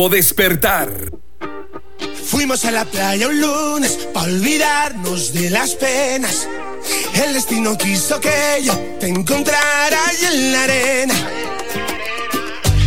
nuevo 0.04 0.14
despertar. 0.14 0.90
Fuimos 2.26 2.64
a 2.64 2.70
la 2.70 2.84
playa 2.84 3.28
un 3.28 3.40
lunes 3.40 3.92
para 4.12 4.26
olvidarnos 4.26 5.32
de 5.32 5.50
las 5.50 5.74
penas. 5.74 6.48
El 7.14 7.32
destino 7.32 7.76
quiso 7.78 8.20
que 8.20 8.62
yo 8.62 8.74
te 9.00 9.08
encontrara 9.08 9.98
ahí 10.06 10.16
en 10.32 10.52
la 10.52 10.62
arena. 10.64 11.14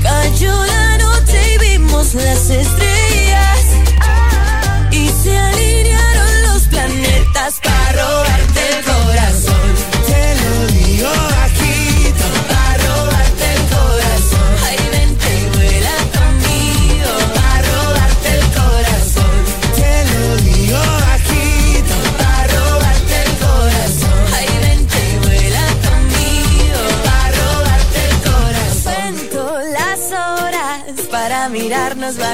Cayó 0.03 0.65
la 0.65 0.97
noche 0.97 1.55
y 1.55 1.57
vimos 1.57 2.13
las 2.13 2.49
estrellas 2.49 3.65
y 4.91 5.09
se 5.23 5.37
alinearon 5.37 5.86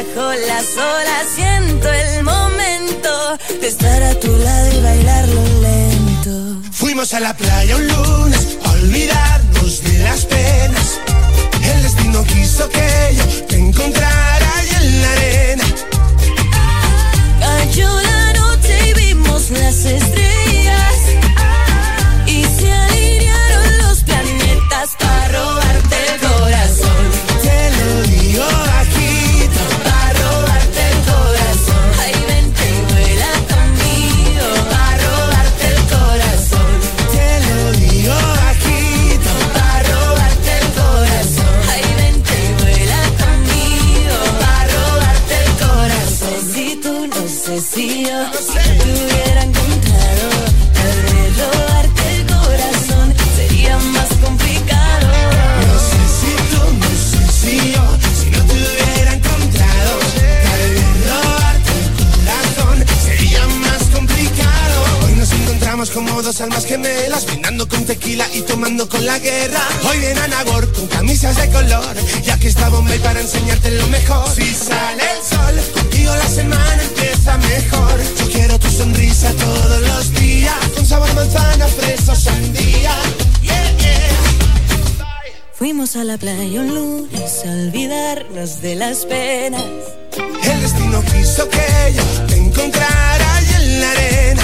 bajo 0.04 0.34
las 0.34 0.78
olas. 0.78 1.28
Siento 1.36 1.92
el 1.92 2.24
momento 2.24 3.38
de 3.62 3.68
estar 3.68 4.04
a 4.04 4.20
tu 4.20 4.36
lado 4.38 4.78
y 4.78 4.82
bailarlo 4.82 5.42
lento. 5.62 6.70
Fuimos 6.72 7.14
a 7.14 7.20
la 7.20 7.36
playa 7.36 7.76
un 7.76 7.88
lunes 7.88 8.58
a 8.64 8.72
olvidarnos 8.72 9.84
de 9.84 9.98
las 10.00 10.26
penas. 10.26 11.00
El 11.62 11.84
destino 11.84 12.24
quiso 12.24 12.70
que 12.70 13.16
yo 13.16 13.46
te 13.48 13.58
encontrara 13.58 14.58
ahí 14.58 14.70
en 14.82 15.02
la 15.02 15.12
arena. 15.12 15.64
Cayó 17.40 18.02
la 18.02 18.34
noche 18.34 18.90
y 18.90 18.94
vimos 18.94 19.50
las 19.52 19.86
estrellas 19.86 20.43
gemelas, 66.74 67.26
brindando 67.28 67.68
con 67.68 67.86
tequila 67.86 68.26
y 68.34 68.42
tomando 68.42 68.90
con 68.90 69.06
la 69.06 69.20
guerra. 69.20 69.62
Hoy 69.88 70.00
viene 70.00 70.20
Anagor 70.22 70.72
con 70.74 70.88
camisas 70.88 71.36
de 71.38 71.48
color, 71.50 71.96
ya 72.24 72.40
que 72.40 72.48
está 72.48 72.70
Bombay 72.70 72.98
para 72.98 73.22
enseñarte 73.22 73.70
lo 73.72 73.86
mejor. 73.90 74.28
Si 74.34 74.56
sale 74.56 75.04
el 75.16 75.22
sol, 75.24 75.56
contigo 75.72 76.16
la 76.16 76.28
semana 76.28 76.82
empieza 76.82 77.38
mejor. 77.38 78.02
Yo 78.18 78.26
quiero 78.32 78.58
tu 78.58 78.70
sonrisa 78.72 79.32
todos 79.34 79.82
los 79.82 80.14
días, 80.20 80.56
con 80.76 80.84
sabor 80.84 81.14
manzana, 81.14 81.68
fresa, 81.68 82.16
sandía. 82.16 82.96
Yeah, 83.44 83.78
yeah. 83.78 85.14
Fuimos 85.54 85.96
a 85.96 86.04
la 86.04 86.18
playa 86.18 86.60
un 86.60 86.74
lunes 86.74 87.44
a 87.46 87.52
olvidarnos 87.52 88.62
de 88.62 88.76
las 88.76 89.06
penas. 89.06 89.64
El 90.44 90.62
destino 90.62 91.04
quiso 91.12 91.48
que 91.50 91.94
yo 91.96 92.04
te 92.26 92.38
encontrara 92.38 93.36
ahí 93.36 93.48
en 93.60 93.80
la 93.80 93.92
arena. 93.92 94.44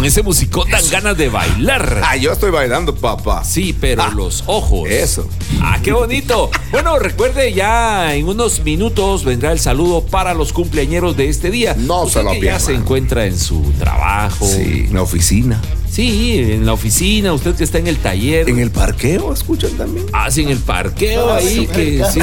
Con 0.00 0.06
ese 0.06 0.22
musicón 0.22 0.66
dan 0.70 0.82
ganas 0.88 1.14
de 1.18 1.28
bailar. 1.28 2.00
Ah, 2.02 2.16
yo 2.16 2.32
estoy 2.32 2.50
bailando, 2.50 2.94
papá. 2.94 3.44
Sí, 3.44 3.76
pero 3.78 4.10
los 4.12 4.44
ojos. 4.46 4.88
Eso. 4.88 5.28
Ah, 5.60 5.78
qué 5.84 5.92
bonito. 5.92 6.50
Bueno, 6.72 6.98
recuerde, 6.98 7.52
ya 7.52 8.14
en 8.14 8.26
unos 8.26 8.64
minutos 8.64 9.26
vendrá 9.26 9.52
el 9.52 9.58
saludo 9.58 10.02
para 10.06 10.32
los 10.32 10.54
cumpleañeros 10.54 11.18
de 11.18 11.28
este 11.28 11.50
día. 11.50 11.74
No 11.76 12.04
Usted 12.04 12.20
se 12.20 12.24
lo 12.24 12.30
que 12.30 12.36
ya 12.36 12.40
pierda. 12.40 12.60
se 12.60 12.72
encuentra 12.72 13.26
en 13.26 13.38
su 13.38 13.60
trabajo. 13.78 14.46
Sí, 14.46 14.86
en 14.88 14.94
la 14.94 15.02
oficina. 15.02 15.60
Sí, 16.00 16.38
en 16.54 16.64
la 16.64 16.72
oficina, 16.72 17.30
usted 17.34 17.54
que 17.54 17.62
está 17.62 17.76
en 17.76 17.86
el 17.86 17.98
taller. 17.98 18.48
En 18.48 18.58
el 18.58 18.70
parqueo, 18.70 19.34
escuchan 19.34 19.72
también. 19.72 20.06
Ah, 20.14 20.30
sí, 20.30 20.40
en 20.44 20.48
el 20.48 20.58
parqueo 20.58 21.28
Ah, 21.30 21.36
ahí, 21.36 21.66
que 21.66 22.02
sí, 22.10 22.20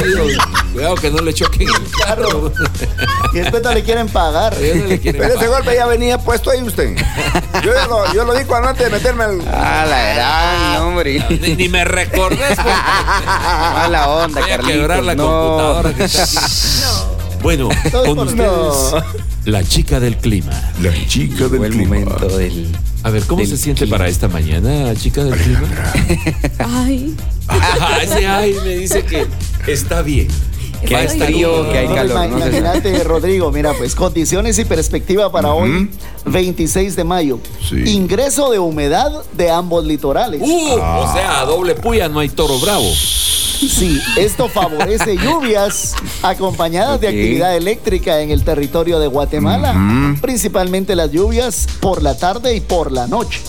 cuidado 0.72 0.96
que 0.96 1.12
no 1.12 1.18
le 1.18 1.32
choquen 1.32 1.68
el 1.68 1.90
carro. 2.04 2.52
Y 3.32 3.38
después 3.38 3.62
no 3.62 3.72
le 3.72 3.84
quieren 3.84 4.08
pagar. 4.08 4.52
No 4.54 4.84
le 4.86 4.98
quieren 4.98 5.20
Pero 5.22 5.34
ese 5.34 5.44
pagar. 5.46 5.62
golpe 5.62 5.76
ya 5.76 5.86
venía 5.86 6.18
puesto 6.18 6.50
ahí 6.50 6.60
usted. 6.60 6.96
Yo 7.64 7.72
lo, 7.88 8.12
yo 8.12 8.24
lo 8.24 8.32
antes 8.32 8.84
de 8.84 8.90
meterme 8.90 9.22
al. 9.22 9.40
Ah, 9.46 9.86
la 9.88 10.14
gran, 10.14 10.82
hombre. 10.82 11.24
Ni, 11.40 11.54
ni 11.54 11.68
me 11.68 11.84
recordes. 11.84 12.40
porque 12.56 12.70
Mala 13.74 14.08
onda, 14.08 14.40
Voy 14.40 14.50
a 14.50 14.56
Carlitos. 14.56 14.76
quebrar 14.76 15.04
la 15.04 15.14
no. 15.14 15.24
computadora 15.24 15.94
que 15.94 16.02
está 16.04 16.22
aquí. 16.24 16.34
Bueno, 17.42 17.68
con 17.92 18.18
ustedes, 18.18 18.36
no. 18.36 19.04
la 19.44 19.62
chica 19.62 20.00
del 20.00 20.16
clima. 20.16 20.50
La 20.82 20.92
chica 21.06 21.46
del 21.46 21.58
Fue 21.58 21.66
el 21.68 21.72
clima. 21.74 21.88
momento 22.00 22.36
del. 22.36 22.76
A 23.02 23.10
ver, 23.10 23.22
¿cómo 23.24 23.44
se 23.44 23.56
siente 23.56 23.84
clima. 23.84 23.98
para 23.98 24.08
esta 24.08 24.28
mañana, 24.28 24.94
chica 24.96 25.24
del 25.24 25.38
clima? 25.38 25.68
Ay, 26.58 27.14
ese 28.02 28.26
ay 28.26 28.56
me 28.64 28.76
dice 28.76 29.04
que 29.04 29.26
está 29.66 30.02
bien. 30.02 30.28
Que 30.86 30.94
hay 30.94 31.08
frío, 31.08 31.70
que 31.70 31.78
hay 31.78 31.88
calor. 31.88 32.28
No. 32.28 32.38
Imagínate, 32.38 33.02
Rodrigo, 33.04 33.50
mira, 33.50 33.72
pues 33.74 33.94
condiciones 33.94 34.58
y 34.58 34.64
perspectiva 34.64 35.30
para 35.32 35.52
hoy, 35.52 35.90
26 36.26 36.94
de 36.94 37.04
mayo. 37.04 37.40
Sí. 37.68 37.82
Ingreso 37.90 38.50
de 38.50 38.58
humedad 38.58 39.24
de 39.32 39.50
ambos 39.50 39.84
litorales. 39.84 40.40
Uh, 40.40 40.72
o 40.72 41.12
sea, 41.12 41.40
a 41.40 41.44
doble 41.44 41.74
puya 41.74 42.08
no 42.08 42.20
hay 42.20 42.28
toro 42.28 42.58
bravo. 42.60 42.88
Sí, 43.58 44.00
esto 44.16 44.48
favorece 44.48 45.16
lluvias 45.16 45.94
acompañadas 46.22 47.00
de 47.00 47.08
actividad 47.08 47.56
eléctrica 47.56 48.20
en 48.20 48.30
el 48.30 48.44
territorio 48.44 49.00
de 49.00 49.08
Guatemala, 49.08 50.16
principalmente 50.20 50.94
las 50.94 51.10
lluvias 51.10 51.66
por 51.80 52.02
la 52.02 52.16
tarde 52.16 52.54
y 52.54 52.60
por 52.60 52.92
la 52.92 53.06
noche. 53.06 53.40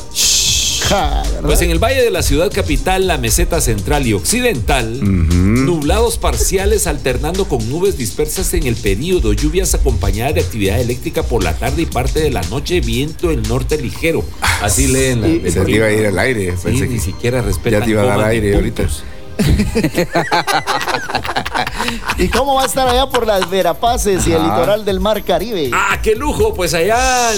Pues 1.43 1.61
en 1.61 1.69
el 1.69 1.77
valle 1.77 2.01
de 2.01 2.09
la 2.09 2.23
ciudad 2.23 2.51
capital, 2.51 3.05
la 3.05 3.19
meseta 3.19 3.61
central 3.61 4.07
y 4.07 4.13
occidental, 4.13 4.99
nublados 5.03 6.17
parciales 6.17 6.87
alternando 6.87 7.45
con 7.45 7.69
nubes 7.69 7.95
dispersas 7.95 8.55
en 8.55 8.65
el 8.65 8.75
periodo, 8.75 9.33
lluvias 9.33 9.75
acompañadas 9.75 10.33
de 10.33 10.41
actividad 10.41 10.79
eléctrica 10.79 11.21
por 11.21 11.43
la 11.43 11.53
tarde 11.53 11.83
y 11.83 11.85
parte 11.85 12.21
de 12.21 12.31
la 12.31 12.41
noche, 12.43 12.81
viento 12.81 13.27
del 13.27 13.43
norte 13.43 13.77
ligero. 13.77 14.25
Así 14.63 14.87
leen 14.87 15.21
la. 15.21 15.51
Se 15.51 15.61
te 15.61 15.71
iba 15.71 15.85
a 15.85 15.91
ir 15.91 16.07
al 16.07 16.17
aire. 16.17 16.55
Sí, 16.57 16.71
ni 16.71 16.99
siquiera 16.99 17.43
respetan 17.43 17.81
ya 17.81 17.85
te 17.85 17.91
iba 17.91 18.01
a 18.01 18.05
dar 18.05 18.21
aire 18.21 18.55
ahorita. 18.55 18.83
puntos. 18.83 19.03
¿Y 22.17 22.27
cómo 22.29 22.55
va 22.55 22.63
a 22.63 22.65
estar 22.65 22.87
allá 22.87 23.07
por 23.07 23.25
las 23.25 23.49
Verapaces 23.49 24.25
y 24.27 24.33
el 24.33 24.43
litoral 24.43 24.85
del 24.85 24.99
Mar 24.99 25.23
Caribe? 25.23 25.71
¡Ah, 25.73 25.99
qué 26.01 26.15
lujo! 26.15 26.53
Pues 26.53 26.73
allá 26.73 27.31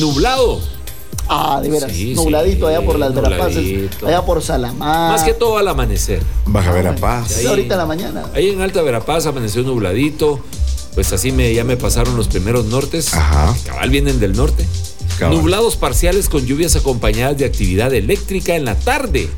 nublado. 0.00 0.60
Ah, 1.28 1.58
de 1.60 1.68
veras, 1.70 1.90
Sí, 1.90 2.14
nubladito 2.14 2.68
sí, 2.68 2.74
allá 2.74 2.86
por 2.86 2.98
las 2.98 3.14
Verapaces, 3.14 3.90
allá 4.06 4.22
por 4.24 4.42
Salamá. 4.42 5.08
Más 5.10 5.22
que 5.24 5.34
todo 5.34 5.58
al 5.58 5.66
amanecer. 5.68 6.22
Baja 6.44 6.70
ver 6.72 6.86
a 6.88 6.94
paz. 6.94 7.28
Sí, 7.32 7.40
ahí- 7.40 7.46
ahorita 7.46 7.74
en 7.74 7.78
la 7.78 7.86
mañana. 7.86 8.24
Ahí 8.34 8.50
en 8.50 8.60
Alta 8.60 8.82
Verapaz 8.82 9.26
amaneció 9.26 9.62
nubladito. 9.62 10.40
Pues 10.94 11.12
así 11.12 11.32
me, 11.32 11.52
ya 11.52 11.64
me 11.64 11.76
pasaron 11.76 12.16
los 12.16 12.28
primeros 12.28 12.66
nortes. 12.66 13.12
Ajá. 13.12 13.54
Cabal 13.66 13.90
vienen 13.90 14.20
del 14.20 14.34
norte. 14.36 14.64
Cabal. 15.18 15.36
Nublados 15.36 15.76
parciales 15.76 16.28
con 16.28 16.46
lluvias 16.46 16.76
acompañadas 16.76 17.36
de 17.36 17.44
actividad 17.44 17.92
eléctrica 17.92 18.54
en 18.54 18.64
la 18.64 18.76
tarde 18.76 19.28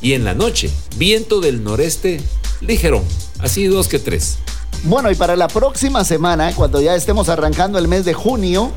y 0.00 0.12
en 0.12 0.24
la 0.24 0.34
noche. 0.34 0.70
Viento 0.96 1.40
del 1.40 1.62
noreste 1.64 2.20
ligerón. 2.60 3.04
Así 3.38 3.66
dos 3.66 3.88
que 3.88 3.98
tres. 3.98 4.38
Bueno, 4.84 5.10
y 5.10 5.16
para 5.16 5.34
la 5.34 5.48
próxima 5.48 6.04
semana, 6.04 6.52
cuando 6.54 6.80
ya 6.80 6.94
estemos 6.94 7.28
arrancando 7.28 7.78
el 7.78 7.88
mes 7.88 8.04
de 8.04 8.14
junio, 8.14 8.72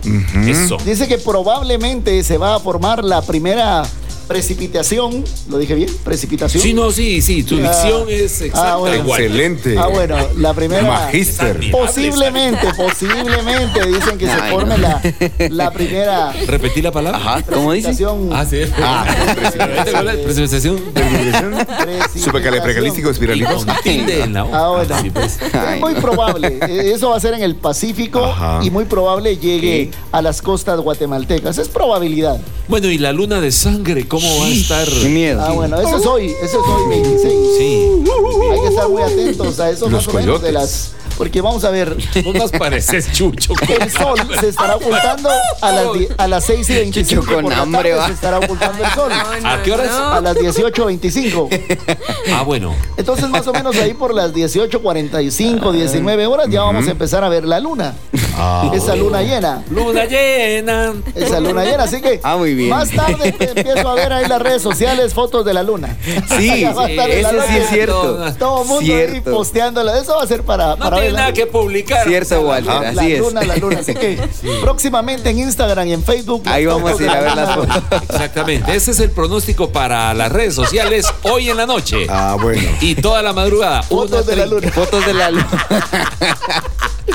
Eso. 0.47 0.77
dice 0.83 1.07
que 1.07 1.19
probablemente 1.19 2.23
se 2.23 2.37
va 2.37 2.55
a 2.55 2.59
formar 2.59 3.03
la 3.03 3.21
primera 3.21 3.83
precipitación. 4.31 5.23
¿Lo 5.49 5.57
dije 5.57 5.75
bien? 5.75 5.89
Precipitación. 6.03 6.63
Sí, 6.63 6.73
no, 6.73 6.91
sí, 6.91 7.21
sí. 7.21 7.43
Tu 7.43 7.55
Ah, 7.57 7.61
dicción 7.61 8.05
es 8.09 8.41
exacta. 8.41 8.73
ah, 8.73 8.77
bueno. 8.77 8.95
igual. 9.03 9.21
Excelente. 9.21 9.75
Ah, 9.77 9.87
bueno, 9.87 10.15
la 10.37 10.53
primera. 10.53 10.83
Magíster. 10.83 11.59
Posiblemente, 11.71 12.67
posiblemente 12.75 13.85
dicen 13.87 14.17
que 14.17 14.27
se 14.27 14.37
forme 14.49 14.77
no. 14.77 14.87
la, 14.87 15.01
la 15.49 15.71
primera 15.71 16.31
¿Repetí 16.47 16.81
la 16.81 16.91
palabra? 16.91 17.17
Ajá, 17.19 17.41
¿cómo 17.43 17.73
dice? 17.73 17.89
precipitación. 17.89 18.29
Ah, 18.33 18.45
sí. 18.49 18.61
Precipitación. 20.23 20.77
precipitación. 20.93 22.23
Supercalifragilístico 22.23 23.09
espiralito. 23.09 23.49
Ah, 24.53 24.69
bueno. 24.69 25.01
Sí, 25.01 25.09
pues. 25.09 25.39
Es 25.41 25.79
muy 25.79 25.93
probable. 25.95 26.59
Eh, 26.67 26.91
Eso 26.95 27.09
va 27.09 27.17
a 27.17 27.19
ser 27.19 27.33
en 27.33 27.43
el 27.43 27.55
Pacífico 27.55 28.23
Ajá. 28.25 28.59
y 28.63 28.69
muy 28.69 28.85
probable 28.85 29.37
llegue 29.37 29.91
a 30.11 30.21
las 30.21 30.41
costas 30.41 30.79
guatemaltecas. 30.79 31.57
Es 31.57 31.67
probabilidad. 31.69 32.39
Bueno, 32.67 32.87
y 32.89 32.97
la 32.97 33.11
luna 33.11 33.41
de 33.41 33.51
sangre, 33.51 34.07
¿cómo 34.07 34.20
va 34.39 34.45
a 34.45 34.49
estar? 34.49 34.87
Qué 34.87 35.09
miedo. 35.09 35.41
Ah, 35.43 35.51
bueno, 35.51 35.79
eso 35.79 35.97
es 35.97 36.05
hoy. 36.05 36.27
Eso 36.41 36.61
es 36.61 36.67
hoy 36.67 36.89
26. 36.89 37.33
Sí. 37.57 37.87
Hay 38.51 38.59
que 38.61 38.67
estar 38.67 38.89
muy 38.89 39.01
atentos 39.01 39.59
a 39.59 39.69
eso 39.69 39.89
Los 39.89 40.05
más 40.07 40.13
o 40.13 40.17
menos 40.17 40.41
de 40.41 40.51
las. 40.51 40.91
Porque 41.17 41.41
vamos 41.41 41.63
a 41.65 41.69
ver, 41.69 41.95
No 42.25 42.33
nos 42.33 42.49
pareces 42.51 43.11
chucho. 43.11 43.53
el 43.79 43.91
sol 43.91 44.17
se 44.39 44.47
estará 44.47 44.77
ocultando 44.77 45.29
a 45.61 45.71
las, 45.71 45.93
die- 45.93 46.07
a 46.17 46.27
las 46.27 46.43
6 46.45 46.69
y 46.69 46.73
25 46.73 47.21
Chucho 47.21 47.33
con 47.35 47.43
por 47.43 47.51
la 47.53 47.61
hambre, 47.61 47.89
tarde 47.89 47.93
va. 47.95 48.07
se 48.07 48.13
estará 48.13 48.39
ocultando 48.39 48.83
el 48.83 48.91
sol. 48.91 49.11
¿A 49.43 49.61
qué 49.61 49.71
horas? 49.71 49.91
A 49.91 50.21
las 50.21 50.35
18.25. 50.37 51.97
Ah, 52.33 52.43
bueno. 52.43 52.73
Entonces, 52.97 53.29
más 53.29 53.45
o 53.47 53.53
menos 53.53 53.75
ahí 53.77 53.93
por 53.93 54.13
las 54.15 54.31
18.45, 54.33 55.71
19 55.71 56.25
horas, 56.27 56.47
ya 56.49 56.61
vamos 56.63 56.87
a 56.87 56.91
empezar 56.91 57.23
a 57.23 57.29
ver 57.29 57.45
la 57.45 57.59
luna. 57.59 57.95
Ah. 58.43 58.71
Esa 58.73 58.95
luna 58.95 59.21
llena. 59.21 59.63
Luna 59.69 60.05
llena. 60.05 60.93
Esa 61.13 61.39
luna 61.39 61.63
llena. 61.63 61.83
Así 61.83 62.01
que 62.01 62.19
Ah, 62.23 62.37
muy 62.37 62.55
bien. 62.55 62.69
más 62.69 62.89
tarde 62.89 63.35
empiezo 63.55 63.87
a 63.89 63.93
ver 63.95 64.11
ahí 64.13 64.27
las 64.27 64.41
redes 64.41 64.61
sociales 64.61 65.13
fotos 65.13 65.45
de 65.45 65.53
la 65.53 65.61
luna. 65.63 65.95
Sí, 66.37 66.61
la 66.95 67.07
eso 67.07 67.29
sí 67.47 67.57
es 67.57 67.69
cierto. 67.69 68.33
Todo 68.39 68.61
el 68.63 68.67
mundo 68.67 68.81
ahí 68.81 68.85
Cierto. 69.07 69.31
posteándola. 69.31 69.99
Eso 69.99 70.15
va 70.17 70.23
a 70.23 70.27
ser 70.27 70.43
para, 70.43 70.69
No 70.71 70.77
para 70.77 70.97
tiene 70.97 71.01
ver 71.07 71.13
la- 71.13 71.19
nada 71.19 71.33
que 71.33 71.45
publicar. 71.45 72.07
Cierto, 72.07 72.41
Walter, 72.41 72.65
la, 72.73 72.89
así 72.89 73.13
es. 73.13 73.19
luna, 73.19 73.41
la 73.43 73.55
luna. 73.57 73.79
Así 73.79 73.93
que 73.93 74.19
próximamente 74.61 75.29
en 75.29 75.39
Instagram 75.39 75.87
y 75.87 75.93
en 75.93 76.03
Facebook. 76.03 76.43
Ahí 76.45 76.65
vamos 76.65 76.99
a 76.99 77.03
ir 77.03 77.09
a 77.09 77.13
la 77.13 77.21
ver 77.21 77.35
las 77.35 77.55
fotos. 77.55 77.83
Exactamente. 78.09 78.75
Ese 78.75 78.91
es 78.91 78.99
el 78.99 79.11
pronóstico 79.11 79.69
para 79.69 80.13
las 80.13 80.31
redes 80.31 80.55
sociales 80.55 81.05
hoy 81.23 81.49
en 81.49 81.57
la 81.57 81.65
noche. 81.67 82.07
Ah, 82.09 82.37
bueno. 82.41 82.67
Y 82.81 82.95
toda 82.95 83.21
la 83.21 83.33
madrugada. 83.33 83.83
Fotos 83.83 84.25
de 84.25 84.35
la 84.35 84.45
1:30. 84.45 84.49
luna. 84.49 84.71
Fotos 84.71 85.05
de 85.05 85.13
la 85.13 85.29
luna. 85.31 85.47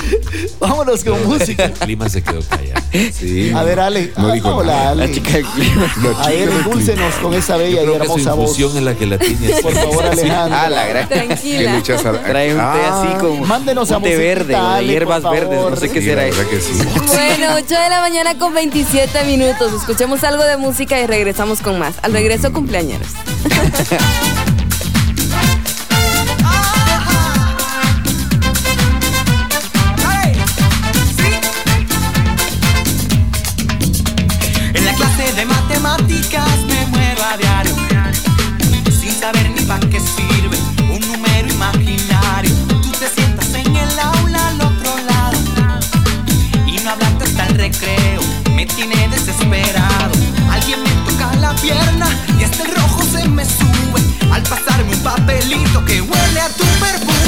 Vámonos 0.61 1.05
con 1.05 1.27
música. 1.27 1.65
El 1.65 1.73
clima 1.73 2.09
se 2.09 2.23
quedó 2.23 2.41
callado. 2.43 2.81
Sí. 3.13 3.53
A 3.55 3.63
ver, 3.63 3.81
Ale. 3.81 4.13
No 4.17 4.29
Ah, 4.29 4.33
dijo 4.33 4.55
hola, 4.57 4.73
nada. 4.73 4.91
Ale. 4.91 5.07
La 5.09 5.15
chica 5.15 5.31
del 5.33 5.45
clima. 5.47 5.93
A 6.23 6.29
ver, 6.31 6.49
endúlcenos 6.49 7.15
con 7.17 7.35
esa 7.35 7.57
bella 7.57 7.83
Yo 7.83 7.83
y 7.83 7.85
creo 7.85 8.01
que 8.01 8.07
su 8.07 8.29
hermosa 8.29 8.35
voz. 8.35 8.59
es 8.77 8.83
la 8.83 8.95
que 8.95 9.07
la 9.07 9.19
tiene. 9.19 9.49
Por 9.63 9.73
favor, 9.75 10.07
Alejandro. 10.07 10.59
Ah, 10.59 10.69
la 10.71 10.87
gran. 10.87 11.09
Tranquila. 11.09 11.77
a- 11.77 11.83
Trae 12.23 12.55
un 12.55 12.61
té 12.61 12.81
así 12.87 13.09
como. 13.21 13.47
Mándenos 13.47 13.91
a 13.91 13.97
un 13.99 14.03
té 14.03 14.09
musiquita, 14.11 14.35
verde, 14.35 14.55
Ale, 14.57 14.87
hierbas 14.93 15.23
verdes. 15.23 15.61
No 15.71 15.77
sé 15.77 15.91
qué 15.91 16.01
sí, 16.01 16.07
será 16.07 16.27
eso. 16.27 16.37
verdad 16.39 16.51
que 16.51 16.61
sí. 16.61 16.73
Bueno, 17.07 17.55
8 17.57 17.67
de 17.81 17.89
la 17.91 18.01
mañana 18.01 18.39
con 18.39 18.55
27 18.55 19.25
minutos. 19.25 19.73
Escuchemos 19.73 20.23
algo 20.25 20.45
de 20.45 20.57
música 20.57 21.01
y 21.01 21.07
regresamos 21.07 21.61
con 21.61 21.79
más. 21.79 21.95
Al 22.03 22.13
regreso, 22.13 22.53
cumpleañeros. 22.53 23.09
y 51.67 52.45
hasta 52.45 52.63
el 52.63 52.75
rojo 52.77 53.03
se 53.03 53.29
me 53.29 53.45
sube. 53.45 54.01
Al 54.31 54.43
pasarme 54.43 54.95
un 54.95 55.03
papelito 55.03 55.85
que 55.85 56.01
huele 56.01 56.41
a 56.41 56.49
tu 56.51 56.65
perfume 56.65 57.26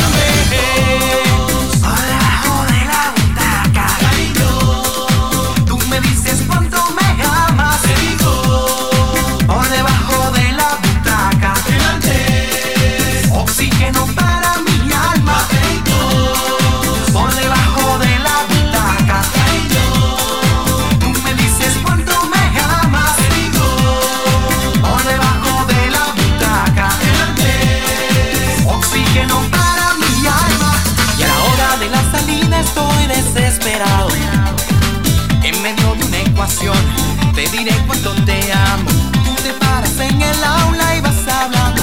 te 37.35 37.49
diré 37.57 37.73
cuánto 37.87 38.13
te 38.25 38.53
amo. 38.53 38.91
Tú 39.25 39.35
te 39.43 39.53
paras 39.61 40.01
en 40.01 40.21
el 40.21 40.45
aula 40.45 40.97
y 40.97 41.01
vas 41.01 41.29
hablando 41.29 41.83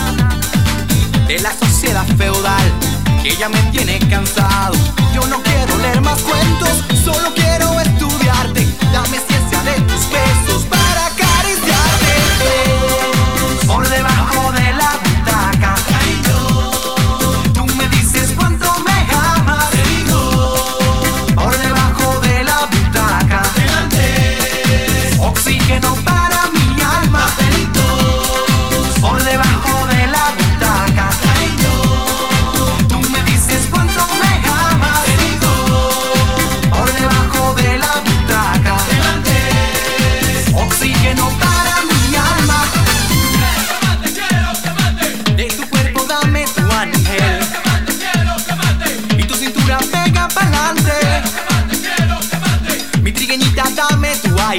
de 1.27 1.39
la 1.39 1.53
sociedad 1.53 2.06
feudal 2.18 2.73
que 3.23 3.35
ya 3.38 3.47
me 3.47 3.61
tiene 3.72 3.99
cansado. 4.10 4.76
Yo 5.14 5.26
no 5.27 5.41
quiero 5.43 5.77
leer 5.77 6.02
más 6.02 6.22
cuentos, 6.22 6.84
solo 7.06 7.34
quiero 7.34 7.44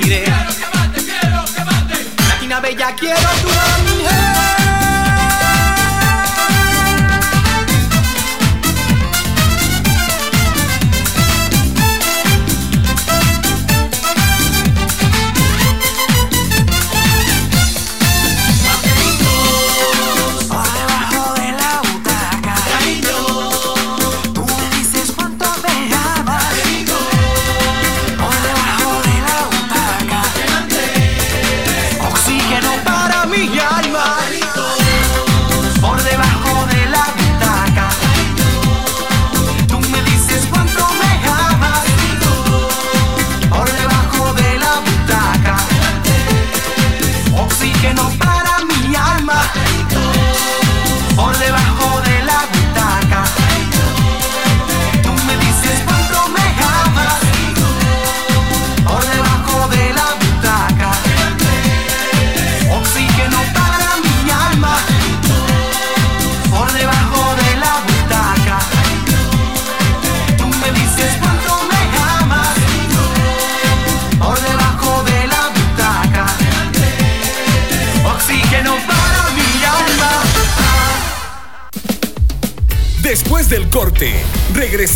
dame 0.01 0.09
tu 0.09 0.09
aire. 0.09 0.25
Latina 2.29 2.61
bella, 2.61 2.95
quiero 2.97 3.31
tu. 3.43 3.76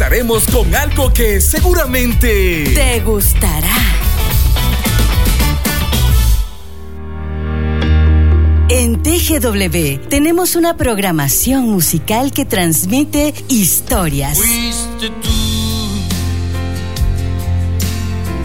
Regresaremos 0.01 0.45
con 0.47 0.75
algo 0.75 1.13
que 1.13 1.41
seguramente 1.43 2.73
Te 2.75 3.01
gustará. 3.01 3.69
En 8.71 9.03
TGW 9.03 10.09
tenemos 10.09 10.57
una 10.57 10.77
programación 10.79 11.69
musical 11.69 12.33
que 12.33 12.47
transmite 12.47 13.35
historias, 13.49 14.39
Fuiste 14.39 15.11
tú. 15.23 15.29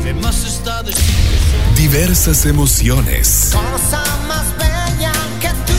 Me 0.03 0.13
más 0.15 0.43
está 0.43 0.83
de 0.83 0.91
diversas 1.77 2.45
emociones, 2.45 3.51
Cosa 3.53 4.03
más 4.27 4.57
bella 4.57 5.13
que 5.39 5.47
tú. 5.47 5.73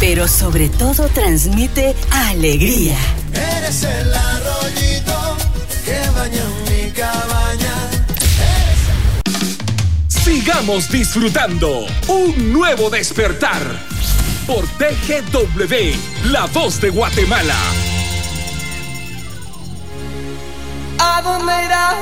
pero 0.00 0.26
sobre 0.26 0.70
todo 0.70 1.08
transmite 1.08 1.94
alegría. 2.10 2.96
sigamos 10.46 10.88
disfrutando 10.88 11.86
un 12.06 12.52
nuevo 12.52 12.88
despertar 12.88 13.60
por 14.46 14.64
TGW, 14.78 16.30
La 16.30 16.46
Voz 16.46 16.80
de 16.80 16.90
Guatemala. 16.90 17.56
¿A 21.00 21.20
dónde 21.20 21.52
irás? 21.64 21.96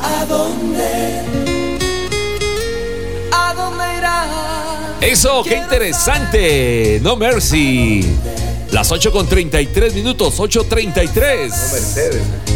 ¿A 0.00 0.24
dónde? 0.24 1.22
¿A 3.32 3.54
dónde 3.54 3.84
irás? 3.98 4.28
Eso, 5.02 5.42
qué 5.42 5.58
interesante. 5.58 7.00
No 7.02 7.16
Mercy. 7.16 8.16
Las 8.70 8.90
8 8.90 9.12
con 9.12 9.28
33 9.28 9.92
minutos, 9.92 10.38
8.33. 10.38 11.50
No 11.50 11.72
Mercedes. 11.72 12.49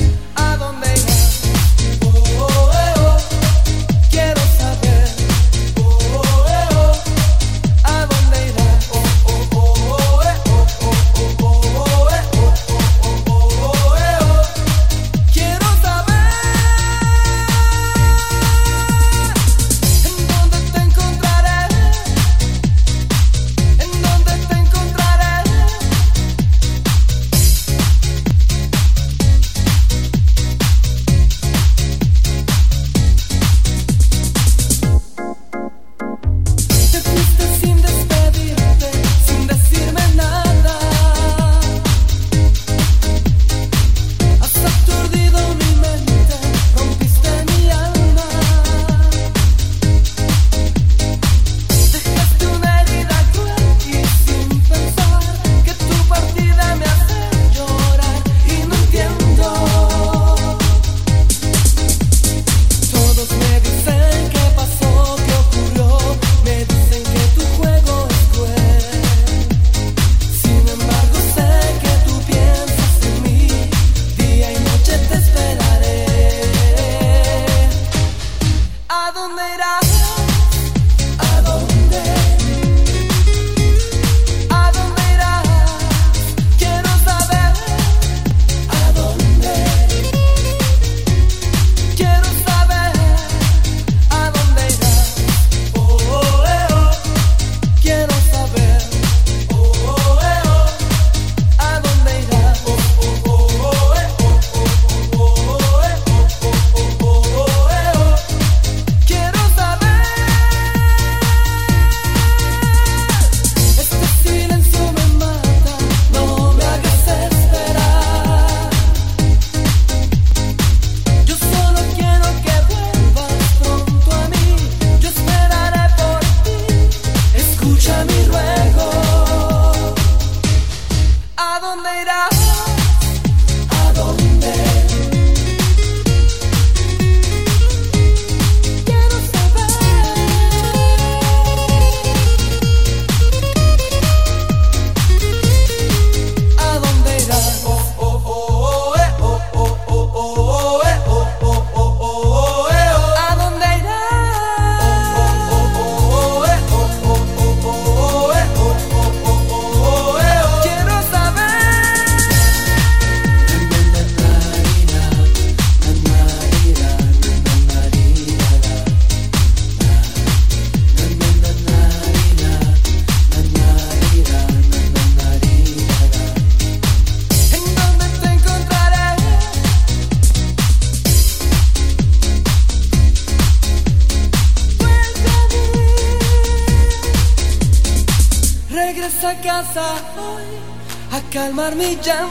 me 191.75 191.97
llanto. 191.97 192.24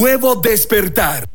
Nuevo 0.00 0.34
despertar. 0.36 1.28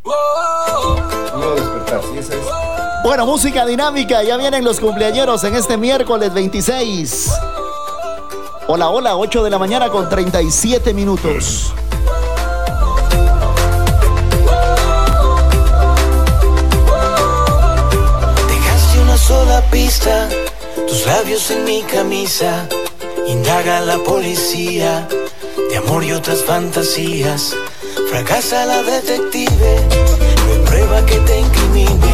Bueno, 3.04 3.28
música 3.28 3.64
dinámica, 3.64 4.24
ya 4.24 4.38
vienen 4.38 4.64
los 4.64 4.80
cumpleañeros 4.80 5.44
en 5.44 5.54
este 5.54 5.78
miércoles 5.78 6.34
26. 6.34 7.32
Hola, 8.66 8.90
hola, 8.90 9.18
8 9.18 9.44
de 9.44 9.52
la 9.52 9.60
mañana 9.60 9.90
con 9.90 10.10
37 10.10 10.96
minutos. 10.96 11.76
Dejaste 18.48 19.00
una 19.00 19.18
sola 19.20 19.62
pista, 19.70 20.28
tus 20.88 21.06
labios 21.06 21.52
en 21.52 21.66
mi 21.66 21.84
camisa, 21.84 22.68
indaga 23.28 23.82
la 23.82 24.00
policía 24.00 25.08
de 25.70 25.78
amor 25.78 26.04
y 26.04 26.14
otras 26.14 26.44
fantasías 26.44 27.56
Fracasa 28.16 28.66
la 28.66 28.82
detective, 28.82 29.88
no 29.90 30.54
hay 30.54 30.60
prueba 30.66 31.06
que 31.06 31.18
te 31.18 31.38
incrimine. 31.38 32.14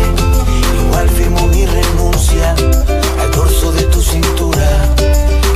Igual 0.88 1.08
firmo 1.08 1.46
mi 1.46 1.68
renuncia 1.68 2.56
al 3.22 3.32
dorso 3.32 3.72
de 3.72 3.84
tu 3.84 4.02
cintura. 4.02 4.68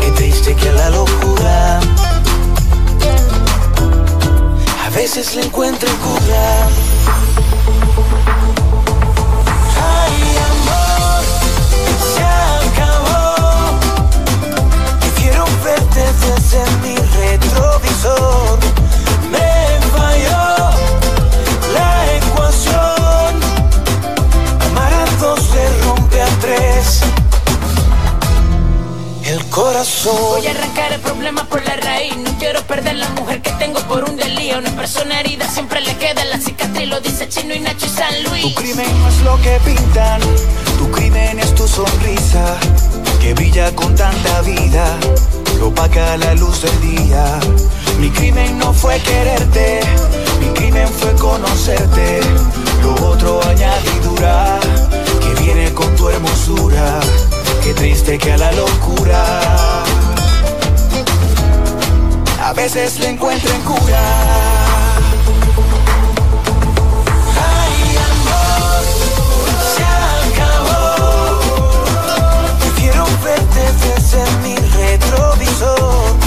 Qué 0.01 0.11
triste 0.11 0.55
que 0.55 0.69
a 0.69 0.73
la 0.73 0.89
locura. 0.91 1.79
A 4.85 4.89
veces 4.91 5.33
le 5.33 5.45
encuentro 5.45 5.89
cura. 5.97 6.67
Ay, 9.97 10.21
amor, 10.51 11.23
se 12.13 12.23
acabó. 12.69 13.79
Quiero 15.17 15.43
verte 15.63 16.03
desde 16.21 16.63
mi 16.83 16.95
retrovisor 16.97 18.74
Voy 30.05 30.47
a 30.47 30.51
arrancar 30.51 30.93
el 30.93 30.99
problema 30.99 31.43
por 31.45 31.63
la 31.63 31.75
raíz. 31.75 32.17
No 32.17 32.31
quiero 32.39 32.61
perder 32.63 32.95
la 32.95 33.07
mujer 33.09 33.41
que 33.43 33.51
tengo 33.51 33.79
por 33.81 34.03
un 34.03 34.17
delío. 34.17 34.57
Una 34.57 34.71
persona 34.71 35.19
herida 35.19 35.47
siempre 35.47 35.79
le 35.81 35.95
queda 35.97 36.25
la 36.25 36.39
cicatriz. 36.39 36.87
Lo 36.87 36.99
dice 37.01 37.29
Chino 37.29 37.53
y 37.53 37.59
Nacho 37.59 37.85
y 37.85 37.89
San 37.89 38.23
Luis. 38.23 38.55
Tu 38.55 38.61
crimen 38.61 38.99
no 38.99 39.07
es 39.07 39.21
lo 39.21 39.39
que 39.41 39.59
pintan, 39.63 40.21
tu 40.79 40.89
crimen 40.89 41.39
es 41.39 41.53
tu 41.53 41.67
sonrisa, 41.67 42.57
que 43.21 43.35
brilla 43.35 43.75
con 43.75 43.95
tanta 43.95 44.41
vida, 44.41 44.97
lo 45.59 45.67
opaca 45.67 46.17
la 46.17 46.33
luz 46.33 46.63
del 46.63 46.81
día. 46.81 47.39
Mi 47.99 48.09
crimen 48.09 48.57
no 48.57 48.73
fue 48.73 48.99
quererte, 49.01 49.81
mi 50.39 50.47
crimen 50.47 50.87
fue 50.87 51.13
conocerte, 51.15 52.21
lo 52.81 52.93
otro 53.09 53.39
añadidura, 53.47 54.59
que 55.21 55.43
viene 55.43 55.71
con 55.73 55.95
tu 55.95 56.09
hermosura, 56.09 56.99
qué 57.65 57.73
triste 57.73 58.17
que 58.19 58.31
a 58.31 58.37
la 58.37 58.51
locura. 58.51 59.23
A 62.43 62.53
veces 62.53 62.99
le 62.99 63.09
encuentren 63.09 63.59
cura. 63.63 64.03
Ay, 67.57 67.97
amor, 68.11 68.83
se 69.73 69.83
acabó. 70.29 71.39
Prefiero 72.59 73.03
verte 73.23 73.63
desde 73.83 74.21
mi 74.43 74.55
retrovisor. 74.55 76.24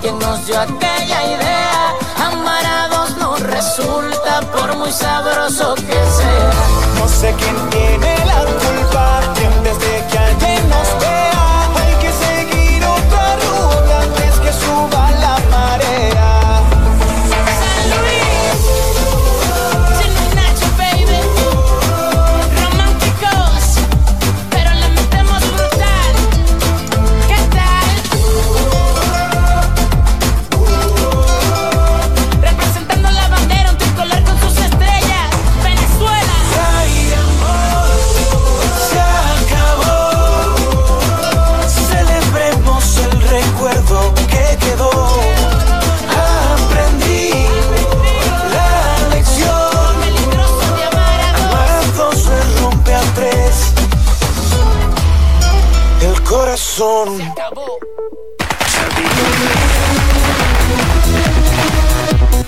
Quién 0.00 0.18
nos 0.18 0.46
dio 0.46 0.60
aquella 0.60 1.24
idea. 1.24 1.94
Amar 2.16 2.64
a 2.64 2.88
dos 2.88 3.16
no 3.16 3.36
resulta 3.36 4.40
por 4.52 4.76
muy 4.76 4.92
sabroso 4.92 5.74
que 5.74 6.00
sea. 6.18 6.52
No 6.98 7.08
sé 7.08 7.34
quién 7.38 7.70
tiene 7.70 8.19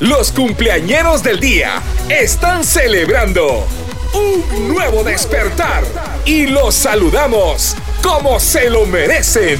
Los 0.01 0.33
cumpleañeros 0.33 1.23
del 1.23 1.41
día 1.41 1.81
están 2.11 2.65
celebrando 2.65 3.65
un 4.13 4.69
nuevo 4.69 5.05
despertar 5.05 5.85
y 6.27 6.47
los 6.47 6.75
saludamos 6.75 7.77
como 8.03 8.39
se 8.41 8.69
lo 8.69 8.85
merecen. 8.85 9.59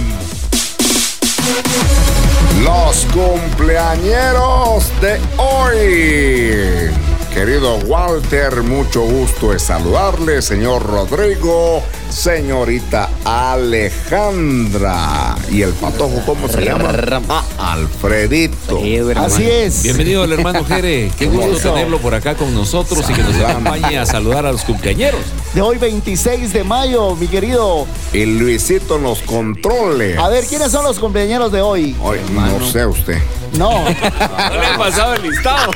Los 2.63 3.07
cumpleañeros 3.15 4.93
de 5.01 5.19
hoy. 5.39 6.91
Querido 7.33 7.77
Walter, 7.87 8.63
mucho 8.63 9.01
gusto 9.01 9.53
de 9.53 9.59
saludarle, 9.59 10.43
señor 10.43 10.85
Rodrigo, 10.85 11.83
señorita 12.13 13.09
Alejandra. 13.25 15.35
¿Y 15.51 15.63
el 15.63 15.73
patojo 15.73 16.23
cómo 16.27 16.47
se 16.49 16.63
llama? 16.63 16.93
Ah, 17.29 17.73
Alfredito. 17.73 18.81
Así 19.17 19.49
es. 19.51 19.83
Bienvenido 19.83 20.23
al 20.23 20.33
hermano 20.33 20.65
Jere. 20.65 21.11
Qué 21.19 21.27
gusto 21.27 21.57
Eso. 21.57 21.73
tenerlo 21.73 21.99
por 21.99 22.15
acá 22.15 22.35
con 22.35 22.55
nosotros 22.55 23.03
y 23.09 23.15
que 23.15 23.23
nos 23.23 23.35
acompañe 23.37 23.99
a 23.99 24.07
saludar 24.07 24.45
a 24.47 24.53
los 24.53 24.63
cumpleañeros. 24.63 25.21
De 25.55 25.63
hoy 25.63 25.79
26 25.79 26.53
de 26.53 26.65
mayo, 26.65 27.17
mi 27.17 27.29
querido. 27.29 27.87
Y 28.13 28.27
Luisito 28.27 28.99
nos 28.99 29.21
controle. 29.21 30.19
A 30.19 30.29
ver, 30.29 30.45
¿quiénes 30.45 30.71
son 30.71 30.85
los 30.85 30.99
cumpleaños 30.99 31.51
de 31.51 31.63
hoy? 31.63 31.97
Hoy, 32.03 32.19
no 32.35 32.65
sé 32.67 32.87
usted. 32.87 33.19
No. 33.57 33.71
No 33.73 34.61
le 34.61 34.75
he 34.75 34.79
pasado 34.79 35.15
el 35.15 35.23
listado. 35.23 35.71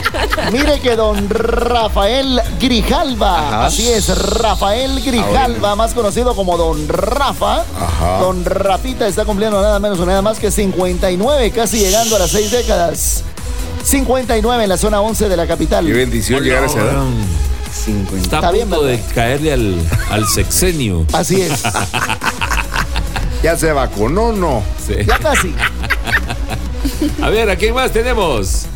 Mire 0.52 0.80
que 0.80 0.96
don 0.96 1.28
Rafael 1.28 2.40
Grijalva, 2.60 3.48
Ajá. 3.48 3.66
así 3.66 3.88
es, 3.88 4.08
Rafael 4.38 5.02
Grijalva, 5.02 5.76
más 5.76 5.94
conocido 5.94 6.34
como 6.34 6.56
don 6.56 6.88
Rafa, 6.88 7.60
Ajá. 7.80 8.18
don 8.20 8.44
Rafita 8.44 9.06
está 9.06 9.24
cumpliendo 9.24 9.60
nada 9.60 9.78
menos 9.78 9.98
o 10.00 10.06
nada 10.06 10.22
más 10.22 10.38
que 10.38 10.50
59, 10.50 11.50
casi 11.50 11.78
llegando 11.78 12.16
a 12.16 12.20
las 12.20 12.30
seis 12.30 12.50
décadas. 12.50 13.24
59 13.84 14.62
en 14.62 14.68
la 14.68 14.76
zona 14.76 15.00
11 15.00 15.28
de 15.28 15.36
la 15.36 15.46
capital. 15.46 15.84
Qué 15.86 15.92
bendición 15.92 16.42
llegar 16.42 16.62
a 16.62 16.66
esa 16.66 16.78
edad. 16.80 17.02
Está 18.16 18.36
a 18.36 18.38
Está 18.40 18.50
bien, 18.52 18.68
punto 18.68 18.84
de 18.84 19.00
caerle 19.14 19.52
al, 19.52 19.76
al 20.10 20.28
sexenio. 20.28 21.04
Así 21.12 21.40
es. 21.40 21.62
Ya 23.42 23.56
se 23.56 23.72
vacunó, 23.72 24.30
¿no? 24.32 24.62
Sí. 24.86 24.94
Ya 25.04 25.18
casi. 25.18 25.52
A 27.20 27.28
ver, 27.28 27.50
¿a 27.50 27.56
quién 27.56 27.74
más 27.74 27.90
tenemos? 27.90 28.66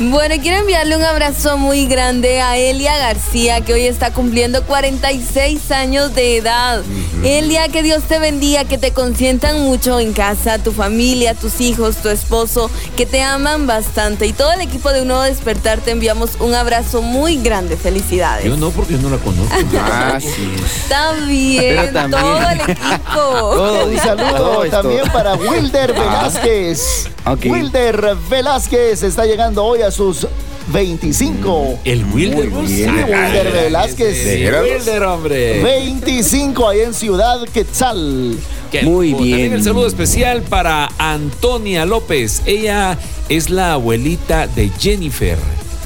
Bueno, 0.00 0.36
quiero 0.40 0.58
enviarle 0.58 0.96
un 0.96 1.02
abrazo 1.02 1.58
muy 1.58 1.86
grande 1.86 2.40
a 2.40 2.56
Elia 2.56 2.96
García, 2.98 3.62
que 3.62 3.72
hoy 3.72 3.82
está 3.82 4.12
cumpliendo 4.12 4.64
46 4.64 5.72
años 5.72 6.14
de 6.14 6.36
edad. 6.36 6.84
Elia, 7.24 7.68
que 7.68 7.82
Dios 7.82 8.04
te 8.04 8.18
bendiga, 8.20 8.64
que 8.64 8.78
te 8.78 8.92
consientan 8.92 9.60
mucho 9.62 9.98
en 9.98 10.12
casa, 10.12 10.58
tu 10.58 10.70
familia, 10.72 11.34
tus 11.34 11.60
hijos, 11.60 11.96
tu 11.96 12.08
esposo, 12.08 12.70
que 12.96 13.06
te 13.06 13.22
aman 13.22 13.66
bastante. 13.66 14.26
Y 14.26 14.32
todo 14.32 14.52
el 14.52 14.60
equipo 14.60 14.90
de 14.92 15.02
Un 15.02 15.08
Nuevo 15.08 15.22
Despertar 15.24 15.80
te 15.80 15.90
enviamos 15.90 16.32
un 16.38 16.54
abrazo 16.54 17.02
muy 17.02 17.36
grande. 17.42 17.76
Felicidades. 17.76 18.44
Yo 18.44 18.56
no, 18.56 18.70
porque 18.70 18.92
yo 18.94 19.00
no 19.00 19.10
la 19.10 19.16
conozco. 19.18 19.54
Ah, 19.80 20.18
sí. 20.20 20.54
Está 20.64 21.12
bien, 21.26 21.76
Pero 21.76 21.92
también- 21.92 22.22
todo 22.22 22.50
el 22.50 22.60
equipo. 22.60 23.14
Todo, 23.14 23.86
Un 23.86 23.98
saludo 23.98 24.64
esto. 24.64 24.76
también 24.82 25.02
para 25.12 25.34
Wilder 25.34 25.92
Velázquez. 25.92 27.08
Ok. 27.26 27.44
Wilder 27.46 28.16
Velázquez 28.30 29.02
está 29.02 29.24
llegando 29.26 29.64
hoy 29.64 29.82
a 29.82 29.90
sus 29.90 30.26
25. 30.72 31.80
El 31.84 32.04
Wilder. 32.06 32.50
Bien. 32.50 32.94
Wilder 32.94 33.52
Velázquez. 33.52 34.24
Wilder, 34.26 35.02
hombre. 35.04 35.62
25 35.62 36.68
ahí 36.68 36.80
en 36.80 36.94
Ciudad 36.94 37.40
Quetzal. 37.52 38.36
Muy 38.82 39.10
lujo. 39.10 39.18
También 39.18 39.38
bien. 39.38 39.52
el 39.54 39.64
saludo 39.64 39.86
especial 39.86 40.42
para 40.42 40.90
Antonia 40.98 41.86
López. 41.86 42.42
Ella 42.46 42.98
es 43.28 43.50
la 43.50 43.74
abuelita 43.74 44.46
de 44.46 44.70
Jennifer. 44.78 45.38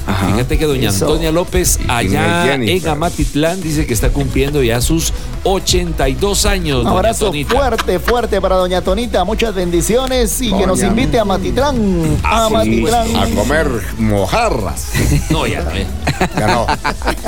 Ajá. 0.05 0.27
Fíjate 0.31 0.57
que 0.57 0.65
doña 0.65 0.89
Eso. 0.89 1.05
Antonia 1.05 1.31
López 1.31 1.77
¿Y 1.81 1.83
quién 1.85 1.91
allá 1.91 2.53
en? 2.55 2.87
Amatitlán 2.87 3.61
dice 3.61 3.85
que 3.85 3.93
está 3.93 4.09
cumpliendo 4.09 4.61
ya 4.63 4.81
sus 4.81 5.13
82 5.43 6.45
años. 6.45 6.79
Un 6.79 6.83
doña 6.85 6.97
abrazo 6.97 7.25
Tonita. 7.27 7.53
fuerte, 7.55 7.99
fuerte 7.99 8.41
para 8.41 8.55
Doña 8.55 8.81
Tonita. 8.81 9.23
Muchas 9.23 9.53
bendiciones 9.55 10.41
y 10.41 10.45
que 10.49 10.51
Doña- 10.55 10.67
nos 10.67 10.83
invite 10.83 11.19
a 11.19 11.25
Matitlán. 11.25 12.17
A 12.23 12.47
sí, 12.47 12.53
Matitlán. 12.53 13.15
A 13.15 13.27
comer 13.35 13.67
mojarras. 13.97 14.91
No, 15.29 15.47
ya 15.47 15.61
no. 15.63 15.71
ya. 15.75 16.47
No. 16.47 16.65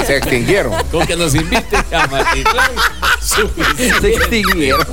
Se 0.05 0.17
extinguieron. 0.17 0.73
Con 0.91 1.05
que 1.07 1.15
nos 1.15 1.33
invite 1.35 1.77
a 1.93 2.07
Matitlán. 2.07 2.71
Se 4.01 4.07
extinguieron. 4.13 4.85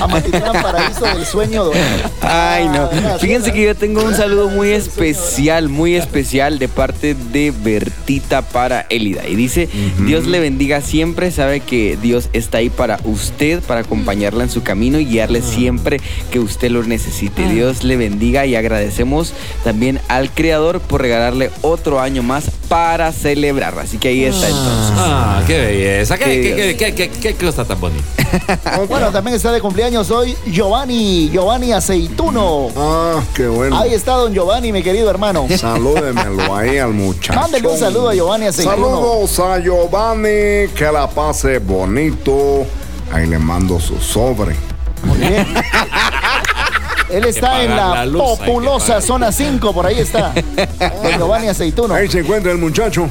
Amatitlán, 0.00 0.52
paraíso 0.62 1.04
del 1.06 1.24
sueño 1.26 1.64
dorado. 1.64 1.82
Ay, 2.20 2.68
no. 2.68 2.88
Fíjense 3.18 3.52
que 3.52 3.62
yo 3.62 3.74
tengo 3.74 4.02
un 4.02 4.14
saludo 4.14 4.48
muy 4.48 4.70
especial, 4.70 5.68
muy 5.68 5.96
especial 5.96 6.58
de 6.58 6.68
parte 6.68 7.11
de 7.14 7.50
Bertita 7.50 8.42
para 8.42 8.86
Elida. 8.90 9.26
Y 9.28 9.34
dice, 9.36 9.68
Dios 10.06 10.26
le 10.26 10.40
bendiga 10.40 10.80
siempre, 10.80 11.30
sabe 11.30 11.60
que 11.60 11.96
Dios 12.00 12.28
está 12.32 12.58
ahí 12.58 12.70
para 12.70 12.98
usted, 13.04 13.60
para 13.62 13.80
acompañarla 13.80 14.44
en 14.44 14.50
su 14.50 14.62
camino 14.62 14.98
y 14.98 15.06
guiarle 15.06 15.42
siempre 15.42 16.00
que 16.30 16.38
usted 16.40 16.70
lo 16.70 16.82
necesite. 16.82 17.48
Dios 17.48 17.84
le 17.84 17.96
bendiga 17.96 18.46
y 18.46 18.54
agradecemos 18.56 19.32
también 19.64 20.00
al 20.08 20.30
Creador 20.30 20.80
por 20.80 21.00
regalarle 21.02 21.50
otro 21.62 22.00
año 22.00 22.22
más 22.22 22.50
para 22.68 23.12
celebrar. 23.12 23.78
Así 23.78 23.98
que 23.98 24.08
ahí 24.08 24.24
está 24.24 24.46
entonces. 24.48 24.94
Ah, 24.96 25.42
qué 25.46 25.58
belleza. 25.58 26.18
Qué, 26.18 26.24
qué, 26.24 26.76
qué, 26.76 26.94
qué, 26.94 26.94
qué- 27.10 27.20
qué 27.20 27.34
cosa 27.34 27.64
tan 27.64 27.80
bonita. 27.80 28.02
Bueno, 28.88 29.10
también 29.10 29.36
está 29.36 29.52
de 29.52 29.60
cumpleaños 29.60 30.10
hoy 30.10 30.34
Giovanni, 30.46 31.28
Giovanni 31.30 31.72
Aceituno. 31.72 32.68
Ah, 32.76 33.22
qué 33.34 33.46
bueno. 33.46 33.76
Ahí 33.78 33.92
está 33.94 34.12
don 34.12 34.32
Giovanni, 34.32 34.72
mi 34.72 34.82
querido 34.82 35.08
hermano. 35.10 35.46
Salúdemelo 35.56 36.54
ahí 36.54 36.78
al 36.78 36.92
muchacho. 37.04 37.38
Mándele 37.38 37.68
un 37.68 37.78
saludo 37.78 38.08
a 38.08 38.14
Giovanni 38.14 38.46
Aceituno. 38.46 38.76
Saludos 38.76 39.40
a 39.40 39.58
Giovanni, 39.58 40.68
que 40.74 40.90
la 40.92 41.08
pase 41.08 41.58
bonito. 41.58 42.66
Ahí 43.12 43.26
le 43.26 43.38
mando 43.38 43.78
su 43.78 43.98
sobre. 44.00 44.56
Muy 45.02 45.18
bien. 45.18 45.46
Él 47.10 47.26
está 47.26 47.62
en 47.62 47.76
la, 47.76 48.06
luz, 48.06 48.22
populosa 48.22 49.02
zona 49.02 49.30
5, 49.30 49.74
por 49.74 49.84
ahí 49.84 49.98
está. 49.98 50.32
Giovanni 51.18 51.48
Aceituno. 51.48 51.92
Ahí 51.92 52.08
se 52.08 52.20
encuentra 52.20 52.52
el 52.52 52.58
muchacho. 52.58 53.08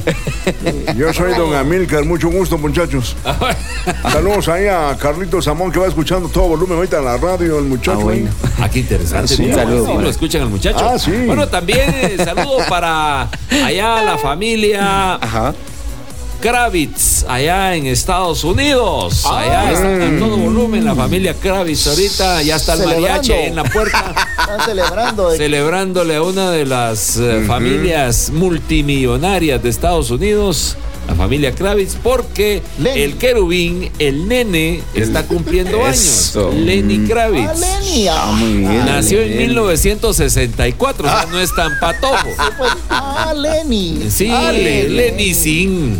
Yo 0.96 1.12
soy 1.12 1.34
don 1.34 1.54
Amilcar, 1.54 2.04
mucho 2.04 2.28
gusto, 2.30 2.58
muchachos. 2.58 3.16
Saludos 4.10 4.48
ahí 4.48 4.66
a 4.66 4.96
Carlitos 4.98 5.44
Samón, 5.44 5.70
que 5.72 5.78
va 5.78 5.88
escuchando 5.88 6.28
todo 6.28 6.48
volumen 6.48 6.76
ahorita 6.76 6.98
en 6.98 7.04
la 7.04 7.16
radio, 7.16 7.58
el 7.58 7.64
muchacho. 7.64 8.08
ahí. 8.08 8.28
Ah, 8.60 8.68
qué 8.68 8.80
interesante. 8.80 9.34
Ah, 9.34 9.36
sí, 9.36 9.52
saludo, 9.52 9.86
sí, 9.86 10.02
lo 10.02 10.08
escuchan 10.08 10.42
al 10.42 10.48
muchacho. 10.50 10.78
Ah, 10.88 10.98
sí. 10.98 11.12
Bueno, 11.26 11.48
también 11.48 11.90
eh, 11.94 12.16
saludo 12.24 12.58
para 12.68 13.28
allá 13.50 14.02
la 14.02 14.18
familia 14.18 15.18
Kravitz, 16.42 17.24
allá 17.28 17.76
en 17.76 17.86
Estados 17.86 18.42
Unidos. 18.42 19.24
Allá 19.26 19.60
Ah. 19.68 19.72
están 19.72 20.02
a 20.02 20.18
todo 20.18 20.36
volumen 20.36 20.84
la 20.84 20.94
familia 20.94 21.34
Kravitz. 21.34 21.86
Ahorita 21.86 22.42
ya 22.42 22.56
está 22.56 22.74
el 22.74 22.84
mariachi 22.84 23.32
en 23.32 23.54
la 23.56 23.62
puerta. 23.64 24.12
Están 24.42 24.60
celebrando. 24.66 25.30
de- 25.30 25.38
celebrándole 25.38 26.16
a 26.16 26.22
una 26.22 26.50
de 26.50 26.66
las 26.66 27.16
eh, 27.16 27.44
familias 27.46 28.30
multimillonarias 28.30 29.62
de 29.62 29.68
Estados 29.70 30.10
Unidos, 30.10 30.76
la 31.06 31.14
familia 31.14 31.54
Kravitz, 31.54 31.94
porque 32.02 32.60
el 32.84 33.16
querubín, 33.18 33.90
el 34.00 34.26
nene, 34.26 34.82
está 34.94 35.22
cumpliendo 35.26 35.78
años. 35.84 36.36
Lenny 36.54 37.06
Kravitz. 37.06 37.50
Ah, 37.50 37.54
Lenny, 37.54 38.08
ah. 38.08 38.34
muy 38.36 38.52
bien. 38.58 38.84
Nació 38.84 39.22
en 39.22 39.28
Lenny. 39.30 39.46
1964, 39.46 41.06
o 41.06 41.10
sea, 41.10 41.26
no 41.30 41.38
es 41.38 41.54
tan 41.54 41.78
patojo. 41.78 42.28
Pues, 42.58 42.70
ah, 42.90 43.32
Lenny. 43.36 44.06
Sí, 44.10 44.28
Ah, 44.28 44.50
Lenny 44.50 45.34
Sin. 45.34 45.96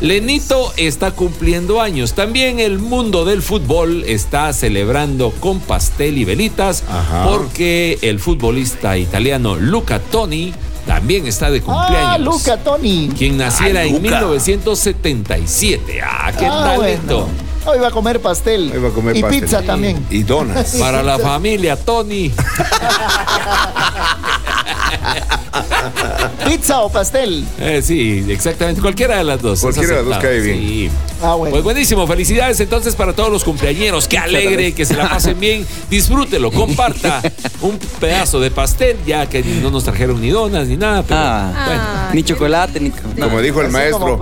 Lenito 0.00 0.72
está 0.76 1.10
cumpliendo 1.10 1.80
años. 1.80 2.14
También 2.14 2.58
el 2.60 2.78
mundo 2.78 3.24
del 3.24 3.42
fútbol 3.42 4.04
está 4.06 4.52
celebrando 4.52 5.30
con 5.32 5.60
pastel 5.60 6.18
y 6.18 6.24
velitas 6.24 6.82
porque 7.28 7.98
el 8.02 8.18
futbolista 8.20 8.96
italiano 8.96 9.56
Luca 9.56 9.98
Toni 10.00 10.52
también 10.86 11.26
está 11.26 11.50
de 11.50 11.60
cumpleaños. 11.60 12.00
Ah, 12.14 12.18
Luca 12.18 12.56
Toni. 12.58 13.10
Quien 13.16 13.36
naciera 13.36 13.80
Ah, 13.80 13.84
en 13.84 13.92
Luca. 13.94 14.02
1977. 14.02 16.00
Ah, 16.02 16.32
qué 16.38 16.46
Ah, 16.46 16.74
talento. 16.76 17.26
bueno. 17.26 17.48
Hoy 17.66 17.78
va 17.80 17.88
a 17.88 17.90
comer 17.90 18.20
pastel. 18.22 18.70
Hoy 18.72 18.80
va 18.80 18.88
a 18.88 18.92
comer 18.92 19.14
y 19.16 19.20
pastel. 19.20 19.40
pizza 19.42 19.60
también. 19.62 20.06
Y 20.10 20.22
donas. 20.22 20.76
Para 20.76 21.02
la 21.02 21.18
familia 21.20 21.76
Tony. 21.76 22.32
¿Pizza 26.46 26.80
o 26.80 26.88
pastel? 26.90 27.44
Eh, 27.60 27.80
sí, 27.84 28.24
exactamente. 28.28 28.80
Cualquiera 28.80 29.18
de 29.18 29.24
las 29.24 29.40
dos. 29.42 29.60
Cualquiera 29.60 29.88
de 29.88 30.02
las 30.02 30.04
dos 30.06 30.18
cae 30.18 30.40
bien. 30.40 30.58
sí. 30.58 30.90
Ah, 31.20 31.34
bueno. 31.34 31.50
Pues 31.52 31.64
buenísimo, 31.64 32.06
felicidades 32.06 32.60
entonces 32.60 32.94
para 32.94 33.12
todos 33.12 33.30
los 33.30 33.42
cumpleañeros. 33.42 34.06
Qué 34.06 34.18
alegre, 34.18 34.72
que 34.72 34.84
se 34.86 34.94
la 34.94 35.08
pasen 35.10 35.38
bien. 35.40 35.66
Disfrútelo, 35.90 36.52
comparta 36.52 37.20
un 37.60 37.76
pedazo 38.00 38.38
de 38.38 38.50
pastel, 38.52 38.96
ya 39.04 39.28
que 39.28 39.42
no 39.42 39.70
nos 39.70 39.82
trajeron 39.84 40.20
ni 40.20 40.30
donas 40.30 40.68
ni 40.68 40.76
nada. 40.76 41.02
Pero 41.02 41.18
Ah, 41.20 41.64
bueno. 41.66 41.82
Ni 42.14 42.22
chocolate, 42.22 42.78
ni... 42.80 42.90
Como 42.90 43.40
dijo 43.40 43.60
el 43.60 43.66
Así 43.66 43.74
maestro. 43.74 44.20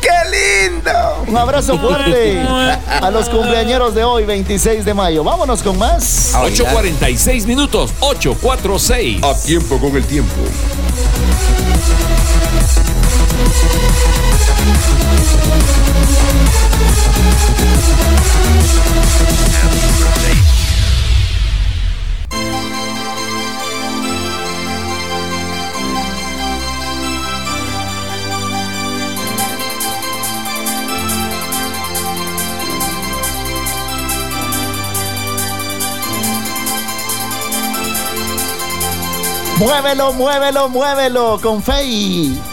¡Qué 0.00 0.68
lindo! 0.68 0.90
Un 1.28 1.36
abrazo 1.36 1.78
fuerte 1.78 2.40
a 2.40 3.10
los 3.12 3.28
cumpleañeros 3.28 3.94
de 3.94 4.02
hoy, 4.02 4.24
26 4.24 4.84
de 4.84 4.94
mayo. 4.94 5.22
Vámonos 5.22 5.62
con 5.62 5.78
más. 5.78 6.32
8.46 6.34 7.46
minutos, 7.46 7.90
8.46. 8.00 9.22
A 9.24 9.38
tiempo 9.40 9.78
con 9.78 9.89
el 9.96 10.04
tiempo. 10.06 10.40
Muévelo, 39.60 40.14
muévelo, 40.14 40.70
muévelo 40.70 41.38
con 41.38 41.62
Fey. 41.62 42.49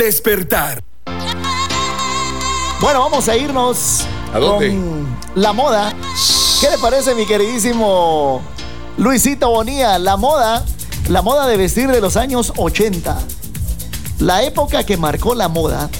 Despertar. 0.00 0.82
Bueno, 2.80 3.00
vamos 3.00 3.28
a 3.28 3.36
irnos 3.36 4.06
¿A 4.32 4.38
dónde? 4.38 4.68
con 4.68 5.06
la 5.34 5.52
moda. 5.52 5.94
¿Qué 6.58 6.70
le 6.70 6.78
parece, 6.78 7.14
mi 7.14 7.26
queridísimo 7.26 8.40
Luisito 8.96 9.50
Bonía? 9.50 9.98
La 9.98 10.16
moda, 10.16 10.64
la 11.10 11.20
moda 11.20 11.46
de 11.46 11.58
vestir 11.58 11.90
de 11.90 12.00
los 12.00 12.16
años 12.16 12.54
80. 12.56 13.18
La 14.20 14.42
época 14.42 14.84
que 14.84 14.96
marcó 14.96 15.34
la 15.34 15.48
moda, 15.48 15.90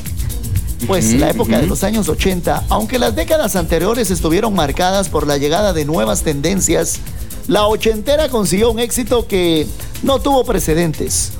pues 0.86 1.12
la 1.12 1.28
época 1.28 1.58
de 1.58 1.66
los 1.66 1.84
años 1.84 2.08
80, 2.08 2.64
aunque 2.70 2.98
las 2.98 3.14
décadas 3.14 3.54
anteriores 3.54 4.10
estuvieron 4.10 4.54
marcadas 4.54 5.10
por 5.10 5.26
la 5.26 5.36
llegada 5.36 5.74
de 5.74 5.84
nuevas 5.84 6.22
tendencias, 6.22 7.00
la 7.48 7.66
ochentera 7.66 8.30
consiguió 8.30 8.70
un 8.70 8.78
éxito 8.78 9.26
que 9.26 9.66
no 10.02 10.20
tuvo 10.20 10.44
precedentes. 10.44 11.32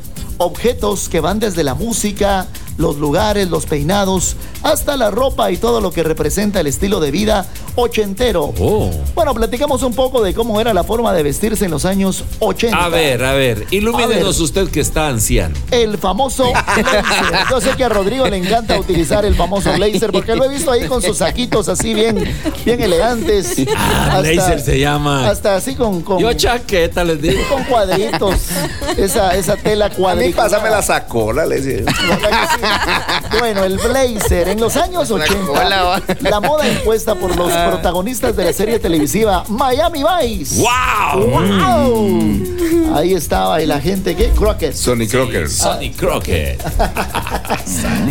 Objetos 0.43 1.11
que 1.11 1.21
van 1.21 1.39
desde 1.39 1.63
la 1.63 1.75
música, 1.75 2.47
los 2.81 2.97
lugares, 2.97 3.51
los 3.51 3.67
peinados, 3.67 4.37
hasta 4.63 4.97
la 4.97 5.11
ropa 5.11 5.51
y 5.51 5.59
todo 5.59 5.81
lo 5.81 5.93
que 5.93 6.03
representa 6.03 6.61
el 6.61 6.67
estilo 6.67 6.99
de 6.99 7.11
vida 7.11 7.47
ochentero. 7.77 8.53
Oh. 8.59 8.91
Bueno, 9.15 9.35
platicamos 9.35 9.83
un 9.83 9.93
poco 9.95 10.23
de 10.23 10.33
cómo 10.35 10.61
era 10.61 10.73
la 10.73 10.83
forma 10.83 11.13
de 11.13 11.23
vestirse 11.23 11.67
en 11.67 11.71
los 11.71 11.85
años 11.85 12.25
80. 12.39 12.77
A 12.77 12.89
ver, 12.89 13.23
a 13.25 13.35
ver, 13.35 13.67
ilumínenos 13.71 14.37
A 14.37 14.39
ver. 14.39 14.43
usted 14.43 14.69
que 14.71 14.81
está 14.81 15.09
anciano. 15.09 15.55
El 15.71 15.99
famoso 15.99 16.51
blazer. 16.53 17.05
Yo 17.51 17.61
sé 17.61 17.71
que 17.77 17.85
a 17.85 17.89
Rodrigo 17.91 18.27
le 18.27 18.39
encanta 18.39 18.79
utilizar 18.79 19.25
el 19.25 19.35
famoso 19.35 19.73
blazer 19.75 20.11
porque 20.11 20.35
lo 20.35 20.45
he 20.45 20.49
visto 20.49 20.71
ahí 20.73 20.87
con 20.87 21.03
sus 21.03 21.19
saquitos 21.19 21.69
así 21.69 21.93
bien, 21.93 22.25
bien 22.65 22.81
elegantes. 22.81 23.57
Ah, 23.77 24.21
blazer 24.23 24.61
se 24.61 24.79
llama. 24.79 25.29
Hasta 25.29 25.57
así 25.57 25.75
con, 25.75 26.01
con, 26.01 26.19
Yo 26.19 26.33
chaqueta 26.33 27.05
les 27.05 27.21
digo. 27.21 27.43
con 27.51 27.65
cuadritos. 27.65 28.37
Esa, 28.97 29.37
esa 29.37 29.57
tela 29.57 29.91
A 30.09 30.15
mí 30.15 30.31
pásame 30.31 30.71
la 30.71 30.83
sacola, 30.83 31.45
le 31.45 31.61
decía. 31.61 31.85
Bueno, 33.39 33.65
el 33.65 33.79
blazer. 33.79 34.49
En 34.49 34.61
los 34.61 34.77
años 34.77 35.11
80, 35.11 35.69
la 36.21 36.41
moda 36.41 36.69
impuesta 36.69 37.15
por 37.15 37.35
los 37.37 37.51
protagonistas 37.53 38.37
de 38.37 38.45
la 38.45 38.53
serie 38.53 38.79
televisiva 38.79 39.45
Miami 39.49 40.03
Vice. 40.03 40.61
¡Wow! 40.63 41.27
¡Wow! 41.27 42.97
Ahí 42.97 43.15
estaba 43.15 43.61
el 43.63 43.71
agente, 43.71 44.15
¿qué? 44.17 44.29
Crockett. 44.31 44.75
Sonny 44.75 45.07
Crocker. 45.07 45.49
Sonny 45.49 45.91
Crockett. 45.93 46.61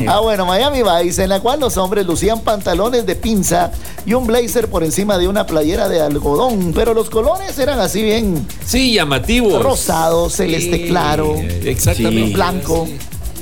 Ah, 0.07 0.19
bueno, 0.21 0.45
Miami 0.45 0.81
Vice, 0.83 1.23
en 1.23 1.29
la 1.29 1.39
cual 1.39 1.59
los 1.59 1.77
hombres 1.77 2.05
lucían 2.05 2.41
pantalones 2.41 3.05
de 3.05 3.15
pinza 3.15 3.71
y 4.05 4.13
un 4.13 4.25
blazer 4.27 4.69
por 4.69 4.83
encima 4.83 5.17
de 5.17 5.27
una 5.27 5.45
playera 5.45 5.87
de 5.89 6.01
algodón, 6.01 6.71
pero 6.73 6.93
los 6.93 7.09
colores 7.09 7.57
eran 7.59 7.79
así 7.79 8.01
bien 8.01 8.45
Sí, 8.65 8.93
llamativos. 8.93 9.61
rosado, 9.63 10.29
celeste 10.29 10.87
claro, 10.87 11.35
Exactamente. 11.63 12.33
blanco. 12.33 12.87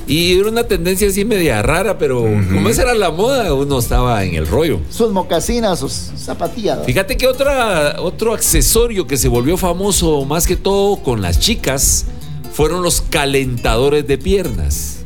Y 0.08 0.40
era 0.40 0.50
una 0.50 0.64
tendencia 0.64 1.10
así 1.10 1.26
media 1.26 1.62
rara, 1.62 1.98
pero 1.98 2.22
como 2.22 2.70
esa 2.70 2.84
era 2.84 2.94
la 2.94 3.12
moda, 3.12 3.54
uno 3.54 3.78
estaba 3.80 4.24
en 4.24 4.36
el 4.36 4.48
rollo. 4.48 4.80
Sus 4.90 5.12
mocasinas, 5.12 5.80
sus 5.80 5.92
zapatillas. 5.92 6.80
Fíjate 6.86 7.18
que 7.18 7.28
otra, 7.28 7.98
otro 8.00 8.34
accesorio 8.34 9.06
que 9.06 9.18
se 9.18 9.28
volvió 9.28 9.58
famoso 9.58 10.24
más 10.24 10.48
que 10.48 10.56
todo 10.56 10.98
con 10.98 11.22
las 11.22 11.40
chicas 11.40 12.06
fueron 12.54 12.84
los 12.84 13.02
calentadores 13.02 14.08
de 14.08 14.18
piernas. 14.18 14.97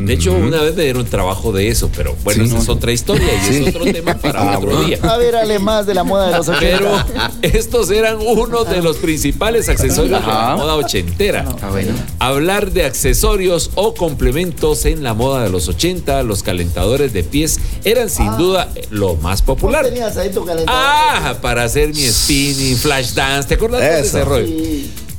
De 0.00 0.12
hecho, 0.12 0.32
una 0.32 0.60
vez 0.60 0.74
me 0.74 0.84
dieron 0.84 1.04
trabajo 1.06 1.52
de 1.52 1.68
eso, 1.68 1.90
pero 1.94 2.14
bueno, 2.24 2.44
esa 2.44 2.58
es 2.58 2.68
otra 2.68 2.92
historia 2.92 3.26
y 3.34 3.46
Sí. 3.52 3.64
es 3.64 3.74
otro 3.74 3.84
tema 3.92 4.14
para 4.14 4.52
Ah, 4.54 4.58
otro 4.58 4.82
día. 4.84 4.98
A 5.02 5.16
ver, 5.16 5.36
ale 5.36 5.58
más 5.58 5.86
de 5.86 5.94
la 5.94 6.04
moda 6.04 6.26
de 6.26 6.36
los 6.36 6.48
80. 6.48 6.78
Pero 6.78 7.28
estos 7.42 7.90
eran 7.90 8.18
uno 8.20 8.64
de 8.64 8.82
los 8.82 8.96
principales 8.98 9.68
accesorios 9.68 10.20
de 10.20 10.26
la 10.26 10.56
moda 10.56 10.74
ochentera. 10.76 11.44
Ah, 11.62 11.68
bueno. 11.70 11.92
Hablar 12.18 12.72
de 12.72 12.84
accesorios 12.84 13.70
o 13.74 13.94
complementos 13.94 14.84
en 14.84 15.02
la 15.02 15.14
moda 15.14 15.42
de 15.44 15.50
los 15.50 15.68
80, 15.68 16.22
los 16.22 16.42
calentadores 16.42 17.12
de 17.12 17.22
pies 17.24 17.58
eran 17.84 18.10
sin 18.10 18.36
duda 18.36 18.68
lo 18.90 19.14
más 19.16 19.44
¿Vos 19.44 19.56
popular. 19.56 19.84
tenías 19.84 20.16
ahí 20.16 20.30
tu 20.30 20.44
calentador? 20.44 20.80
Ah, 20.82 21.34
para 21.40 21.64
hacer 21.64 21.88
mi 21.94 22.02
spinning, 22.02 22.76
flash 22.76 23.12
dance, 23.12 23.48
¿te 23.48 23.54
acuerdas 23.54 23.80
de 23.80 24.00
ese 24.00 24.24
rollo? 24.24 24.46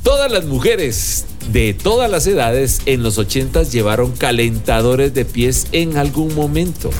Sí. 0.04 0.10
Todas 0.10 0.30
las 0.30 0.44
mujeres 0.44 1.24
de 1.52 1.74
todas 1.74 2.10
las 2.10 2.26
edades 2.26 2.80
en 2.86 3.02
los 3.02 3.18
80 3.18 3.64
llevaron 3.64 4.12
calentadores 4.12 5.12
de 5.14 5.24
pies 5.24 5.66
en 5.72 5.96
algún 5.96 6.34
momento. 6.34 6.90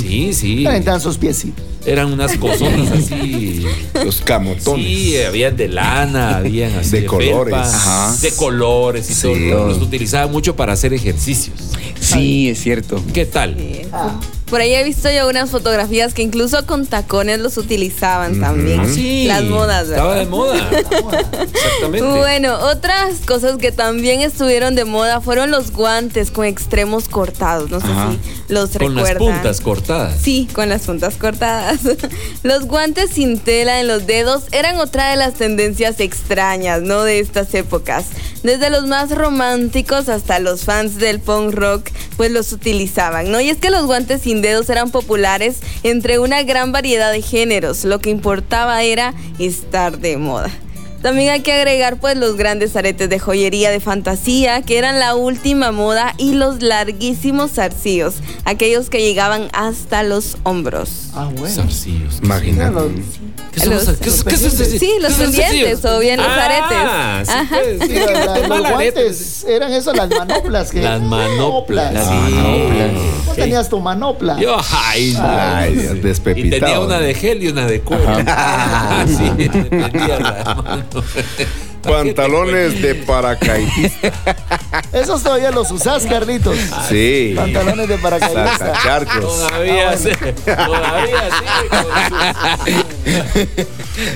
Sí, 0.00 0.32
sí. 0.34 0.64
Calentaban 0.64 1.00
sus 1.00 1.18
piecitos. 1.18 1.64
Eran 1.86 2.12
unas 2.12 2.36
cosonas 2.36 2.90
así. 2.92 3.64
Los 4.04 4.20
camotones. 4.20 4.84
Sí, 4.86 5.16
habían 5.22 5.56
de 5.56 5.68
lana, 5.68 6.36
habían 6.36 6.74
así 6.74 6.90
De 6.90 7.00
de, 7.02 7.06
colores. 7.06 7.54
Ajá. 7.54 8.14
de 8.20 8.30
colores 8.32 9.10
y 9.10 9.14
Sí. 9.14 9.50
todo. 9.50 9.68
Los 9.68 9.78
utilizaban 9.82 10.30
mucho 10.30 10.54
para 10.56 10.74
hacer 10.74 10.92
ejercicios. 10.92 11.56
Sí, 12.00 12.50
es 12.50 12.60
cierto. 12.60 13.02
¿Qué 13.14 13.24
tal? 13.26 13.56
Por 14.50 14.60
ahí 14.60 14.74
he 14.74 14.82
visto 14.84 15.08
yo 15.10 15.28
unas 15.28 15.48
fotografías 15.50 16.12
que 16.12 16.22
incluso 16.22 16.66
con 16.66 16.84
tacones 16.86 17.38
los 17.38 17.56
utilizaban 17.56 18.40
también. 18.40 18.92
Sí, 18.92 19.26
Las 19.26 19.44
modas, 19.44 19.88
Estaba 19.88 20.08
¿verdad? 20.14 20.24
de 20.24 20.28
moda. 20.30 20.70
Exactamente. 21.42 22.02
Bueno, 22.18 22.54
otras 22.58 23.14
cosas 23.26 23.56
que 23.58 23.70
también 23.72 24.20
estuvieron 24.20 24.74
de 24.74 24.84
moda 24.84 25.20
fueron 25.20 25.50
los 25.50 25.70
guantes 25.72 26.30
con 26.30 26.44
extremos 26.46 27.08
cortados. 27.08 27.70
No 27.70 27.80
sé 27.80 27.86
Ajá. 27.86 28.10
si 28.12 28.52
los 28.52 28.70
Con 28.70 28.94
las 28.96 29.08
recuerdan. 29.08 29.34
puntas 29.36 29.60
cortadas. 29.60 30.16
Sí, 30.20 30.48
con 30.52 30.68
las 30.68 30.82
puntas 30.82 31.14
cortadas. 31.16 31.80
Los 32.42 32.64
guantes 32.66 33.10
sin 33.10 33.38
tela 33.38 33.80
en 33.80 33.86
los 33.86 34.06
dedos 34.06 34.44
eran 34.52 34.78
otra 34.80 35.10
de 35.10 35.16
las 35.16 35.34
tendencias 35.34 36.00
extrañas, 36.00 36.80
¿no? 36.82 37.02
De 37.04 37.18
estas 37.20 37.52
épocas. 37.54 38.06
Desde 38.42 38.70
los 38.70 38.86
más 38.86 39.10
románticos 39.14 40.08
hasta 40.08 40.38
los 40.38 40.64
fans 40.64 40.96
del 40.96 41.20
punk 41.20 41.54
rock, 41.54 41.88
pues 42.16 42.30
los 42.30 42.52
utilizaban, 42.52 43.30
¿no? 43.30 43.40
Y 43.40 43.50
es 43.50 43.58
que 43.58 43.68
los 43.70 43.84
guantes 43.86 44.22
sin 44.22 44.39
dedos 44.42 44.68
eran 44.70 44.90
populares 44.90 45.60
entre 45.82 46.18
una 46.18 46.42
gran 46.42 46.72
variedad 46.72 47.12
de 47.12 47.22
géneros. 47.22 47.84
Lo 47.84 47.98
que 47.98 48.10
importaba 48.10 48.82
era 48.82 49.14
estar 49.38 49.98
de 49.98 50.16
moda. 50.16 50.50
También 51.02 51.30
hay 51.30 51.40
que 51.40 51.52
agregar 51.52 51.96
pues 51.96 52.16
los 52.16 52.36
grandes 52.36 52.76
aretes 52.76 53.08
de 53.08 53.18
joyería 53.18 53.70
de 53.70 53.80
fantasía 53.80 54.60
que 54.62 54.76
eran 54.76 54.98
la 54.98 55.14
última 55.14 55.72
moda 55.72 56.14
y 56.18 56.34
los 56.34 56.60
larguísimos 56.62 57.52
zarcillos, 57.52 58.16
aquellos 58.44 58.90
que 58.90 59.00
llegaban 59.00 59.48
hasta 59.54 60.02
los 60.02 60.36
hombros. 60.42 61.08
Ah, 61.14 61.28
bueno. 61.34 61.54
Zarcillos. 61.54 62.18
Imagínate. 62.22 63.02
¿Qué 63.52 63.60
son 63.60 63.70
Los- 63.70 63.84
qué 63.98 64.10
qué 64.28 64.36
Sí, 64.78 64.92
los 65.00 65.14
pendientes 65.14 65.84
o 65.84 65.98
bien 65.98 66.18
los 66.18 66.26
Ah, 66.28 66.44
aretes. 66.44 67.28
Ajá. 67.34 67.46
pues, 67.48 67.78
sí, 67.80 67.88
Sí, 67.88 67.94
la- 67.94 68.26
la- 68.26 68.48
los 68.58 68.70
guantes 68.70 69.44
eran 69.48 69.72
eso, 69.72 69.92
las 69.92 70.08
manoplas. 70.10 70.70
Que, 70.70 70.82
Las 70.82 71.00
manoplas. 71.00 71.92
Manoplas. 71.94 72.06
Sí. 72.06 73.26
¿Vos 73.26 73.36
tenías 73.36 73.68
tu 73.68 73.80
manopla? 73.80 74.38
Yo, 74.38 74.56
ay. 74.84 75.16
Ay, 75.18 75.74
Dios, 75.74 75.96
Y 75.96 76.00
despepitado. 76.00 76.60
tenía 76.60 76.80
una 76.80 76.98
de 77.00 77.14
gel 77.14 77.42
y 77.42 77.48
una 77.48 77.66
de 77.66 77.80
cuero. 77.80 78.04
Ah, 78.28 79.04
sí, 79.08 79.48
la. 79.48 80.84
Pantalones 81.82 82.82
de 82.82 82.94
paracaidista. 82.94 84.12
Esos 84.92 85.22
todavía 85.22 85.50
los 85.50 85.70
usás, 85.70 86.04
Carlitos. 86.04 86.56
Sí. 86.88 87.32
Pantalones 87.34 87.88
de 87.88 87.96
paracaidista. 87.98 88.58
Sacacharcos. 88.58 89.22
Todavía 89.24 89.96
sí. 89.96 90.10
Todavía 90.44 91.28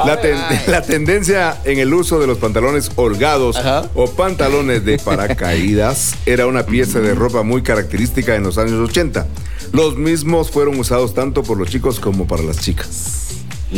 La, 0.05 0.21
ten- 0.21 0.39
la 0.67 0.83
tendencia 0.83 1.57
en 1.65 1.79
el 1.79 1.93
uso 1.95 2.19
de 2.19 2.27
los 2.27 2.39
pantalones 2.39 2.91
holgados 2.97 3.57
o 3.95 4.11
pantalones 4.11 4.85
de 4.85 4.99
paracaídas 4.99 6.15
era 6.27 6.47
una 6.47 6.67
pieza 6.67 7.01
de 7.01 7.15
ropa 7.15 7.43
muy 7.43 7.63
característica 7.63 8.35
en 8.35 8.43
los 8.43 8.59
años 8.59 8.75
80. 8.91 9.27
Los 9.73 9.97
mismos 9.97 10.51
fueron 10.51 10.79
usados 10.79 11.15
tanto 11.15 11.43
por 11.43 11.59
los 11.59 11.69
chicos 11.71 11.99
como 11.99 12.27
para 12.27 12.43
las 12.43 12.59
chicas. 12.61 13.34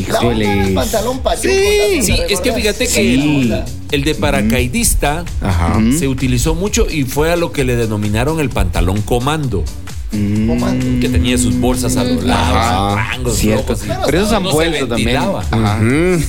La 0.08 0.20
onda 0.20 0.44
era 0.52 0.66
el 0.66 0.74
pantalón 0.74 1.18
pachuco. 1.20 1.48
Sí, 1.48 1.98
¿no? 1.98 2.04
sí, 2.04 2.12
¿Te 2.26 2.32
es 2.34 2.40
que 2.40 2.52
fíjate 2.52 2.86
que 2.86 2.92
Sí. 2.92 3.14
el, 3.50 3.62
el 3.92 4.04
de 4.04 4.14
paracaidista 4.14 5.24
Ajá. 5.40 5.78
se 5.98 6.08
utilizó 6.08 6.54
mucho 6.54 6.86
y 6.90 7.04
fue 7.04 7.32
a 7.32 7.36
lo 7.36 7.52
que 7.52 7.64
le 7.64 7.76
denominaron 7.76 8.40
el 8.40 8.50
pantalón 8.50 9.02
comando. 9.02 9.64
Que 11.00 11.08
tenía 11.10 11.36
sus 11.36 11.56
bolsas 11.58 11.96
a 11.96 12.04
los 12.04 12.24
lados, 12.24 12.56
Ajá, 12.56 12.94
rangos, 13.10 13.36
cierto. 13.36 13.74
rojos 13.74 13.84
y- 13.86 13.90
Pero 14.06 14.18
esos 14.18 14.32
han 14.32 14.44
no 14.44 14.52
vuelto 14.52 14.88
también. 14.88 15.16
Ajá. 15.18 15.78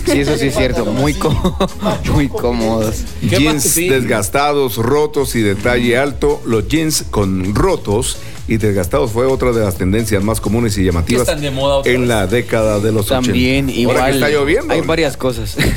Sí, 0.05 0.19
eso 0.19 0.37
sí 0.37 0.47
es 0.47 0.55
cierto. 0.55 0.85
Muy, 0.85 1.13
có- 1.13 1.55
muy 2.13 2.27
cómodos. 2.27 2.95
¿Qué 3.21 3.37
Jeans? 3.37 3.63
Sí. 3.63 3.87
desgastados, 3.87 4.75
rotos 4.77 5.35
y 5.35 5.41
de 5.41 5.55
talle 5.55 5.97
alto. 5.97 6.41
Los 6.45 6.67
jeans 6.67 7.05
con 7.09 7.55
rotos 7.55 8.17
y 8.47 8.57
desgastados 8.57 9.11
fue 9.11 9.25
otra 9.25 9.51
de 9.51 9.63
las 9.63 9.75
tendencias 9.75 10.23
más 10.23 10.39
comunes 10.39 10.77
y 10.77 10.83
llamativas 10.85 11.23
están 11.27 11.41
de 11.41 11.51
moda 11.51 11.81
en 11.85 12.01
vez. 12.01 12.09
la 12.09 12.27
década 12.27 12.79
de 12.79 12.91
los 12.91 13.11
80. 13.11 13.25
También, 13.27 13.69
igual. 13.69 13.97
Ahora 13.97 14.09
que 14.09 14.15
está 14.15 14.29
lloviendo. 14.29 14.73
Hay 14.73 14.81
varias 14.81 15.17
cosas. 15.17 15.57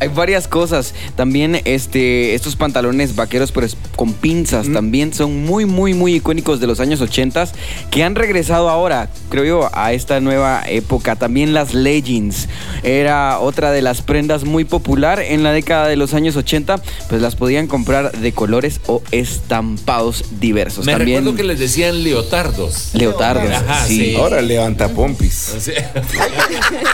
hay 0.00 0.08
varias 0.08 0.48
cosas. 0.48 0.94
También 1.16 1.60
este, 1.64 2.34
estos 2.34 2.56
pantalones 2.56 3.14
vaqueros, 3.16 3.52
pero 3.52 3.66
es- 3.66 3.76
con 3.96 4.12
pinzas, 4.12 4.72
también 4.72 5.12
son 5.12 5.44
muy, 5.44 5.64
muy, 5.66 5.94
muy 5.94 6.14
icónicos 6.14 6.60
de 6.60 6.66
los 6.66 6.80
años 6.80 7.00
80 7.00 7.48
que 7.90 8.02
han 8.02 8.14
regresado 8.14 8.68
ahora, 8.70 9.08
creo 9.28 9.44
yo, 9.44 9.70
a 9.72 9.92
esta 9.92 10.20
nueva 10.20 10.62
época. 10.68 11.16
También 11.16 11.52
las 11.54 11.74
leggings. 11.74 12.48
Era 12.82 13.38
otra 13.40 13.70
de 13.72 13.82
las 13.82 14.02
prendas 14.02 14.44
muy 14.44 14.64
popular 14.64 15.20
en 15.20 15.42
la 15.42 15.52
década 15.52 15.86
de 15.88 15.96
los 15.96 16.14
años 16.14 16.36
80. 16.36 16.80
Pues 17.08 17.20
las 17.22 17.36
podían 17.36 17.66
comprar 17.66 18.12
de 18.12 18.32
colores 18.32 18.80
o 18.86 19.02
estampados 19.10 20.24
diversos. 20.40 20.84
Me 20.86 20.92
también 20.92 21.18
recuerdo 21.18 21.36
que 21.36 21.44
les 21.44 21.58
decían 21.58 22.02
leotardos. 22.02 22.90
leotardos. 22.94 23.50
Ajá, 23.52 23.86
sí. 23.86 23.98
sí. 24.10 24.14
Ahora 24.16 24.40
levanta 24.42 24.88
pompis. 24.88 25.52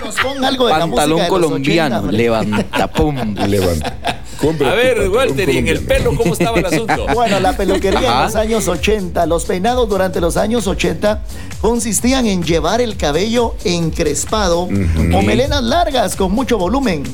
Nos 0.05 0.45
algo 0.45 0.67
de 0.67 0.73
Pantalón 0.73 1.21
colombiano, 1.29 1.97
80, 1.97 2.01
hombre. 2.01 2.17
levanta 2.17 2.93
pum. 2.95 3.35
Levanta. 3.47 3.97
Compra 4.41 4.73
a 4.73 4.75
ver, 4.75 5.09
Walter, 5.09 5.49
¿y 5.49 5.59
en 5.59 5.69
el 5.69 5.81
pelo 5.81 6.15
cómo 6.17 6.33
estaba 6.33 6.59
el 6.59 6.67
asunto? 6.67 7.07
Bueno, 7.15 7.41
la 7.41 7.57
peluquería 7.57 8.19
en 8.19 8.25
los 8.25 8.35
años 8.35 8.69
80, 8.69 9.25
los 9.27 9.45
peinados 9.45 9.89
durante 9.89 10.21
los 10.21 10.37
años 10.37 10.67
80 10.67 11.23
consistían 11.61 12.27
en 12.27 12.43
llevar 12.43 12.81
el 12.81 12.97
cabello 12.97 13.55
encrespado 13.65 14.63
o 14.63 15.23
melenas 15.23 15.63
largas 15.63 16.17
con 16.17 16.33
mucho 16.33 16.59
volumen, 16.59 17.05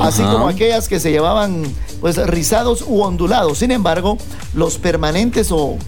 así 0.00 0.22
como 0.22 0.48
aquellas 0.48 0.88
que 0.88 1.00
se 1.00 1.10
llevaban 1.10 1.62
pues 2.00 2.16
rizados 2.28 2.84
u 2.86 3.02
ondulados. 3.02 3.58
Sin 3.58 3.70
embargo, 3.70 4.18
los 4.54 4.78
permanentes 4.78 5.50
o 5.50 5.78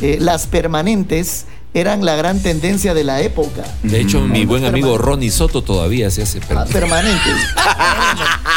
eh, 0.00 0.18
las 0.20 0.46
permanentes 0.46 1.46
eran 1.74 2.04
la 2.04 2.14
gran 2.16 2.40
tendencia 2.40 2.94
de 2.94 3.04
la 3.04 3.20
época. 3.20 3.64
De 3.82 4.00
hecho, 4.00 4.20
mi 4.20 4.46
buen 4.46 4.64
amigo. 4.64 4.96
Ronnie 4.96 5.30
Soto 5.30 5.62
todavía 5.62 6.10
se 6.10 6.22
hace 6.22 6.40
Ah, 6.54 6.64
permanente. 6.72 7.30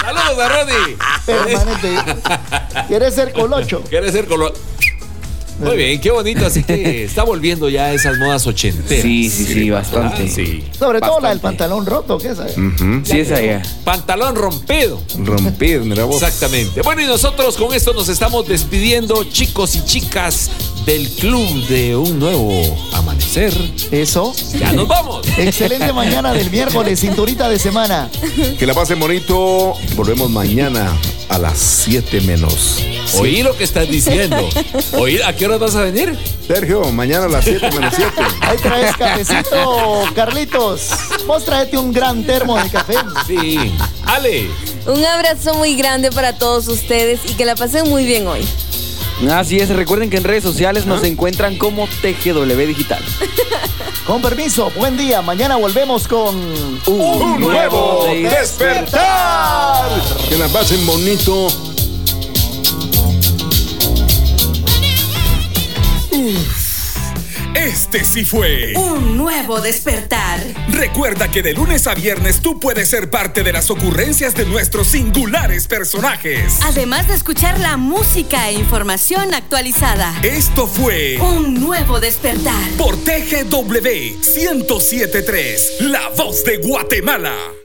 ¡Saludos 0.06 0.40
a 0.40 0.50
Ronnie! 0.50 0.98
Permanente. 1.26 1.96
¿Quieres 2.88 3.16
ser 3.16 3.34
colocho? 3.34 3.82
¿Quieres 3.90 4.12
ser 4.14 4.28
color? 4.28 4.54
Muy 5.60 5.76
bien, 5.76 6.00
qué 6.00 6.12
bonito. 6.12 6.46
Así 6.46 6.64
que 6.64 7.04
está 7.06 7.24
volviendo 7.24 7.70
ya 7.70 7.94
esas 7.94 8.18
modas 8.18 8.46
ochenteras. 8.48 9.02
Sí, 9.02 9.30
sí, 9.30 9.46
sí, 9.46 9.70
bastante. 9.70 10.24
Ah, 10.24 10.32
sí. 10.34 10.64
Sobre 10.78 11.00
todo 11.00 11.20
la 11.20 11.30
del 11.30 11.40
pantalón 11.40 11.86
roto, 11.86 12.18
¿qué 12.18 12.30
es? 12.30 12.38
Sí, 13.04 13.20
esa 13.20 13.42
ya. 13.42 13.62
Pantalón 13.84 14.36
rompido. 14.36 15.02
Rompido, 15.24 15.84
mira 15.84 16.04
vos. 16.06 16.22
Exactamente. 16.22 16.82
Bueno, 16.82 17.02
y 17.02 17.06
nosotros 17.06 17.58
con 17.58 17.74
esto 17.74 17.94
nos 17.94 18.10
estamos 18.10 18.48
despidiendo, 18.48 19.24
chicos 19.26 19.76
y 19.76 19.84
chicas 19.84 20.52
del 20.86 21.10
club 21.10 21.68
de 21.68 21.96
un 21.96 22.20
nuevo 22.20 22.62
amanecer. 22.94 23.54
Eso. 23.92 24.34
Ya 24.58 24.72
nos 24.74 24.88
vamos. 24.88 25.28
Excelente 25.38 25.92
mañana 25.92 26.34
del 26.34 26.50
miércoles, 26.50 27.00
cinturita 27.00 27.50
de 27.50 27.60
semana. 27.60 28.10
Que 28.58 28.66
la 28.66 28.74
pasen 28.74 29.00
bonito. 29.00 29.74
Volvemos 29.96 30.30
mañana 30.30 30.96
a 31.30 31.38
las 31.38 31.58
7 31.58 32.22
menos. 32.22 32.84
Oí 33.20 33.44
lo 33.44 33.56
que 33.58 33.64
estás 33.64 33.90
diciendo. 33.90 34.48
Oí, 34.94 35.20
¿a 35.22 35.36
qué 35.36 35.47
hora 35.48 35.58
vas 35.58 35.76
a 35.76 35.84
venir? 35.84 36.18
Sergio, 36.46 36.92
mañana 36.92 37.26
a 37.26 37.30
las 37.30 37.46
7 37.46 37.72
menos 37.72 37.94
7. 37.96 38.12
Ahí 38.42 38.58
traes 38.58 38.98
cafecito, 38.98 40.04
Carlitos. 40.14 40.90
Vos 41.26 41.46
traete 41.46 41.78
un 41.78 41.94
gran 41.94 42.24
termo 42.24 42.58
de 42.62 42.70
café. 42.70 42.96
Sí. 43.26 43.74
Ale. 44.06 44.50
Un 44.86 45.06
abrazo 45.06 45.54
muy 45.56 45.76
grande 45.76 46.12
para 46.12 46.38
todos 46.38 46.68
ustedes 46.68 47.22
y 47.30 47.34
que 47.34 47.46
la 47.46 47.56
pasen 47.56 47.90
muy 47.90 48.06
bien 48.06 48.28
hoy. 48.28 48.48
Así 49.32 49.58
es, 49.58 49.70
recuerden 49.70 50.10
que 50.10 50.18
en 50.18 50.24
redes 50.24 50.44
sociales 50.44 50.86
nos 50.86 51.04
encuentran 51.04 51.58
como 51.58 51.88
TGW 51.88 52.68
Digital. 52.68 53.04
Con 54.06 54.22
permiso, 54.22 54.72
buen 54.78 54.96
día. 54.96 55.22
Mañana 55.22 55.58
volvemos 55.58 56.08
con 56.08 56.38
Un 56.88 57.42
nuevo 57.42 58.06
despertar. 58.06 59.90
Que 60.30 60.38
la 60.38 60.48
pasen 60.48 60.86
bonito. 60.86 61.50
Este 67.56 68.04
sí 68.06 68.24
fue. 68.24 68.74
Un 68.76 69.18
nuevo 69.18 69.62
despertar. 69.62 70.40
Recuerda 70.70 71.32
que 71.32 71.42
de 71.42 71.54
lunes 71.54 71.88
a 71.88 71.96
viernes 71.96 72.42
tú 72.42 72.60
puedes 72.60 72.90
ser 72.90 73.10
parte 73.10 73.44
de 73.44 73.52
las 73.52 73.72
ocurrencias 73.72 74.36
de 74.36 74.46
nuestros 74.46 74.88
singulares 74.88 75.68
personajes. 75.68 76.60
Además 76.64 77.08
de 77.08 77.16
escuchar 77.16 77.60
la 77.60 77.78
música 77.78 78.50
e 78.50 78.54
información 78.54 79.34
actualizada. 79.34 80.14
Esto 80.24 80.68
fue 80.68 81.18
Un 81.20 81.56
nuevo 81.56 82.00
despertar. 82.00 82.70
por 82.78 82.96
TGW 82.98 84.18
1073, 84.36 85.78
La 85.82 86.10
Voz 86.10 86.44
de 86.44 86.58
Guatemala. 86.58 87.57